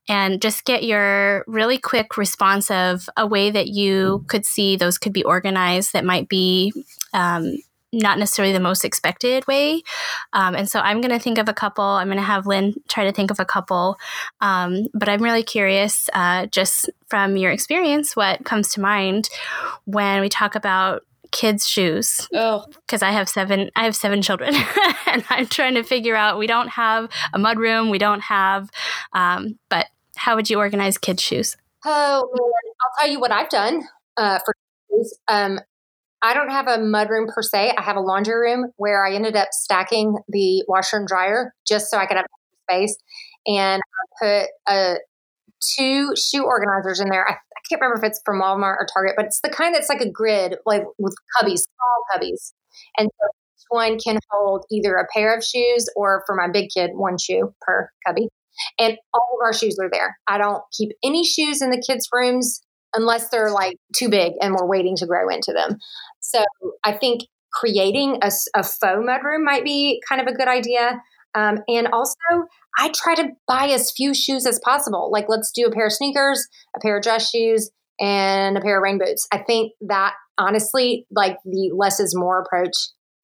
and 0.09 0.41
just 0.41 0.65
get 0.65 0.83
your 0.83 1.45
really 1.47 1.77
quick 1.77 2.17
response 2.17 2.69
of 2.69 3.09
a 3.15 3.25
way 3.25 3.49
that 3.49 3.67
you 3.67 4.25
could 4.27 4.45
see 4.45 4.75
those 4.75 4.97
could 4.97 5.13
be 5.13 5.23
organized 5.23 5.93
that 5.93 6.03
might 6.03 6.27
be 6.27 6.73
um, 7.13 7.57
not 7.93 8.19
necessarily 8.19 8.53
the 8.53 8.59
most 8.59 8.83
expected 8.83 9.47
way. 9.47 9.81
Um, 10.33 10.55
and 10.55 10.69
so 10.69 10.79
I'm 10.79 11.01
going 11.01 11.11
to 11.11 11.19
think 11.19 11.37
of 11.37 11.47
a 11.47 11.53
couple. 11.53 11.83
I'm 11.83 12.07
going 12.07 12.17
to 12.17 12.23
have 12.23 12.45
Lynne 12.45 12.75
try 12.87 13.05
to 13.05 13.11
think 13.11 13.31
of 13.31 13.39
a 13.39 13.45
couple. 13.45 13.97
Um, 14.41 14.87
but 14.93 15.07
I'm 15.07 15.21
really 15.21 15.43
curious, 15.43 16.09
uh, 16.13 16.47
just 16.47 16.89
from 17.07 17.37
your 17.37 17.51
experience, 17.51 18.15
what 18.15 18.43
comes 18.43 18.69
to 18.73 18.81
mind 18.81 19.29
when 19.85 20.21
we 20.21 20.29
talk 20.29 20.55
about 20.55 21.03
kids 21.31 21.67
shoes 21.67 22.25
oh 22.33 22.63
because 22.85 23.01
i 23.03 23.11
have 23.11 23.27
seven 23.27 23.69
i 23.75 23.83
have 23.83 23.93
seven 23.93 24.21
children 24.21 24.55
and 25.07 25.25
i'm 25.29 25.45
trying 25.45 25.75
to 25.75 25.83
figure 25.83 26.15
out 26.15 26.37
we 26.37 26.47
don't 26.47 26.69
have 26.69 27.09
a 27.33 27.37
mud 27.37 27.59
room 27.59 27.89
we 27.89 27.97
don't 27.97 28.21
have 28.21 28.69
um, 29.11 29.59
but 29.67 29.87
how 30.15 30.37
would 30.37 30.49
you 30.49 30.57
organize 30.57 30.97
kids 30.97 31.21
shoes 31.21 31.57
oh 31.85 32.29
i'll 32.33 32.91
tell 32.97 33.11
you 33.11 33.19
what 33.19 33.31
i've 33.31 33.49
done 33.49 33.83
uh, 34.15 34.39
for 34.45 34.55
um, 35.27 35.59
I 36.21 36.33
don't 36.33 36.49
have 36.49 36.67
a 36.67 36.77
mudroom 36.77 37.27
per 37.27 37.41
se. 37.41 37.73
I 37.77 37.81
have 37.81 37.95
a 37.95 38.01
laundry 38.01 38.35
room 38.35 38.71
where 38.77 39.05
I 39.05 39.13
ended 39.13 39.35
up 39.35 39.49
stacking 39.51 40.17
the 40.27 40.63
washer 40.67 40.97
and 40.97 41.07
dryer 41.07 41.53
just 41.67 41.91
so 41.91 41.97
I 41.97 42.05
could 42.05 42.17
have 42.17 42.25
space. 42.69 42.97
And 43.45 43.81
I 43.81 44.25
put 44.25 44.49
uh, 44.67 44.95
two 45.75 46.13
shoe 46.15 46.43
organizers 46.43 46.99
in 46.99 47.09
there. 47.09 47.27
I, 47.27 47.33
I, 47.33 47.59
can't 47.69 47.81
remember 47.81 47.97
if 47.97 48.09
it's 48.09 48.21
from 48.25 48.41
Walmart 48.41 48.77
or 48.77 48.87
Target, 48.93 49.15
but 49.15 49.25
it's 49.25 49.41
the 49.41 49.49
kind 49.49 49.75
that's 49.75 49.89
like 49.89 50.01
a 50.01 50.09
grid, 50.09 50.55
like 50.65 50.83
with 50.97 51.15
cubbies, 51.37 51.59
small 51.59 52.03
cubbies. 52.15 52.53
And 52.97 53.09
so 53.09 53.27
each 53.27 53.65
one 53.69 53.99
can 53.99 54.19
hold 54.31 54.65
either 54.71 54.95
a 54.95 55.07
pair 55.13 55.35
of 55.35 55.43
shoes 55.43 55.89
or 55.95 56.23
for 56.25 56.35
my 56.35 56.47
big 56.49 56.69
kid, 56.73 56.91
one 56.93 57.17
shoe 57.17 57.53
per 57.61 57.91
cubby. 58.05 58.29
And 58.79 58.97
all 59.13 59.37
of 59.39 59.45
our 59.45 59.53
shoes 59.53 59.77
are 59.79 59.89
there. 59.91 60.17
I 60.27 60.37
don't 60.37 60.63
keep 60.75 60.89
any 61.03 61.25
shoes 61.25 61.61
in 61.61 61.69
the 61.69 61.83
kids' 61.85 62.07
rooms 62.11 62.61
unless 62.93 63.29
they're 63.29 63.51
like 63.51 63.77
too 63.95 64.09
big 64.09 64.33
and 64.41 64.53
we're 64.53 64.67
waiting 64.67 64.95
to 64.97 65.05
grow 65.05 65.29
into 65.29 65.53
them. 65.53 65.77
So 66.19 66.43
I 66.83 66.93
think 66.93 67.21
creating 67.53 68.19
a, 68.21 68.31
a 68.55 68.63
faux 68.63 68.99
mudroom 68.99 69.43
might 69.43 69.63
be 69.63 70.01
kind 70.07 70.21
of 70.21 70.27
a 70.27 70.35
good 70.35 70.47
idea. 70.47 71.01
Um, 71.35 71.59
and 71.67 71.87
also, 71.87 72.15
I 72.79 72.91
try 72.95 73.15
to 73.15 73.29
buy 73.47 73.67
as 73.67 73.91
few 73.91 74.13
shoes 74.13 74.45
as 74.45 74.59
possible. 74.63 75.09
Like, 75.11 75.25
let's 75.27 75.51
do 75.51 75.65
a 75.65 75.71
pair 75.71 75.87
of 75.87 75.93
sneakers, 75.93 76.47
a 76.75 76.79
pair 76.79 76.97
of 76.97 77.03
dress 77.03 77.29
shoes, 77.29 77.69
and 77.99 78.57
a 78.57 78.61
pair 78.61 78.77
of 78.77 78.83
rain 78.83 78.97
boots. 78.99 79.27
I 79.31 79.39
think 79.39 79.73
that 79.81 80.13
honestly, 80.37 81.05
like 81.11 81.37
the 81.45 81.71
less 81.75 81.99
is 81.99 82.15
more 82.15 82.41
approach, 82.41 82.75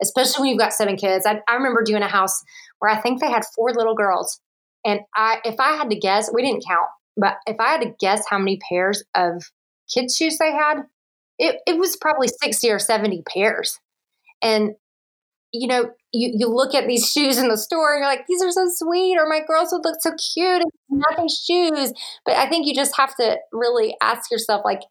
especially 0.02 0.42
when 0.42 0.50
you've 0.50 0.60
got 0.60 0.74
seven 0.74 0.96
kids. 0.96 1.26
I, 1.26 1.40
I 1.48 1.56
remember 1.56 1.84
doing 1.84 2.02
a 2.02 2.08
house 2.08 2.42
where 2.80 2.92
I 2.92 3.00
think 3.00 3.22
they 3.22 3.32
had 3.32 3.44
four 3.56 3.72
little 3.72 3.96
girls. 3.96 4.40
And 4.86 5.02
I, 5.16 5.40
if 5.46 5.60
I 5.60 5.76
had 5.78 5.90
to 5.90 5.96
guess, 5.96 6.30
we 6.34 6.42
didn't 6.42 6.66
count, 6.68 6.90
but 7.18 7.38
if 7.46 7.58
I 7.60 7.70
had 7.70 7.82
to 7.82 7.96
guess 8.00 8.26
how 8.30 8.38
many 8.38 8.60
pairs 8.70 9.04
of 9.16 9.44
kids' 9.94 10.16
shoes 10.16 10.38
they 10.38 10.52
had, 10.52 10.84
it, 11.38 11.58
it 11.68 11.78
was 11.78 11.96
probably 11.98 12.28
60 12.28 12.70
or 12.70 12.80
70 12.80 13.24
pairs. 13.24 13.80
And, 14.42 14.72
you 15.52 15.68
know, 15.68 15.92
you, 16.12 16.32
you 16.36 16.48
look 16.48 16.76
at 16.76 16.88
these 16.88 17.12
shoes 17.12 17.38
in 17.38 17.48
the 17.48 17.58
store 17.58 17.94
and 17.94 18.00
you're 18.02 18.10
like, 18.10 18.28
these 18.28 18.42
are 18.42 18.52
so 18.52 18.68
sweet, 18.68 19.18
or 19.18 19.28
my 19.28 19.42
girls 19.48 19.70
would 19.72 19.84
look 19.84 20.02
so 20.02 20.12
cute. 20.34 20.62
And 20.62 20.72
nothing 21.10 21.28
shoes. 21.28 21.94
But 22.26 22.36
I 22.36 22.48
think 22.48 22.66
you 22.66 22.76
just 22.76 22.98
have 22.98 23.16
to 23.18 23.38
really 23.52 23.96
ask 24.02 24.32
yourself, 24.32 24.64
like, 24.64 24.82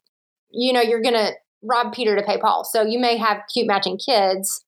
you 0.51 0.73
know, 0.73 0.81
you're 0.81 1.01
going 1.01 1.15
to 1.15 1.33
rob 1.63 1.93
Peter 1.93 2.15
to 2.15 2.23
pay 2.23 2.37
Paul. 2.37 2.63
So 2.63 2.83
you 2.83 2.99
may 2.99 3.17
have 3.17 3.41
cute 3.51 3.67
matching 3.67 3.97
kids, 3.97 4.63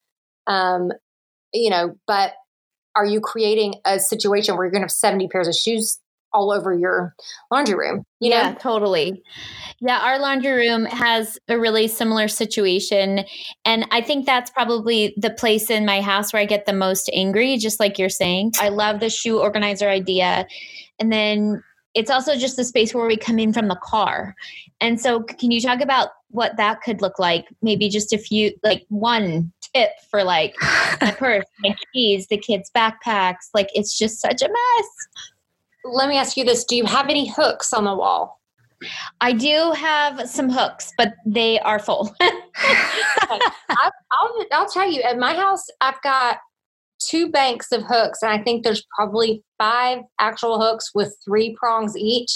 um, 0.46 0.90
you 1.52 1.70
know, 1.70 1.96
but 2.06 2.32
are 2.94 3.04
you 3.04 3.20
creating 3.20 3.74
a 3.84 3.98
situation 3.98 4.56
where 4.56 4.64
you're 4.64 4.72
going 4.72 4.80
to 4.80 4.86
have 4.86 4.90
70 4.90 5.28
pairs 5.28 5.48
of 5.48 5.54
shoes 5.54 5.98
all 6.36 6.52
over 6.52 6.74
your 6.74 7.14
laundry 7.50 7.74
room. 7.74 8.04
You 8.20 8.30
yeah, 8.30 8.50
know? 8.50 8.58
totally. 8.60 9.22
Yeah, 9.80 9.98
our 10.00 10.18
laundry 10.18 10.52
room 10.52 10.84
has 10.84 11.38
a 11.48 11.58
really 11.58 11.88
similar 11.88 12.28
situation. 12.28 13.24
And 13.64 13.86
I 13.90 14.02
think 14.02 14.26
that's 14.26 14.50
probably 14.50 15.14
the 15.16 15.30
place 15.30 15.70
in 15.70 15.86
my 15.86 16.02
house 16.02 16.32
where 16.32 16.42
I 16.42 16.46
get 16.46 16.66
the 16.66 16.74
most 16.74 17.10
angry, 17.14 17.56
just 17.56 17.80
like 17.80 17.98
you're 17.98 18.10
saying. 18.10 18.52
I 18.60 18.68
love 18.68 19.00
the 19.00 19.08
shoe 19.08 19.40
organizer 19.40 19.88
idea. 19.88 20.46
And 21.00 21.10
then 21.10 21.62
it's 21.94 22.10
also 22.10 22.36
just 22.36 22.56
the 22.56 22.64
space 22.64 22.94
where 22.94 23.06
we 23.06 23.16
come 23.16 23.38
in 23.38 23.54
from 23.54 23.68
the 23.68 23.80
car. 23.82 24.34
And 24.80 25.00
so, 25.00 25.22
can 25.22 25.50
you 25.50 25.62
talk 25.62 25.80
about 25.80 26.10
what 26.28 26.58
that 26.58 26.82
could 26.82 27.00
look 27.00 27.18
like? 27.18 27.46
Maybe 27.62 27.88
just 27.88 28.12
a 28.12 28.18
few, 28.18 28.52
like 28.62 28.84
one 28.90 29.50
tip 29.74 29.92
for 30.10 30.22
like 30.22 30.54
my 31.00 31.12
purse, 31.12 31.46
my 31.60 31.74
keys, 31.94 32.26
the 32.26 32.36
kids' 32.36 32.70
backpacks. 32.76 33.48
Like, 33.54 33.68
it's 33.72 33.98
just 33.98 34.20
such 34.20 34.42
a 34.42 34.48
mess 34.48 34.88
let 35.92 36.08
me 36.08 36.16
ask 36.16 36.36
you 36.36 36.44
this 36.44 36.64
do 36.64 36.76
you 36.76 36.84
have 36.84 37.08
any 37.08 37.28
hooks 37.28 37.72
on 37.72 37.84
the 37.84 37.94
wall 37.94 38.36
I 39.20 39.32
do 39.32 39.72
have 39.72 40.28
some 40.28 40.50
hooks, 40.50 40.92
but 40.98 41.14
they 41.24 41.58
are 41.60 41.78
full. 41.78 42.14
I, 42.20 43.50
will 44.22 44.44
I'll 44.52 44.68
tell 44.68 44.90
you, 44.90 45.02
at 45.02 45.18
my 45.18 45.34
house, 45.34 45.64
I've 45.80 46.00
got 46.02 46.38
two 46.98 47.30
banks 47.30 47.72
of 47.72 47.82
hooks, 47.82 48.22
and 48.22 48.30
I 48.30 48.42
think 48.42 48.64
there's 48.64 48.84
probably 48.94 49.42
five 49.58 50.00
actual 50.20 50.60
hooks 50.60 50.90
with 50.94 51.16
three 51.24 51.56
prongs 51.58 51.96
each. 51.96 52.30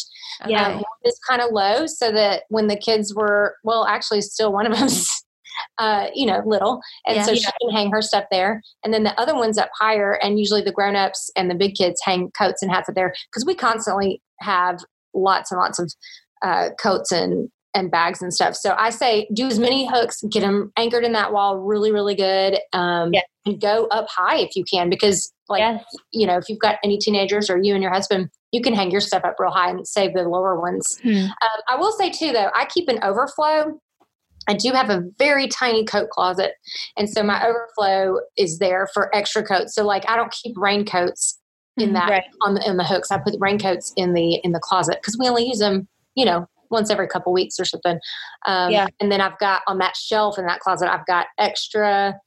Yeah, 0.47 0.69
um, 0.69 0.85
it's 1.03 1.19
kind 1.29 1.43
of 1.43 1.51
low, 1.53 1.87
so 1.87 2.11
that 2.13 2.45
when 2.49 2.69
the 2.69 2.77
kids 2.77 3.15
were, 3.15 3.57
well, 3.65 3.85
actually, 3.85 4.23
still 4.23 4.53
one 4.53 4.67
of 4.67 4.77
them's 4.79 5.09
uh, 5.79 6.09
you 6.15 6.27
know, 6.27 6.43
little. 6.45 6.81
And 7.07 7.17
yeah, 7.17 7.23
so 7.25 7.35
she 7.35 7.43
can 7.61 7.71
hang 7.71 7.91
her 7.91 8.03
stuff 8.03 8.25
there. 8.31 8.63
And 8.85 8.93
then 8.93 9.05
the 9.05 9.19
other 9.21 9.35
one's 9.35 9.59
up 9.59 9.71
higher. 9.79 10.19
And 10.23 10.39
usually 10.39 10.63
the 10.63 10.73
grown 10.73 10.97
ups 10.97 11.31
and 11.37 11.51
the 11.51 11.55
big 11.55 11.75
kids 11.75 12.01
hang 12.05 12.31
coats 12.39 12.63
and 12.63 12.71
hats 12.71 12.89
up 12.89 12.95
there 12.95 13.15
because 13.31 13.45
we 13.45 13.55
constantly 13.55 14.23
have 14.41 14.81
lots 15.15 15.51
and 15.51 15.61
lots 15.61 15.79
of 15.79 15.93
uh, 16.43 16.71
coats 16.81 17.13
and 17.13 17.49
and 17.75 17.91
bags 17.91 18.21
and 18.21 18.35
stuff. 18.35 18.57
So 18.57 18.75
I 18.77 18.91
say 18.91 19.29
do 19.33 19.47
as 19.47 19.59
many 19.59 19.89
hooks, 19.89 20.23
get 20.31 20.41
them 20.41 20.73
anchored 20.77 21.05
in 21.05 21.13
that 21.13 21.33
wall 21.33 21.59
really, 21.59 21.93
really 21.93 22.15
good. 22.15 22.59
Um, 22.73 23.11
yeah. 23.13 23.21
And 23.47 23.61
go 23.61 23.87
up 23.87 24.07
high 24.09 24.39
if 24.39 24.55
you 24.55 24.65
can, 24.65 24.91
because 24.91 25.33
like, 25.49 25.61
yes. 25.61 25.83
you 26.13 26.27
know, 26.27 26.37
if 26.37 26.49
you've 26.49 26.59
got 26.59 26.77
any 26.85 26.99
teenagers 26.99 27.49
or 27.49 27.59
you 27.63 27.75
and 27.75 27.83
your 27.83 27.93
husband, 27.93 28.29
you 28.53 28.61
can 28.61 28.75
hang 28.75 28.91
your 28.91 29.01
stuff 29.01 29.25
up 29.25 29.37
real 29.39 29.51
high 29.51 29.71
and 29.71 29.87
save 29.87 30.13
the 30.13 30.23
lower 30.25 30.61
ones. 30.61 30.99
Hmm. 31.03 31.25
Um, 31.25 31.61
I 31.69 31.77
will 31.77 31.93
say 31.93 32.11
too, 32.11 32.33
though, 32.33 32.51
I 32.55 32.67
keep 32.67 32.89
an 32.89 32.99
overflow 33.03 33.81
I 34.49 34.55
do 34.55 34.73
have 34.73 34.91
a 34.91 35.05
very 35.19 35.47
tiny 35.49 35.85
coat 35.85 36.11
closet. 36.11 36.53
And 36.97 37.09
so 37.09 37.23
my 37.23 37.47
overflow 37.47 38.21
is 38.37 38.59
there 38.59 38.89
for 38.93 39.15
extra 39.15 39.43
coats. 39.43 39.75
So 39.75 39.85
like 39.85 40.09
I 40.09 40.17
don't 40.17 40.33
keep 40.33 40.57
raincoats 40.57 41.39
in 41.77 41.87
mm-hmm. 41.87 41.95
that 41.95 42.11
right. 42.11 42.25
on 42.43 42.55
the 42.55 42.69
in 42.69 42.77
the 42.77 42.85
hooks. 42.85 43.11
I 43.11 43.19
put 43.19 43.35
raincoats 43.39 43.93
in 43.97 44.15
the 44.15 44.35
in 44.37 44.53
the 44.53 44.61
closet 44.61 44.99
because 45.01 45.17
we 45.19 45.29
only 45.29 45.47
use 45.47 45.59
them, 45.59 45.89
you 46.15 46.25
know, 46.25 46.47
once 46.71 46.91
every 46.91 47.09
couple 47.09 47.33
weeks 47.33 47.59
or 47.59 47.65
something. 47.65 47.99
Um, 48.47 48.71
yeah. 48.71 48.87
And 49.01 49.11
then 49.11 49.21
I've 49.21 49.39
got 49.39 49.63
on 49.67 49.79
that 49.79 49.97
shelf 49.97 50.39
in 50.39 50.47
that 50.47 50.61
closet, 50.61 50.93
I've 50.93 51.07
got 51.07 51.27
extra 51.39 52.19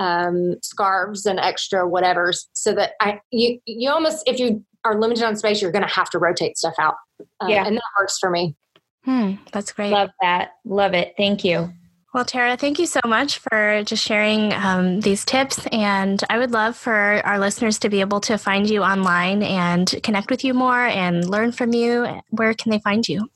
um, 0.00 0.56
scarves 0.62 1.26
and 1.26 1.38
extra 1.38 1.86
whatevers, 1.88 2.46
so 2.54 2.74
that 2.74 2.92
I 3.00 3.20
you 3.30 3.60
you 3.66 3.90
almost 3.90 4.22
if 4.26 4.38
you 4.38 4.64
are 4.84 4.98
limited 4.98 5.24
on 5.24 5.36
space, 5.36 5.62
you're 5.62 5.72
going 5.72 5.86
to 5.86 5.94
have 5.94 6.10
to 6.10 6.18
rotate 6.18 6.58
stuff 6.58 6.74
out. 6.78 6.94
Uh, 7.40 7.46
yeah, 7.48 7.66
and 7.66 7.76
that 7.76 7.82
works 8.00 8.18
for 8.18 8.30
me. 8.30 8.56
Hmm, 9.04 9.34
that's 9.52 9.72
great. 9.72 9.90
Love 9.90 10.10
that. 10.20 10.52
Love 10.64 10.94
it. 10.94 11.14
Thank 11.16 11.44
you. 11.44 11.72
Well, 12.14 12.26
Tara, 12.26 12.58
thank 12.58 12.78
you 12.78 12.86
so 12.86 13.00
much 13.06 13.38
for 13.38 13.82
just 13.84 14.04
sharing 14.04 14.52
um, 14.52 15.00
these 15.00 15.24
tips. 15.24 15.66
And 15.72 16.22
I 16.28 16.38
would 16.38 16.50
love 16.50 16.76
for 16.76 17.22
our 17.24 17.38
listeners 17.38 17.78
to 17.80 17.88
be 17.88 18.00
able 18.00 18.20
to 18.22 18.36
find 18.36 18.68
you 18.68 18.82
online 18.82 19.42
and 19.42 19.94
connect 20.02 20.30
with 20.30 20.44
you 20.44 20.52
more 20.52 20.86
and 20.86 21.28
learn 21.28 21.52
from 21.52 21.72
you. 21.72 22.20
Where 22.28 22.52
can 22.52 22.70
they 22.70 22.80
find 22.80 23.08
you? 23.08 23.30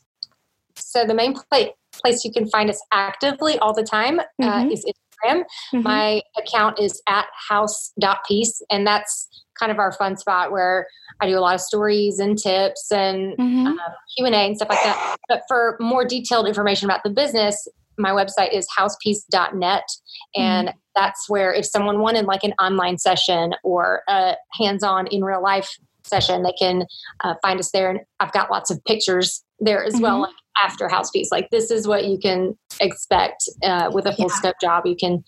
So, 0.75 1.07
the 1.07 1.15
main 1.15 1.35
place 1.51 1.71
place 2.03 2.25
you 2.25 2.33
can 2.33 2.47
find 2.49 2.69
us 2.71 2.81
actively 2.93 3.59
all 3.59 3.73
the 3.73 3.83
time 3.83 4.21
uh, 4.21 4.25
mm-hmm. 4.41 4.69
uh, 4.69 4.71
is 4.71 4.85
Instagram. 4.85 5.45
Mm-hmm. 5.73 5.83
My 5.83 6.23
account 6.37 6.79
is 6.79 7.01
at 7.07 7.27
house.peace, 7.49 8.63
and 8.71 8.87
that's 8.87 9.29
kind 9.59 9.73
of 9.73 9.79
our 9.79 9.93
fun 9.93 10.17
spot 10.17 10.53
where 10.53 10.87
I 11.21 11.27
do 11.27 11.39
a 11.39 11.41
lot 11.41 11.55
of 11.55 11.61
stories 11.61 12.19
and 12.19 12.39
tips 12.39 12.91
and 12.91 13.37
mm-hmm. 13.37 13.67
uh, 13.67 13.93
Q 14.17 14.27
and 14.27 14.35
A 14.35 14.39
and 14.39 14.57
stuff 14.57 14.69
like 14.69 14.83
that. 14.83 15.17
But 15.29 15.43
for 15.49 15.77
more 15.81 16.05
detailed 16.05 16.47
information 16.47 16.89
about 16.89 17.03
the 17.05 17.11
business, 17.11 17.67
my 17.99 18.11
website 18.11 18.53
is 18.53 18.67
housepeace.net 18.77 19.85
and 20.35 20.69
mm-hmm. 20.69 20.79
that's 20.95 21.29
where 21.29 21.53
if 21.53 21.67
someone 21.67 22.01
wanted 22.01 22.27
like 22.27 22.45
an 22.45 22.53
online 22.61 22.99
session 22.99 23.55
or 23.63 24.03
a 24.09 24.35
hands-on 24.59 25.07
in 25.09 25.25
real 25.25 25.43
life 25.43 25.77
session 26.05 26.43
they 26.43 26.53
can 26.53 26.87
uh, 27.25 27.35
find 27.43 27.59
us 27.59 27.71
there 27.73 27.91
and 27.91 28.01
i've 28.21 28.33
got 28.33 28.51
lots 28.51 28.71
of 28.71 28.83
pictures 28.85 29.45
there 29.59 29.85
as 29.85 29.95
mm-hmm. 29.95 30.05
well 30.05 30.21
like 30.21 30.35
after 30.63 30.89
house 30.89 31.11
peace 31.11 31.31
like 31.33 31.51
this 31.51 31.71
is 31.71 31.89
what 31.89 32.07
you 32.07 32.17
can 32.17 32.57
expect 32.81 33.49
uh, 33.63 33.91
with 33.93 34.07
a 34.07 34.13
full 34.13 34.29
yeah. 34.29 34.35
scope 34.37 34.57
job 34.61 34.87
you 34.87 34.97
can 34.97 35.23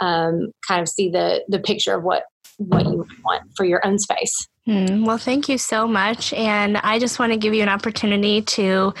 um, 0.00 0.50
kind 0.66 0.82
of 0.82 0.88
see 0.88 1.08
the 1.08 1.44
the 1.48 1.58
picture 1.58 1.94
of 1.94 2.02
what 2.02 2.24
what 2.58 2.84
you 2.84 3.06
want 3.24 3.42
for 3.56 3.64
your 3.64 3.84
own 3.86 3.98
space 3.98 4.48
Hmm. 4.66 5.04
Well, 5.04 5.18
thank 5.18 5.50
you 5.50 5.58
so 5.58 5.86
much. 5.86 6.32
And 6.32 6.78
I 6.78 6.98
just 6.98 7.18
want 7.18 7.32
to 7.32 7.38
give 7.38 7.52
you 7.52 7.62
an 7.62 7.68
opportunity 7.68 8.40
to 8.40 8.94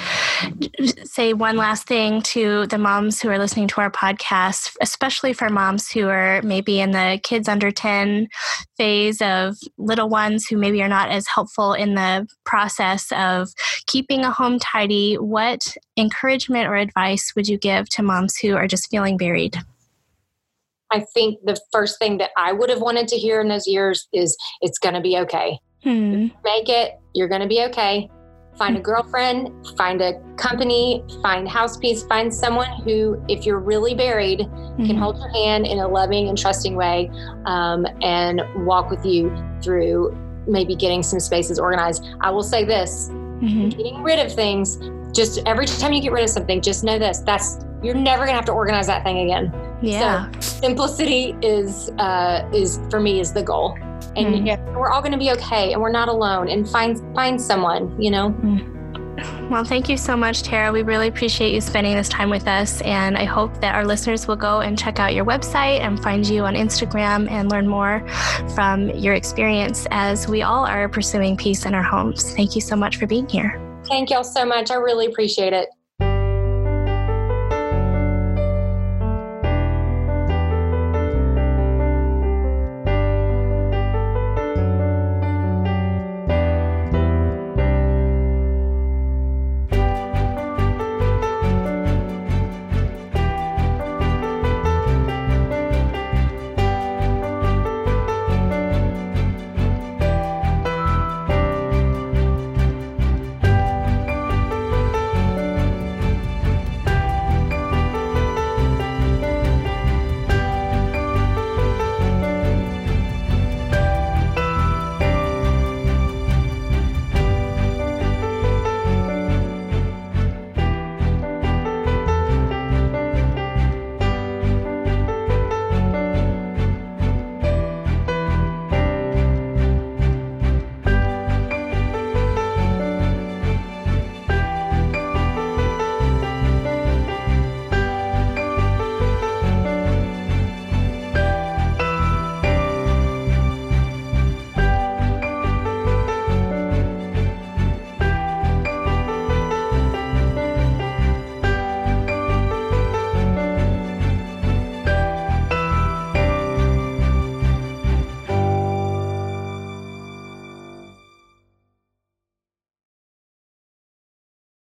say 1.04 1.32
one 1.32 1.56
last 1.56 1.86
thing 1.86 2.20
to 2.20 2.66
the 2.66 2.76
moms 2.76 3.22
who 3.22 3.30
are 3.30 3.38
listening 3.38 3.68
to 3.68 3.80
our 3.80 3.90
podcast, 3.90 4.76
especially 4.82 5.32
for 5.32 5.48
moms 5.48 5.90
who 5.90 6.06
are 6.08 6.42
maybe 6.42 6.80
in 6.80 6.90
the 6.90 7.18
kids 7.22 7.48
under 7.48 7.70
10 7.70 8.28
phase 8.76 9.22
of 9.22 9.56
little 9.78 10.10
ones 10.10 10.46
who 10.46 10.58
maybe 10.58 10.82
are 10.82 10.88
not 10.88 11.08
as 11.08 11.26
helpful 11.28 11.72
in 11.72 11.94
the 11.94 12.26
process 12.44 13.10
of 13.12 13.48
keeping 13.86 14.22
a 14.22 14.30
home 14.30 14.58
tidy. 14.58 15.14
What 15.14 15.74
encouragement 15.96 16.68
or 16.68 16.74
advice 16.74 17.32
would 17.34 17.48
you 17.48 17.56
give 17.56 17.88
to 17.90 18.02
moms 18.02 18.36
who 18.36 18.54
are 18.54 18.68
just 18.68 18.90
feeling 18.90 19.16
buried? 19.16 19.56
I 20.90 21.04
think 21.14 21.40
the 21.44 21.58
first 21.72 21.98
thing 21.98 22.18
that 22.18 22.30
I 22.36 22.52
would 22.52 22.70
have 22.70 22.80
wanted 22.80 23.08
to 23.08 23.16
hear 23.16 23.40
in 23.40 23.48
those 23.48 23.66
years 23.66 24.08
is 24.12 24.36
it's 24.60 24.78
going 24.78 24.94
to 24.94 25.00
be 25.00 25.16
okay. 25.18 25.58
Hmm. 25.82 26.28
Make 26.44 26.68
it, 26.68 26.92
you're 27.14 27.28
going 27.28 27.42
to 27.42 27.48
be 27.48 27.62
okay. 27.64 28.08
Find 28.56 28.76
a 28.76 28.78
hmm. 28.78 28.84
girlfriend, 28.84 29.66
find 29.76 30.00
a 30.00 30.20
company, 30.36 31.04
find 31.22 31.48
house 31.48 31.76
peace, 31.76 32.04
find 32.04 32.32
someone 32.32 32.70
who, 32.82 33.22
if 33.28 33.44
you're 33.44 33.58
really 33.58 33.94
buried, 33.94 34.40
mm-hmm. 34.40 34.86
can 34.86 34.96
hold 34.96 35.16
your 35.18 35.30
hand 35.30 35.66
in 35.66 35.78
a 35.78 35.88
loving 35.88 36.28
and 36.28 36.38
trusting 36.38 36.76
way 36.76 37.10
um, 37.46 37.86
and 38.02 38.42
walk 38.64 38.90
with 38.90 39.04
you 39.04 39.34
through 39.62 40.16
maybe 40.46 40.76
getting 40.76 41.02
some 41.02 41.20
spaces 41.20 41.58
organized. 41.58 42.06
I 42.20 42.30
will 42.30 42.42
say 42.42 42.64
this 42.64 43.08
mm-hmm. 43.10 43.68
getting 43.70 44.02
rid 44.02 44.18
of 44.18 44.32
things, 44.32 44.78
just 45.14 45.40
every 45.46 45.66
time 45.66 45.92
you 45.92 46.02
get 46.02 46.12
rid 46.12 46.24
of 46.24 46.30
something, 46.30 46.60
just 46.60 46.84
know 46.84 46.98
this 46.98 47.18
that's 47.20 47.58
you're 47.82 47.94
never 47.94 48.24
gonna 48.24 48.36
have 48.36 48.46
to 48.46 48.52
organize 48.52 48.86
that 48.86 49.04
thing 49.04 49.18
again. 49.18 49.52
Yeah. 49.82 50.30
So 50.40 50.40
simplicity 50.40 51.36
is 51.42 51.90
uh, 51.98 52.48
is 52.52 52.80
for 52.90 53.00
me 53.00 53.20
is 53.20 53.32
the 53.32 53.42
goal, 53.42 53.76
and 54.16 54.34
mm. 54.34 54.46
yeah, 54.46 54.60
we're 54.76 54.90
all 54.90 55.02
gonna 55.02 55.18
be 55.18 55.30
okay, 55.32 55.72
and 55.72 55.80
we're 55.80 55.92
not 55.92 56.08
alone. 56.08 56.48
And 56.48 56.68
find 56.68 56.98
find 57.14 57.40
someone, 57.40 58.00
you 58.00 58.10
know. 58.10 58.30
Mm. 58.30 58.74
Well, 59.48 59.64
thank 59.64 59.88
you 59.88 59.96
so 59.96 60.16
much, 60.16 60.42
Tara. 60.42 60.72
We 60.72 60.82
really 60.82 61.06
appreciate 61.06 61.54
you 61.54 61.60
spending 61.60 61.94
this 61.94 62.08
time 62.08 62.30
with 62.30 62.48
us. 62.48 62.80
And 62.80 63.16
I 63.16 63.24
hope 63.24 63.60
that 63.60 63.74
our 63.74 63.84
listeners 63.84 64.26
will 64.26 64.36
go 64.36 64.60
and 64.60 64.78
check 64.78 64.98
out 64.98 65.14
your 65.14 65.24
website 65.24 65.80
and 65.80 66.02
find 66.02 66.26
you 66.26 66.44
on 66.44 66.54
Instagram 66.54 67.30
and 67.30 67.50
learn 67.50 67.68
more 67.68 68.04
from 68.54 68.90
your 68.90 69.14
experience 69.14 69.86
as 69.90 70.26
we 70.26 70.42
all 70.42 70.66
are 70.66 70.88
pursuing 70.88 71.36
peace 71.36 71.64
in 71.64 71.74
our 71.74 71.82
homes. 71.82 72.34
Thank 72.34 72.54
you 72.54 72.60
so 72.60 72.74
much 72.74 72.96
for 72.96 73.06
being 73.06 73.28
here. 73.28 73.63
Thank 73.88 74.10
y'all 74.10 74.24
so 74.24 74.44
much. 74.44 74.70
I 74.70 74.76
really 74.76 75.06
appreciate 75.06 75.52
it. 75.52 75.68